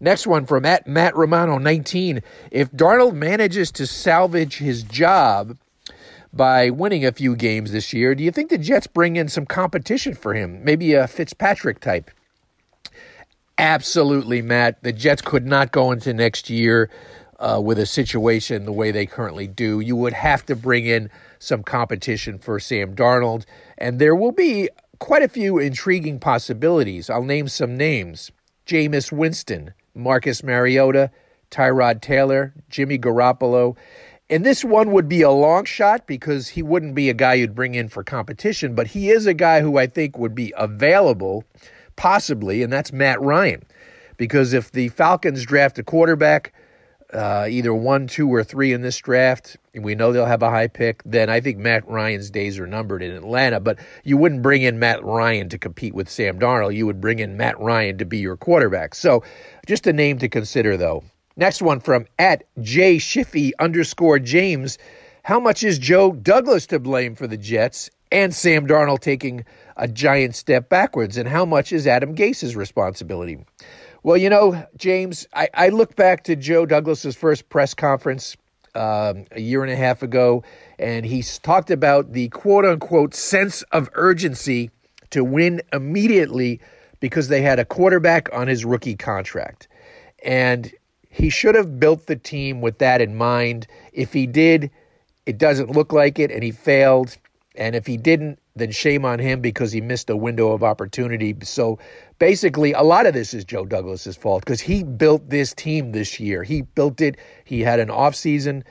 Next 0.00 0.26
one 0.26 0.44
from 0.44 0.66
at 0.66 0.86
Matt 0.86 1.16
Romano 1.16 1.56
19. 1.58 2.20
If 2.50 2.70
Darnold 2.72 3.14
manages 3.14 3.70
to 3.72 3.86
salvage 3.86 4.58
his 4.58 4.82
job 4.82 5.56
by 6.34 6.68
winning 6.68 7.06
a 7.06 7.12
few 7.12 7.34
games 7.34 7.72
this 7.72 7.92
year, 7.94 8.14
do 8.14 8.22
you 8.22 8.30
think 8.30 8.50
the 8.50 8.58
Jets 8.58 8.86
bring 8.86 9.16
in 9.16 9.28
some 9.28 9.46
competition 9.46 10.14
for 10.14 10.34
him? 10.34 10.62
Maybe 10.64 10.92
a 10.92 11.06
Fitzpatrick 11.06 11.80
type? 11.80 12.10
Absolutely, 13.56 14.42
Matt. 14.42 14.82
The 14.82 14.92
Jets 14.92 15.22
could 15.22 15.46
not 15.46 15.72
go 15.72 15.92
into 15.92 16.12
next 16.12 16.50
year 16.50 16.90
uh, 17.42 17.60
with 17.60 17.78
a 17.78 17.86
situation 17.86 18.64
the 18.64 18.72
way 18.72 18.92
they 18.92 19.04
currently 19.04 19.48
do. 19.48 19.80
You 19.80 19.96
would 19.96 20.12
have 20.12 20.46
to 20.46 20.56
bring 20.56 20.86
in 20.86 21.10
some 21.40 21.62
competition 21.64 22.38
for 22.38 22.60
Sam 22.60 22.94
Darnold, 22.94 23.44
and 23.76 23.98
there 23.98 24.14
will 24.14 24.32
be 24.32 24.70
quite 25.00 25.22
a 25.22 25.28
few 25.28 25.58
intriguing 25.58 26.20
possibilities. 26.20 27.10
I'll 27.10 27.24
name 27.24 27.48
some 27.48 27.76
names 27.76 28.30
Jameis 28.64 29.10
Winston, 29.10 29.74
Marcus 29.94 30.44
Mariota, 30.44 31.10
Tyrod 31.50 32.00
Taylor, 32.00 32.54
Jimmy 32.70 32.98
Garoppolo. 32.98 33.76
And 34.30 34.46
this 34.46 34.64
one 34.64 34.92
would 34.92 35.08
be 35.08 35.20
a 35.20 35.30
long 35.30 35.64
shot 35.64 36.06
because 36.06 36.48
he 36.48 36.62
wouldn't 36.62 36.94
be 36.94 37.10
a 37.10 37.14
guy 37.14 37.34
you'd 37.34 37.56
bring 37.56 37.74
in 37.74 37.88
for 37.88 38.04
competition, 38.04 38.74
but 38.74 38.86
he 38.86 39.10
is 39.10 39.26
a 39.26 39.34
guy 39.34 39.60
who 39.60 39.76
I 39.76 39.88
think 39.88 40.16
would 40.16 40.34
be 40.34 40.54
available, 40.56 41.44
possibly, 41.96 42.62
and 42.62 42.72
that's 42.72 42.92
Matt 42.92 43.20
Ryan. 43.20 43.64
Because 44.16 44.52
if 44.52 44.70
the 44.70 44.88
Falcons 44.88 45.44
draft 45.44 45.78
a 45.78 45.82
quarterback 45.82 46.54
uh, 47.12 47.46
either 47.48 47.74
one, 47.74 48.06
two, 48.06 48.28
or 48.28 48.42
three 48.42 48.72
in 48.72 48.82
this 48.82 48.96
draft, 48.98 49.56
and 49.74 49.84
we 49.84 49.94
know 49.94 50.12
they'll 50.12 50.26
have 50.26 50.42
a 50.42 50.50
high 50.50 50.68
pick, 50.68 51.02
then 51.04 51.28
I 51.28 51.40
think 51.40 51.58
Matt 51.58 51.86
Ryan's 51.88 52.30
days 52.30 52.58
are 52.58 52.66
numbered 52.66 53.02
in 53.02 53.12
Atlanta. 53.12 53.60
But 53.60 53.78
you 54.04 54.16
wouldn't 54.16 54.42
bring 54.42 54.62
in 54.62 54.78
Matt 54.78 55.04
Ryan 55.04 55.48
to 55.50 55.58
compete 55.58 55.94
with 55.94 56.08
Sam 56.08 56.38
Darnold. 56.38 56.74
You 56.74 56.86
would 56.86 57.00
bring 57.00 57.18
in 57.18 57.36
Matt 57.36 57.58
Ryan 57.60 57.98
to 57.98 58.04
be 58.04 58.18
your 58.18 58.36
quarterback. 58.36 58.94
So 58.94 59.22
just 59.66 59.86
a 59.86 59.92
name 59.92 60.18
to 60.18 60.28
consider, 60.28 60.76
though. 60.76 61.04
Next 61.36 61.62
one 61.62 61.80
from 61.80 62.06
at 62.18 62.44
J 62.60 62.96
Shiffy 62.96 63.52
underscore 63.58 64.18
James. 64.18 64.78
How 65.22 65.40
much 65.40 65.62
is 65.62 65.78
Joe 65.78 66.12
Douglas 66.12 66.66
to 66.68 66.78
blame 66.78 67.14
for 67.14 67.26
the 67.26 67.36
Jets 67.36 67.88
and 68.10 68.34
Sam 68.34 68.66
Darnold 68.66 69.00
taking 69.00 69.44
a 69.76 69.88
giant 69.88 70.34
step 70.36 70.68
backwards? 70.68 71.16
And 71.16 71.28
how 71.28 71.44
much 71.44 71.72
is 71.72 71.86
Adam 71.86 72.14
Gase's 72.14 72.56
responsibility? 72.56 73.38
Well, 74.04 74.16
you 74.16 74.30
know, 74.30 74.66
James, 74.76 75.28
I, 75.32 75.48
I 75.54 75.68
look 75.68 75.94
back 75.94 76.24
to 76.24 76.34
Joe 76.34 76.66
Douglas's 76.66 77.14
first 77.14 77.48
press 77.48 77.72
conference 77.72 78.36
um, 78.74 79.26
a 79.30 79.40
year 79.40 79.62
and 79.62 79.72
a 79.72 79.76
half 79.76 80.02
ago, 80.02 80.42
and 80.76 81.06
he 81.06 81.22
talked 81.22 81.70
about 81.70 82.12
the 82.12 82.28
quote 82.30 82.64
unquote 82.64 83.14
sense 83.14 83.62
of 83.70 83.88
urgency 83.94 84.70
to 85.10 85.22
win 85.22 85.62
immediately 85.72 86.60
because 86.98 87.28
they 87.28 87.42
had 87.42 87.60
a 87.60 87.64
quarterback 87.64 88.28
on 88.32 88.48
his 88.48 88.64
rookie 88.64 88.96
contract. 88.96 89.68
And 90.24 90.72
he 91.08 91.30
should 91.30 91.54
have 91.54 91.78
built 91.78 92.06
the 92.06 92.16
team 92.16 92.60
with 92.60 92.78
that 92.78 93.00
in 93.00 93.14
mind. 93.14 93.68
If 93.92 94.12
he 94.12 94.26
did, 94.26 94.72
it 95.26 95.38
doesn't 95.38 95.70
look 95.70 95.92
like 95.92 96.18
it, 96.18 96.32
and 96.32 96.42
he 96.42 96.50
failed. 96.50 97.16
And 97.54 97.76
if 97.76 97.86
he 97.86 97.98
didn't, 97.98 98.40
then 98.56 98.70
shame 98.72 99.04
on 99.04 99.18
him 99.18 99.40
because 99.40 99.70
he 99.70 99.80
missed 99.80 100.10
a 100.10 100.16
window 100.16 100.52
of 100.52 100.62
opportunity. 100.62 101.36
So 101.42 101.78
basically, 102.22 102.72
a 102.72 102.82
lot 102.82 103.04
of 103.04 103.14
this 103.14 103.34
is 103.34 103.44
Joe 103.44 103.64
Douglas's 103.64 104.16
fault 104.16 104.44
because 104.44 104.60
he 104.60 104.84
built 104.84 105.28
this 105.28 105.52
team 105.52 105.90
this 105.90 106.20
year. 106.20 106.44
He 106.44 106.62
built 106.62 107.00
it. 107.00 107.16
He 107.44 107.62
had 107.62 107.80
an 107.80 107.88
offseason 107.88 108.62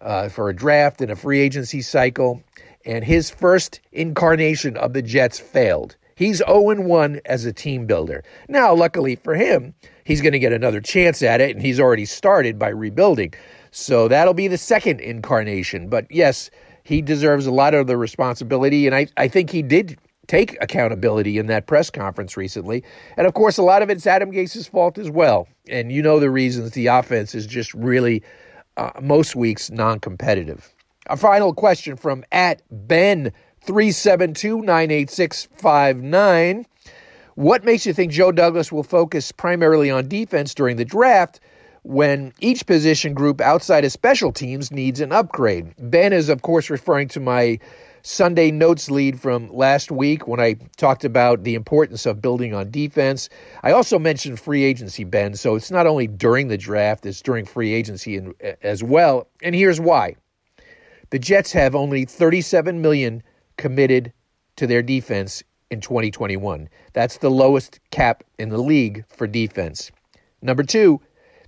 uh, 0.00 0.28
for 0.28 0.48
a 0.48 0.54
draft 0.54 1.00
and 1.00 1.10
a 1.10 1.16
free 1.16 1.40
agency 1.40 1.82
cycle, 1.82 2.40
and 2.86 3.04
his 3.04 3.28
first 3.28 3.80
incarnation 3.90 4.76
of 4.76 4.92
the 4.92 5.02
Jets 5.02 5.40
failed. 5.40 5.96
He's 6.14 6.36
0 6.36 6.80
1 6.80 7.20
as 7.24 7.44
a 7.44 7.52
team 7.52 7.86
builder. 7.86 8.22
Now, 8.48 8.72
luckily 8.72 9.16
for 9.16 9.34
him, 9.34 9.74
he's 10.04 10.20
going 10.20 10.34
to 10.34 10.38
get 10.38 10.52
another 10.52 10.80
chance 10.80 11.24
at 11.24 11.40
it, 11.40 11.56
and 11.56 11.60
he's 11.60 11.80
already 11.80 12.04
started 12.04 12.56
by 12.56 12.68
rebuilding. 12.68 13.34
So 13.72 14.06
that'll 14.06 14.32
be 14.32 14.46
the 14.46 14.58
second 14.58 15.00
incarnation. 15.00 15.88
But 15.88 16.06
yes, 16.08 16.52
he 16.84 17.02
deserves 17.02 17.46
a 17.46 17.52
lot 17.52 17.74
of 17.74 17.88
the 17.88 17.96
responsibility. 17.96 18.86
And 18.86 18.94
I, 18.94 19.08
I 19.16 19.26
think 19.26 19.50
he 19.50 19.62
did 19.62 19.98
take 20.26 20.56
accountability 20.60 21.38
in 21.38 21.46
that 21.46 21.66
press 21.66 21.90
conference 21.90 22.36
recently. 22.36 22.84
And 23.16 23.26
of 23.26 23.34
course, 23.34 23.58
a 23.58 23.62
lot 23.62 23.82
of 23.82 23.90
it's 23.90 24.06
Adam 24.06 24.30
Gase's 24.30 24.66
fault 24.66 24.98
as 24.98 25.10
well. 25.10 25.48
And 25.68 25.92
you 25.92 26.02
know 26.02 26.20
the 26.20 26.30
reasons 26.30 26.72
the 26.72 26.86
offense 26.86 27.34
is 27.34 27.46
just 27.46 27.74
really, 27.74 28.22
uh, 28.76 28.90
most 29.00 29.36
weeks, 29.36 29.70
non 29.70 30.00
competitive. 30.00 30.74
A 31.06 31.16
final 31.16 31.52
question 31.52 31.96
from 31.96 32.24
at 32.32 32.62
Ben. 32.70 33.32
372 33.64 34.62
98659. 34.62 36.66
What 37.34 37.64
makes 37.64 37.86
you 37.86 37.94
think 37.94 38.12
Joe 38.12 38.32
Douglas 38.32 38.72
will 38.72 38.82
focus 38.82 39.32
primarily 39.32 39.90
on 39.90 40.08
defense 40.08 40.54
during 40.54 40.76
the 40.76 40.84
draft 40.84 41.40
when 41.82 42.32
each 42.40 42.66
position 42.66 43.14
group 43.14 43.40
outside 43.40 43.84
of 43.84 43.92
special 43.92 44.32
teams 44.32 44.70
needs 44.70 45.00
an 45.00 45.12
upgrade. 45.12 45.74
Ben 45.78 46.12
is, 46.12 46.28
of 46.28 46.42
course, 46.42 46.70
referring 46.70 47.08
to 47.08 47.20
my 47.20 47.58
Sunday 48.04 48.50
notes 48.50 48.90
lead 48.90 49.20
from 49.20 49.48
last 49.52 49.92
week 49.92 50.26
when 50.26 50.40
I 50.40 50.54
talked 50.76 51.04
about 51.04 51.44
the 51.44 51.54
importance 51.54 52.04
of 52.04 52.20
building 52.20 52.52
on 52.52 52.70
defense. 52.70 53.28
I 53.62 53.70
also 53.70 53.96
mentioned 53.96 54.40
free 54.40 54.64
agency, 54.64 55.04
Ben. 55.04 55.34
So 55.34 55.54
it's 55.54 55.70
not 55.70 55.86
only 55.86 56.08
during 56.08 56.48
the 56.48 56.58
draft, 56.58 57.06
it's 57.06 57.22
during 57.22 57.44
free 57.44 57.72
agency 57.72 58.20
as 58.62 58.82
well. 58.82 59.28
And 59.40 59.54
here's 59.54 59.80
why 59.80 60.16
the 61.10 61.18
Jets 61.20 61.52
have 61.52 61.76
only 61.76 62.04
37 62.04 62.82
million 62.82 63.22
committed 63.56 64.12
to 64.56 64.66
their 64.66 64.82
defense 64.82 65.44
in 65.70 65.80
2021. 65.80 66.68
That's 66.94 67.18
the 67.18 67.30
lowest 67.30 67.78
cap 67.92 68.24
in 68.38 68.48
the 68.48 68.58
league 68.58 69.04
for 69.08 69.28
defense. 69.28 69.92
Number 70.42 70.64
two, 70.64 71.00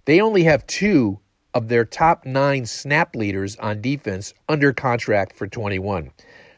they 0.05 0.21
only 0.21 0.45
have 0.45 0.65
two 0.69 1.19
of 1.53 1.69
their 1.69 1.85
top 1.85 2.27
nine 2.27 2.67
snap 2.67 3.17
leaders 3.17 3.57
on 3.57 3.81
defense 3.81 4.35
under 4.49 4.73
contract 4.73 5.35
for 5.35 5.47
21. 5.47 6.11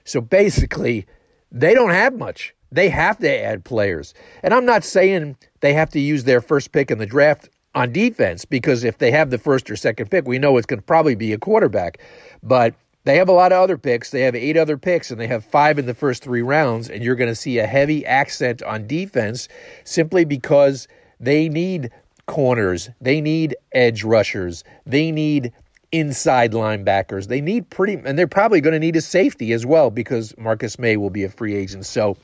So 0.06 0.22
basically, 0.22 1.06
they 1.52 1.74
don't 1.74 1.90
have 1.90 2.16
much. 2.16 2.54
They 2.72 2.88
have 2.88 3.18
to 3.18 3.30
add 3.30 3.64
players. 3.64 4.14
And 4.42 4.54
I'm 4.54 4.64
not 4.64 4.84
saying 4.84 5.36
they 5.60 5.74
have 5.74 5.90
to 5.90 6.00
use 6.00 6.24
their 6.24 6.40
first 6.40 6.72
pick 6.72 6.90
in 6.90 6.98
the 6.98 7.06
draft 7.06 7.50
on 7.74 7.92
defense 7.92 8.44
because 8.44 8.84
if 8.84 8.98
they 8.98 9.10
have 9.10 9.30
the 9.30 9.38
first 9.38 9.70
or 9.70 9.76
second 9.76 10.10
pick, 10.10 10.26
we 10.26 10.38
know 10.38 10.56
it's 10.56 10.66
going 10.66 10.80
to 10.80 10.86
probably 10.86 11.14
be 11.14 11.32
a 11.32 11.38
quarterback. 11.38 12.00
But 12.42 12.74
they 13.04 13.16
have 13.16 13.28
a 13.28 13.32
lot 13.32 13.52
of 13.52 13.62
other 13.62 13.78
picks. 13.78 14.10
They 14.10 14.22
have 14.22 14.34
eight 14.34 14.56
other 14.56 14.76
picks 14.76 15.10
and 15.10 15.20
they 15.20 15.26
have 15.28 15.44
five 15.44 15.78
in 15.78 15.86
the 15.86 15.94
first 15.94 16.22
three 16.22 16.42
rounds. 16.42 16.88
And 16.88 17.04
you're 17.04 17.14
going 17.14 17.30
to 17.30 17.36
see 17.36 17.58
a 17.58 17.66
heavy 17.66 18.04
accent 18.06 18.62
on 18.62 18.86
defense 18.86 19.48
simply 19.84 20.24
because 20.24 20.88
they 21.20 21.48
need 21.48 21.90
corners. 22.26 22.90
They 23.00 23.20
need 23.20 23.56
edge 23.72 24.02
rushers. 24.02 24.64
They 24.84 25.12
need 25.12 25.52
inside 25.92 26.52
linebackers. 26.52 27.28
They 27.28 27.40
need 27.40 27.70
pretty, 27.70 28.00
and 28.04 28.18
they're 28.18 28.26
probably 28.26 28.60
going 28.60 28.72
to 28.72 28.78
need 28.78 28.96
a 28.96 29.00
safety 29.00 29.52
as 29.52 29.64
well 29.64 29.90
because 29.90 30.34
Marcus 30.38 30.78
Maye 30.78 30.96
will 30.96 31.10
be 31.10 31.24
a 31.24 31.28
free 31.28 31.54
agent. 31.54 31.86
So 31.86 32.16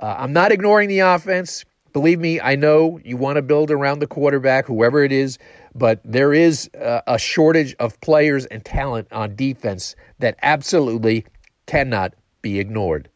uh, 0.00 0.16
I'm 0.18 0.32
not 0.32 0.52
ignoring 0.52 0.88
the 0.88 1.00
offense. 1.00 1.64
Believe 1.92 2.18
me, 2.18 2.40
I 2.40 2.56
know 2.56 2.98
you 3.04 3.16
want 3.16 3.36
to 3.36 3.42
build 3.42 3.70
around 3.70 3.98
the 3.98 4.06
quarterback, 4.06 4.66
whoever 4.66 5.04
it 5.04 5.12
is, 5.12 5.38
but 5.74 6.00
there 6.04 6.32
is 6.32 6.70
uh, 6.80 7.02
a 7.06 7.18
shortage 7.18 7.74
of 7.78 8.00
players 8.00 8.46
and 8.46 8.64
talent 8.64 9.08
on 9.12 9.36
defense 9.36 9.94
that 10.18 10.36
absolutely 10.42 11.26
cannot 11.66 12.14
be 12.40 12.58
ignored. 12.58 13.08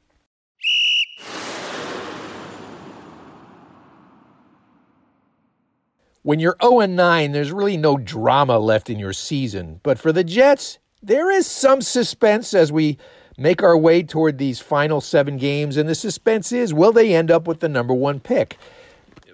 When 6.26 6.40
you're 6.40 6.56
0 6.60 6.80
9, 6.80 7.30
there's 7.30 7.52
really 7.52 7.76
no 7.76 7.96
drama 7.96 8.58
left 8.58 8.90
in 8.90 8.98
your 8.98 9.12
season. 9.12 9.78
But 9.84 9.96
for 9.96 10.10
the 10.10 10.24
Jets, 10.24 10.80
there 11.00 11.30
is 11.30 11.46
some 11.46 11.80
suspense 11.80 12.52
as 12.52 12.72
we 12.72 12.98
make 13.38 13.62
our 13.62 13.78
way 13.78 14.02
toward 14.02 14.38
these 14.38 14.58
final 14.58 15.00
seven 15.00 15.36
games. 15.36 15.76
And 15.76 15.88
the 15.88 15.94
suspense 15.94 16.50
is 16.50 16.74
will 16.74 16.90
they 16.90 17.14
end 17.14 17.30
up 17.30 17.46
with 17.46 17.60
the 17.60 17.68
number 17.68 17.94
one 17.94 18.18
pick? 18.18 18.58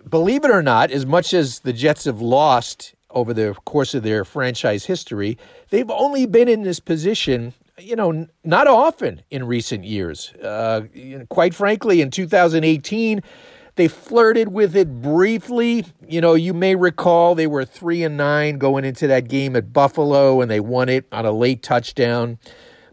Believe 0.06 0.44
it 0.44 0.50
or 0.50 0.62
not, 0.62 0.90
as 0.90 1.06
much 1.06 1.32
as 1.32 1.60
the 1.60 1.72
Jets 1.72 2.04
have 2.04 2.20
lost 2.20 2.94
over 3.08 3.32
the 3.32 3.54
course 3.64 3.94
of 3.94 4.02
their 4.02 4.22
franchise 4.22 4.84
history, 4.84 5.38
they've 5.70 5.90
only 5.90 6.26
been 6.26 6.46
in 6.46 6.62
this 6.62 6.78
position 6.78 7.54
you 7.78 7.96
know, 7.96 8.26
not 8.44 8.66
often 8.66 9.22
in 9.30 9.46
recent 9.46 9.84
years. 9.84 10.32
Uh, 10.34 10.82
quite 11.30 11.54
frankly, 11.54 12.00
in 12.00 12.10
2018, 12.10 13.22
they 13.76 13.88
flirted 13.88 14.48
with 14.48 14.76
it 14.76 15.00
briefly. 15.00 15.86
You 16.06 16.20
know, 16.20 16.34
you 16.34 16.52
may 16.52 16.74
recall 16.74 17.34
they 17.34 17.46
were 17.46 17.64
three 17.64 18.02
and 18.02 18.16
nine 18.16 18.58
going 18.58 18.84
into 18.84 19.06
that 19.06 19.28
game 19.28 19.56
at 19.56 19.72
Buffalo, 19.72 20.40
and 20.40 20.50
they 20.50 20.60
won 20.60 20.88
it 20.88 21.06
on 21.12 21.24
a 21.24 21.32
late 21.32 21.62
touchdown 21.62 22.38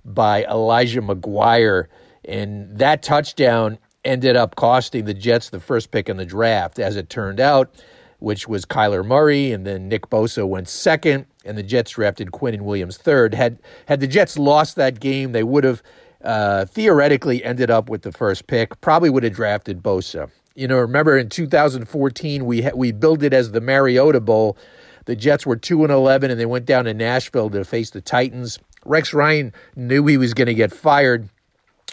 by 0.06 0.44
Elijah 0.46 1.02
McGuire. 1.02 1.88
And 2.26 2.78
that 2.78 3.04
touchdown 3.04 3.78
ended 4.06 4.36
up 4.36 4.56
costing 4.56 5.06
the 5.06 5.14
Jets 5.14 5.50
the 5.50 5.60
first 5.60 5.92
pick 5.92 6.08
in 6.08 6.18
the 6.18 6.26
draft, 6.26 6.80
as 6.80 6.96
it 6.96 7.10
turned 7.10 7.40
out, 7.40 7.74
which 8.20 8.48
was 8.48 8.66
Kyler 8.66 9.06
Murray, 9.06 9.52
and 9.52 9.68
then 9.68 9.90
Nick 9.90 10.10
Bosa 10.10 10.48
went 10.48 10.70
second 10.70 11.26
and 11.46 11.58
the 11.58 11.64
Jets 11.64 11.92
drafted 11.92 12.32
Quinnen 12.32 12.62
Williams 12.62 12.98
third. 12.98 13.34
Had 13.34 13.60
had 13.88 14.00
the 14.00 14.08
Jets 14.08 14.38
lost 14.38 14.76
that 14.76 15.00
game, 15.00 15.32
they 15.32 15.44
would 15.44 15.64
have 15.64 15.82
uh, 16.24 16.66
theoretically 16.66 17.44
ended 17.44 17.72
up 17.72 17.90
with 17.90 18.02
the 18.02 18.12
first 18.12 18.48
pick. 18.48 18.80
Probably 18.82 19.10
would 19.10 19.24
have 19.24 19.34
drafted 19.34 19.82
Bosa. 19.82 20.30
You 20.60 20.68
know, 20.68 20.78
remember 20.78 21.18
in 21.18 21.30
2014 21.30 22.46
we 22.46 22.64
ha- 22.64 22.72
we 22.76 22.92
billed 22.92 23.24
it 23.24 23.34
as 23.34 23.52
the 23.52 23.62
Mariota 23.62 24.20
Bowl. 24.20 24.58
The 25.06 25.16
Jets 25.16 25.46
were 25.46 25.56
two 25.56 25.84
and 25.84 25.92
11, 25.92 26.30
and 26.30 26.38
they 26.38 26.46
went 26.46 26.66
down 26.66 26.84
to 26.84 26.94
Nashville 26.94 27.50
to 27.52 27.64
face 27.64 27.92
the 27.92 28.02
Titans. 28.02 28.60
Rex 28.84 29.14
Ryan 29.14 29.54
knew 29.78 30.06
he 30.06 30.18
was 30.18 30.34
going 30.34 30.48
to 30.48 30.54
get 30.54 30.74
fired, 30.74 31.30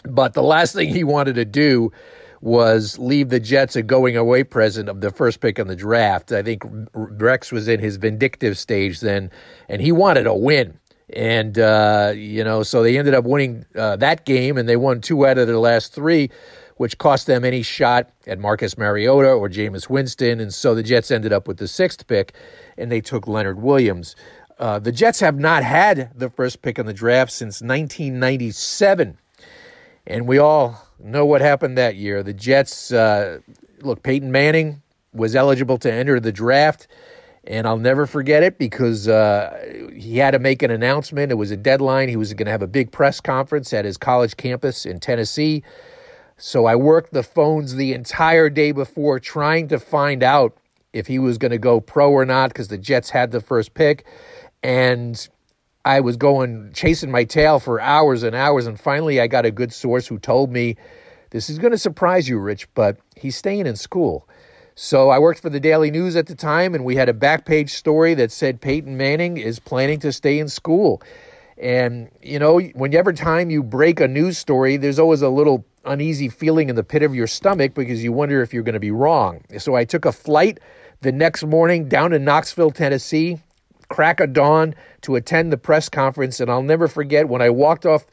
but 0.05 0.35
the 0.35 0.43
last 0.43 0.75
thing 0.75 0.89
he 0.89 1.05
wanted 1.05 1.37
to 1.37 1.45
do 1.45 1.93
was 2.41 2.99
leave 2.99 3.29
the 3.29 3.39
Jets 3.39 3.77
a 3.77 3.83
going 3.83 4.17
away 4.17 4.43
present 4.43 4.89
of 4.89 5.01
the 5.01 5.12
first 5.12 5.39
pick 5.39 5.61
in 5.61 5.69
the 5.69 5.77
draft. 5.77 6.33
I 6.33 6.43
think 6.43 6.64
Rex 6.93 7.53
was 7.53 7.69
in 7.69 7.79
his 7.79 7.99
vindictive 7.99 8.59
stage 8.59 8.99
then, 8.99 9.31
and 9.69 9.81
he 9.81 9.93
wanted 9.93 10.27
a 10.27 10.35
win. 10.35 10.77
And, 11.14 11.57
uh, 11.57 12.14
you 12.17 12.43
know, 12.43 12.64
so 12.64 12.83
they 12.83 12.99
ended 12.99 13.14
up 13.14 13.25
winning 13.25 13.64
uh, 13.77 13.95
that 13.97 14.25
game, 14.25 14.59
and 14.59 14.69
they 14.69 14.77
won 14.77 15.01
two 15.01 15.25
out 15.25 15.39
of 15.39 15.47
their 15.47 15.59
last 15.59 15.93
three, 15.93 16.31
which 16.77 16.99
cost 16.99 17.27
them 17.27 17.45
any 17.45 17.62
shot 17.62 18.11
at 18.27 18.39
Marcus 18.39 18.77
Mariota 18.77 19.31
or 19.31 19.49
Jameis 19.49 19.89
Winston. 19.89 20.41
And 20.41 20.53
so 20.53 20.74
the 20.74 20.83
Jets 20.83 21.11
ended 21.11 21.33
up 21.33 21.49
with 21.49 21.59
the 21.59 21.68
sixth 21.68 22.07
pick, 22.07 22.35
and 22.77 22.93
they 22.93 23.01
took 23.01 23.27
Leonard 23.27 23.61
Williams. 23.61 24.14
Uh, 24.59 24.79
the 24.79 24.93
Jets 24.93 25.20
have 25.20 25.39
not 25.39 25.62
had 25.62 26.11
the 26.14 26.31
first 26.31 26.62
pick 26.62 26.79
in 26.79 26.87
the 26.87 26.93
draft 26.95 27.33
since 27.33 27.61
1997. 27.61 29.18
And 30.07 30.27
we 30.29 30.39
all 30.39 30.87
know 30.99 31.27
what 31.27 31.41
happened 31.41 31.77
that 31.79 31.97
year. 31.97 32.22
The 32.22 32.33
Jets, 32.33 32.93
uh, 32.93 33.41
look, 33.81 34.03
Peyton 34.03 34.31
Manning 34.31 34.83
was 35.12 35.35
eligible 35.35 35.79
to 35.79 35.93
enter 35.93 36.20
the 36.20 36.33
draft, 36.33 36.89
and 37.45 37.66
I'll 37.66 37.79
never 37.79 38.07
forget 38.07 38.43
it 38.43 38.59
because 38.59 39.09
uh, 39.09 39.91
he 39.95 40.18
had 40.18 40.33
to 40.33 40.39
make 40.39 40.62
an 40.62 40.70
announcement. 40.70 41.33
It 41.33 41.37
was 41.37 41.51
a 41.51 41.57
deadline. 41.57 42.09
He 42.09 42.16
was 42.16 42.33
going 42.35 42.47
to 42.47 42.53
have 42.53 42.62
a 42.62 42.66
big 42.66 42.93
press 42.93 43.20
conference 43.20 43.72
at 43.72 43.85
his 43.85 43.97
college 43.97 44.37
campus 44.37 44.87
in 44.87 45.01
Tennessee. 45.01 45.62
So 46.39 46.66
I 46.66 46.76
worked 46.76 47.12
the 47.12 47.22
phones 47.22 47.76
the 47.76 47.95
entire 47.95 48.51
day 48.51 48.72
before 48.72 49.18
trying 49.18 49.68
to 49.68 49.78
find 49.78 50.22
out 50.22 50.57
if 50.93 51.07
he 51.07 51.18
was 51.18 51.39
going 51.39 51.53
to 51.53 51.59
go 51.59 51.80
pro 51.80 52.11
or 52.11 52.26
not 52.26 52.49
because 52.51 52.68
the 52.68 52.78
Jets 52.78 53.11
had 53.11 53.30
the 53.30 53.41
first 53.41 53.72
pick. 53.72 54.05
And 54.62 55.28
I 55.84 56.01
was 56.01 56.16
going 56.16 56.72
chasing 56.74 57.11
my 57.11 57.24
tail 57.24 57.59
for 57.59 57.80
hours 57.80 58.22
and 58.22 58.34
hours, 58.34 58.66
and 58.66 58.78
finally 58.78 59.20
I 59.20 59.28
got 59.28 59.47
a 59.47 59.51
good 59.51 59.72
source 59.72 60.07
who 60.09 60.18
told 60.18 60.51
me, 60.51 60.76
"This 61.30 61.49
is 61.49 61.59
going 61.59 61.70
to 61.70 61.78
surprise 61.78 62.28
you, 62.28 62.39
Rich, 62.39 62.68
but 62.74 62.99
he's 63.14 63.37
staying 63.37 63.66
in 63.66 63.76
school." 63.76 64.28
So 64.74 65.09
I 65.09 65.18
worked 65.18 65.41
for 65.41 65.49
the 65.49 65.61
Daily 65.61 65.91
News 65.91 66.16
at 66.16 66.26
the 66.26 66.34
time, 66.34 66.74
and 66.74 66.84
we 66.84 66.97
had 66.97 67.09
a 67.09 67.14
back 67.14 67.47
page 67.47 67.72
story 67.72 68.12
that 68.14 68.30
said 68.30 68.61
Peyton 68.61 68.97
Manning 68.97 69.39
is 69.39 69.59
planning 69.59 70.01
to 70.01 70.12
stay 70.12 70.39
in 70.39 70.49
school. 70.49 71.01
And 71.59 72.11
you 72.23 72.39
know, 72.39 72.59
whenever 72.59 73.13
time 73.13 73.51
you 73.51 73.63
break 73.63 74.01
a 74.01 74.09
news 74.09 74.39
story, 74.39 74.77
there's 74.77 74.99
always 74.99 75.23
a 75.23 75.29
little 75.29 75.65
uneasy 75.85 76.29
feeling 76.29 76.69
in 76.69 76.77
the 76.77 76.85
pit 76.85 77.03
of 77.03 77.15
your 77.15 77.27
stomach 77.27 77.75
because 77.75 78.03
you 78.03 78.13
wonder 78.13 78.43
if 78.43 78.53
you're 78.53 78.63
going 78.63 78.75
to 78.75 78.81
be 78.81 78.91
wrong. 78.91 79.43
So 79.59 79.75
I 79.75 79.85
took 79.85 80.05
a 80.05 80.13
flight 80.13 80.59
the 81.01 81.13
next 81.13 81.45
morning 81.45 81.89
down 81.89 82.11
to 82.11 82.19
Knoxville, 82.19 82.73
Tennessee 82.73 83.41
crack 83.89 84.21
of 84.21 84.33
dawn 84.33 84.75
to 85.03 85.17
attend 85.17 85.53
the 85.53 85.57
press 85.57 85.89
conference, 85.89 86.41
and 86.41 86.51
I'll 86.51 86.63
never 86.63 86.89
forget 86.89 87.29
when 87.29 87.43
I 87.43 87.51
walked 87.51 87.87
off 87.87 88.07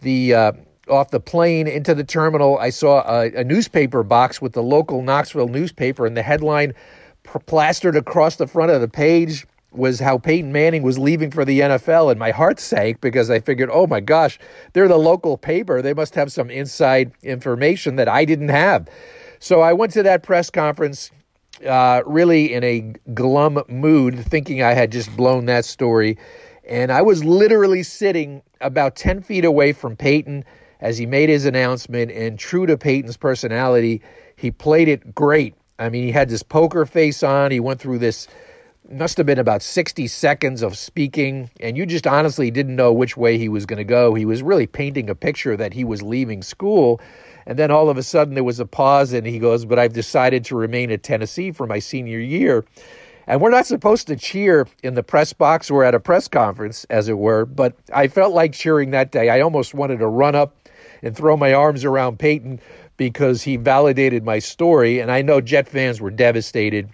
the 0.00 0.34
uh, 0.34 0.52
off 0.88 1.10
the 1.10 1.20
plane 1.20 1.66
into 1.66 1.94
the 1.94 2.04
terminal. 2.04 2.58
I 2.58 2.70
saw 2.70 3.02
a, 3.08 3.32
a, 3.32 3.44
newspaper 3.44 4.04
box 4.04 4.40
with 4.40 4.52
the 4.52 4.62
local 4.62 5.02
Knoxville 5.02 5.48
newspaper, 5.48 6.06
and 6.06 6.16
the 6.16 6.22
headline 6.22 6.74
plastered 7.46 7.96
across 7.96 8.36
the 8.36 8.46
front 8.46 8.70
of 8.70 8.80
the 8.80 8.88
page 8.88 9.46
was 9.76 10.00
how 10.00 10.18
Peyton 10.18 10.52
Manning 10.52 10.82
was 10.82 10.98
leaving 10.98 11.30
for 11.30 11.44
the 11.44 11.60
NFL, 11.60 12.10
and 12.10 12.18
my 12.18 12.30
heart 12.30 12.58
sank 12.60 13.00
because 13.00 13.30
I 13.30 13.40
figured, 13.40 13.70
oh 13.72 13.86
my 13.86 14.00
gosh, 14.00 14.38
they're 14.72 14.88
the 14.88 14.96
local 14.96 15.36
paper. 15.36 15.82
They 15.82 15.94
must 15.94 16.14
have 16.14 16.32
some 16.32 16.50
inside 16.50 17.12
information 17.22 17.96
that 17.96 18.08
I 18.08 18.24
didn't 18.24 18.48
have. 18.48 18.88
So 19.38 19.60
I 19.60 19.72
went 19.72 19.92
to 19.92 20.02
that 20.02 20.22
press 20.22 20.50
conference 20.50 21.10
uh, 21.64 22.02
really 22.06 22.52
in 22.52 22.64
a 22.64 22.80
glum 23.14 23.62
mood, 23.68 24.18
thinking 24.18 24.62
I 24.62 24.72
had 24.72 24.92
just 24.92 25.14
blown 25.16 25.46
that 25.46 25.64
story. 25.64 26.18
And 26.68 26.90
I 26.90 27.02
was 27.02 27.24
literally 27.24 27.82
sitting 27.82 28.42
about 28.60 28.96
10 28.96 29.22
feet 29.22 29.44
away 29.44 29.72
from 29.72 29.96
Peyton 29.96 30.44
as 30.80 30.98
he 30.98 31.06
made 31.06 31.28
his 31.28 31.46
announcement. 31.46 32.10
And 32.10 32.38
true 32.38 32.66
to 32.66 32.76
Peyton's 32.76 33.16
personality, 33.16 34.02
he 34.36 34.50
played 34.50 34.88
it 34.88 35.14
great. 35.14 35.54
I 35.78 35.88
mean, 35.88 36.04
he 36.04 36.12
had 36.12 36.28
this 36.28 36.42
poker 36.42 36.86
face 36.86 37.22
on. 37.22 37.50
He 37.50 37.60
went 37.60 37.80
through 37.80 37.98
this, 37.98 38.28
must 38.90 39.16
have 39.16 39.26
been 39.26 39.38
about 39.38 39.62
60 39.62 40.06
seconds 40.06 40.62
of 40.62 40.76
speaking. 40.76 41.50
And 41.60 41.76
you 41.76 41.86
just 41.86 42.06
honestly 42.06 42.50
didn't 42.50 42.76
know 42.76 42.92
which 42.92 43.16
way 43.16 43.38
he 43.38 43.48
was 43.48 43.66
going 43.66 43.78
to 43.78 43.84
go. 43.84 44.14
He 44.14 44.24
was 44.24 44.42
really 44.42 44.66
painting 44.66 45.10
a 45.10 45.14
picture 45.14 45.56
that 45.56 45.72
he 45.72 45.84
was 45.84 46.02
leaving 46.02 46.42
school 46.42 47.00
and 47.46 47.58
then 47.58 47.70
all 47.70 47.88
of 47.88 47.96
a 47.96 48.02
sudden 48.02 48.34
there 48.34 48.44
was 48.44 48.58
a 48.58 48.66
pause, 48.66 49.12
and 49.12 49.26
he 49.26 49.38
goes, 49.38 49.64
But 49.64 49.78
I've 49.78 49.92
decided 49.92 50.44
to 50.46 50.56
remain 50.56 50.90
at 50.90 51.04
Tennessee 51.04 51.52
for 51.52 51.66
my 51.66 51.78
senior 51.78 52.18
year. 52.18 52.64
And 53.28 53.40
we're 53.40 53.50
not 53.50 53.66
supposed 53.66 54.06
to 54.08 54.16
cheer 54.16 54.68
in 54.82 54.94
the 54.94 55.02
press 55.02 55.32
box 55.32 55.70
or 55.70 55.84
at 55.84 55.94
a 55.94 56.00
press 56.00 56.28
conference, 56.28 56.84
as 56.90 57.08
it 57.08 57.18
were, 57.18 57.44
but 57.44 57.74
I 57.92 58.06
felt 58.08 58.34
like 58.34 58.52
cheering 58.52 58.90
that 58.90 59.10
day. 59.10 59.30
I 59.30 59.40
almost 59.40 59.74
wanted 59.74 59.98
to 59.98 60.06
run 60.06 60.36
up 60.36 60.56
and 61.02 61.16
throw 61.16 61.36
my 61.36 61.52
arms 61.52 61.84
around 61.84 62.18
Peyton 62.18 62.60
because 62.96 63.42
he 63.42 63.56
validated 63.56 64.24
my 64.24 64.38
story. 64.38 65.00
And 65.00 65.10
I 65.10 65.22
know 65.22 65.40
Jet 65.40 65.68
fans 65.68 66.00
were 66.00 66.10
devastated. 66.10 66.88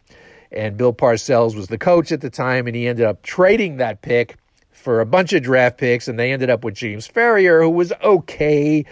And 0.52 0.76
Bill 0.76 0.92
Parcells 0.92 1.56
was 1.56 1.68
the 1.68 1.78
coach 1.78 2.12
at 2.12 2.20
the 2.20 2.30
time, 2.30 2.66
and 2.66 2.76
he 2.76 2.86
ended 2.86 3.06
up 3.06 3.22
trading 3.22 3.78
that 3.78 4.02
pick 4.02 4.36
for 4.70 5.00
a 5.00 5.06
bunch 5.06 5.32
of 5.32 5.42
draft 5.42 5.78
picks, 5.78 6.08
and 6.08 6.18
they 6.18 6.32
ended 6.32 6.50
up 6.50 6.64
with 6.64 6.74
James 6.74 7.08
Farrior, 7.08 7.62
who 7.62 7.70
was 7.70 7.92
okay, 8.02 8.84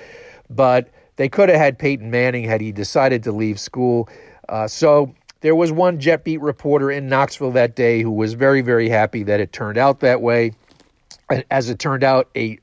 but 0.48 0.88
they 1.16 1.28
could 1.28 1.48
have 1.48 1.58
had 1.58 1.78
Peyton 1.78 2.10
Manning 2.10 2.44
had 2.44 2.60
he 2.60 2.72
decided 2.72 3.22
to 3.24 3.32
leave 3.32 3.60
school. 3.60 4.08
Uh, 4.48 4.66
so 4.66 5.14
there 5.40 5.54
was 5.54 5.72
one 5.72 5.98
Jet 5.98 6.24
Beat 6.24 6.40
reporter 6.40 6.90
in 6.90 7.08
Knoxville 7.08 7.52
that 7.52 7.76
day 7.76 8.02
who 8.02 8.10
was 8.10 8.34
very, 8.34 8.62
very 8.62 8.88
happy 8.88 9.22
that 9.24 9.40
it 9.40 9.52
turned 9.52 9.78
out 9.78 10.00
that 10.00 10.22
way. 10.22 10.52
As 11.50 11.70
it 11.70 11.78
turned 11.78 12.04
out, 12.04 12.28
a 12.36 12.58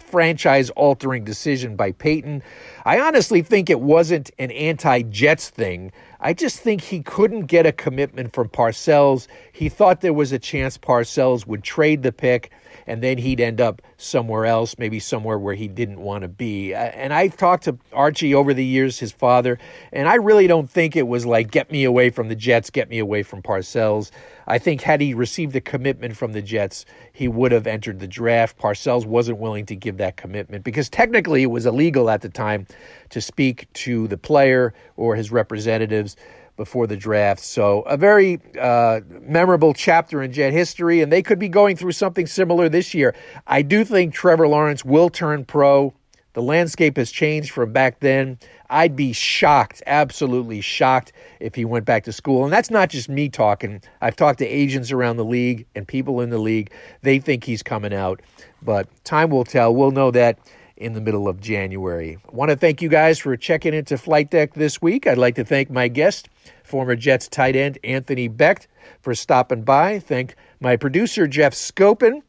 franchise 0.00 0.70
altering 0.70 1.24
decision 1.24 1.76
by 1.76 1.92
Peyton. 1.92 2.42
I 2.84 3.00
honestly 3.00 3.42
think 3.42 3.70
it 3.70 3.80
wasn't 3.80 4.30
an 4.38 4.50
anti 4.52 5.02
Jets 5.02 5.48
thing. 5.48 5.92
I 6.22 6.34
just 6.34 6.60
think 6.60 6.82
he 6.82 7.02
couldn't 7.02 7.46
get 7.46 7.64
a 7.64 7.72
commitment 7.72 8.34
from 8.34 8.50
Parcells. 8.50 9.26
He 9.52 9.70
thought 9.70 10.02
there 10.02 10.12
was 10.12 10.32
a 10.32 10.38
chance 10.38 10.76
Parcells 10.76 11.46
would 11.46 11.64
trade 11.64 12.02
the 12.02 12.12
pick 12.12 12.52
and 12.86 13.02
then 13.02 13.18
he'd 13.18 13.40
end 13.40 13.60
up 13.60 13.82
somewhere 13.96 14.46
else, 14.46 14.76
maybe 14.78 14.98
somewhere 14.98 15.38
where 15.38 15.54
he 15.54 15.68
didn't 15.68 16.00
want 16.00 16.22
to 16.22 16.28
be. 16.28 16.74
Uh, 16.74 16.78
and 16.78 17.12
I've 17.12 17.36
talked 17.36 17.64
to 17.64 17.78
Archie 17.92 18.34
over 18.34 18.54
the 18.54 18.64
years, 18.64 18.98
his 18.98 19.12
father, 19.12 19.58
and 19.92 20.08
I 20.08 20.14
really 20.16 20.46
don't 20.46 20.68
think 20.68 20.96
it 20.96 21.06
was 21.06 21.26
like, 21.26 21.50
get 21.50 21.70
me 21.70 21.84
away 21.84 22.10
from 22.10 22.28
the 22.28 22.34
Jets, 22.34 22.70
get 22.70 22.88
me 22.88 22.98
away 22.98 23.22
from 23.22 23.42
Parcells. 23.42 24.10
I 24.46 24.58
think 24.58 24.80
had 24.80 25.00
he 25.00 25.14
received 25.14 25.54
a 25.54 25.60
commitment 25.60 26.16
from 26.16 26.32
the 26.32 26.42
Jets, 26.42 26.84
he 27.12 27.28
would 27.28 27.52
have 27.52 27.66
entered 27.66 28.00
the 28.00 28.08
draft. 28.08 28.58
Parcells 28.58 29.06
wasn't 29.06 29.38
willing 29.38 29.66
to 29.66 29.76
give 29.76 29.98
that 29.98 30.16
commitment 30.16 30.64
because 30.64 30.88
technically 30.88 31.42
it 31.42 31.50
was 31.50 31.66
illegal 31.66 32.10
at 32.10 32.22
the 32.22 32.28
time 32.28 32.66
to 33.10 33.20
speak 33.20 33.72
to 33.74 34.08
the 34.08 34.16
player 34.16 34.74
or 34.96 35.14
his 35.14 35.30
representatives 35.30 36.16
before 36.60 36.86
the 36.86 36.96
draft. 36.96 37.40
So, 37.42 37.80
a 37.82 37.96
very 37.96 38.38
uh, 38.60 39.00
memorable 39.22 39.72
chapter 39.72 40.22
in 40.22 40.30
Jet 40.30 40.52
history, 40.52 41.00
and 41.00 41.10
they 41.10 41.22
could 41.22 41.38
be 41.38 41.48
going 41.48 41.74
through 41.74 41.92
something 41.92 42.26
similar 42.26 42.68
this 42.68 42.92
year. 42.92 43.14
I 43.46 43.62
do 43.62 43.82
think 43.82 44.12
Trevor 44.12 44.46
Lawrence 44.46 44.84
will 44.84 45.08
turn 45.08 45.46
pro 45.46 45.94
The 46.34 46.42
landscape 46.42 46.98
has 46.98 47.10
changed 47.10 47.50
from 47.50 47.72
back 47.72 48.00
then. 48.00 48.38
I'd 48.68 48.94
be 48.94 49.14
shocked, 49.14 49.82
absolutely 49.86 50.60
shocked, 50.60 51.14
if 51.40 51.54
he 51.54 51.64
went 51.64 51.86
back 51.86 52.04
to 52.04 52.12
school. 52.12 52.44
And 52.44 52.52
that's 52.52 52.70
not 52.70 52.90
just 52.90 53.08
me 53.08 53.30
talking. 53.30 53.80
I've 54.02 54.14
talked 54.14 54.38
to 54.40 54.46
agents 54.46 54.92
around 54.92 55.16
the 55.16 55.24
league 55.24 55.66
and 55.74 55.88
people 55.88 56.20
in 56.20 56.28
the 56.28 56.38
league. 56.38 56.72
They 57.00 57.20
think 57.20 57.42
he's 57.42 57.62
coming 57.62 57.94
out, 57.94 58.20
but 58.60 58.86
time 59.04 59.30
will 59.30 59.44
tell. 59.44 59.74
We'll 59.74 59.92
know 59.92 60.10
that 60.10 60.38
in 60.80 60.94
the 60.94 61.00
middle 61.00 61.28
of 61.28 61.40
January. 61.40 62.16
I 62.26 62.34
want 62.34 62.50
to 62.50 62.56
thank 62.56 62.80
you 62.80 62.88
guys 62.88 63.18
for 63.18 63.36
checking 63.36 63.74
into 63.74 63.98
Flight 63.98 64.30
Deck 64.30 64.54
this 64.54 64.80
week. 64.80 65.06
I'd 65.06 65.18
like 65.18 65.34
to 65.36 65.44
thank 65.44 65.70
my 65.70 65.88
guest, 65.88 66.28
former 66.64 66.96
Jets 66.96 67.28
tight 67.28 67.54
end 67.54 67.78
Anthony 67.84 68.28
Becht, 68.28 68.66
for 69.02 69.14
stopping 69.14 69.62
by. 69.62 69.98
Thank 69.98 70.34
my 70.58 70.76
producer, 70.76 71.26
Jeff 71.26 71.52
Scopin. 71.52 72.22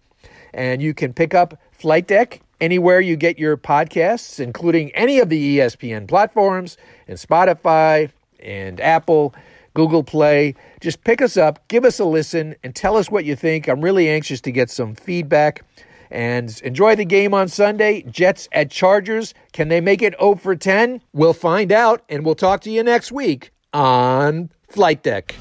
And 0.53 0.81
you 0.81 0.93
can 0.93 1.13
pick 1.13 1.33
up 1.33 1.59
Flight 1.71 2.07
Deck 2.07 2.41
anywhere 2.59 2.99
you 2.99 3.15
get 3.15 3.39
your 3.39 3.55
podcasts, 3.55 4.39
including 4.39 4.91
any 4.91 5.19
of 5.19 5.29
the 5.29 5.57
ESPN 5.57 6.07
platforms 6.07 6.77
and 7.07 7.17
Spotify 7.17 8.11
and 8.43 8.81
Apple, 8.81 9.33
Google 9.73 10.03
Play. 10.03 10.55
Just 10.81 11.03
pick 11.05 11.21
us 11.21 11.37
up, 11.37 11.65
give 11.69 11.85
us 11.85 11.99
a 11.99 12.05
listen, 12.05 12.55
and 12.63 12.75
tell 12.75 12.97
us 12.97 13.09
what 13.09 13.23
you 13.23 13.37
think. 13.37 13.69
I'm 13.69 13.81
really 13.81 14.09
anxious 14.09 14.41
to 14.41 14.51
get 14.51 14.69
some 14.69 14.93
feedback. 14.93 15.63
And 16.11 16.61
enjoy 16.63 16.95
the 16.95 17.05
game 17.05 17.33
on 17.33 17.47
Sunday. 17.47 18.03
Jets 18.03 18.47
at 18.51 18.69
Chargers. 18.69 19.33
Can 19.53 19.69
they 19.69 19.81
make 19.81 20.01
it 20.01 20.13
0 20.19 20.35
for 20.35 20.55
10? 20.55 21.01
We'll 21.13 21.33
find 21.33 21.71
out, 21.71 22.03
and 22.09 22.25
we'll 22.25 22.35
talk 22.35 22.61
to 22.61 22.71
you 22.71 22.83
next 22.83 23.11
week 23.11 23.51
on 23.73 24.51
Flight 24.69 25.03
Deck. 25.03 25.35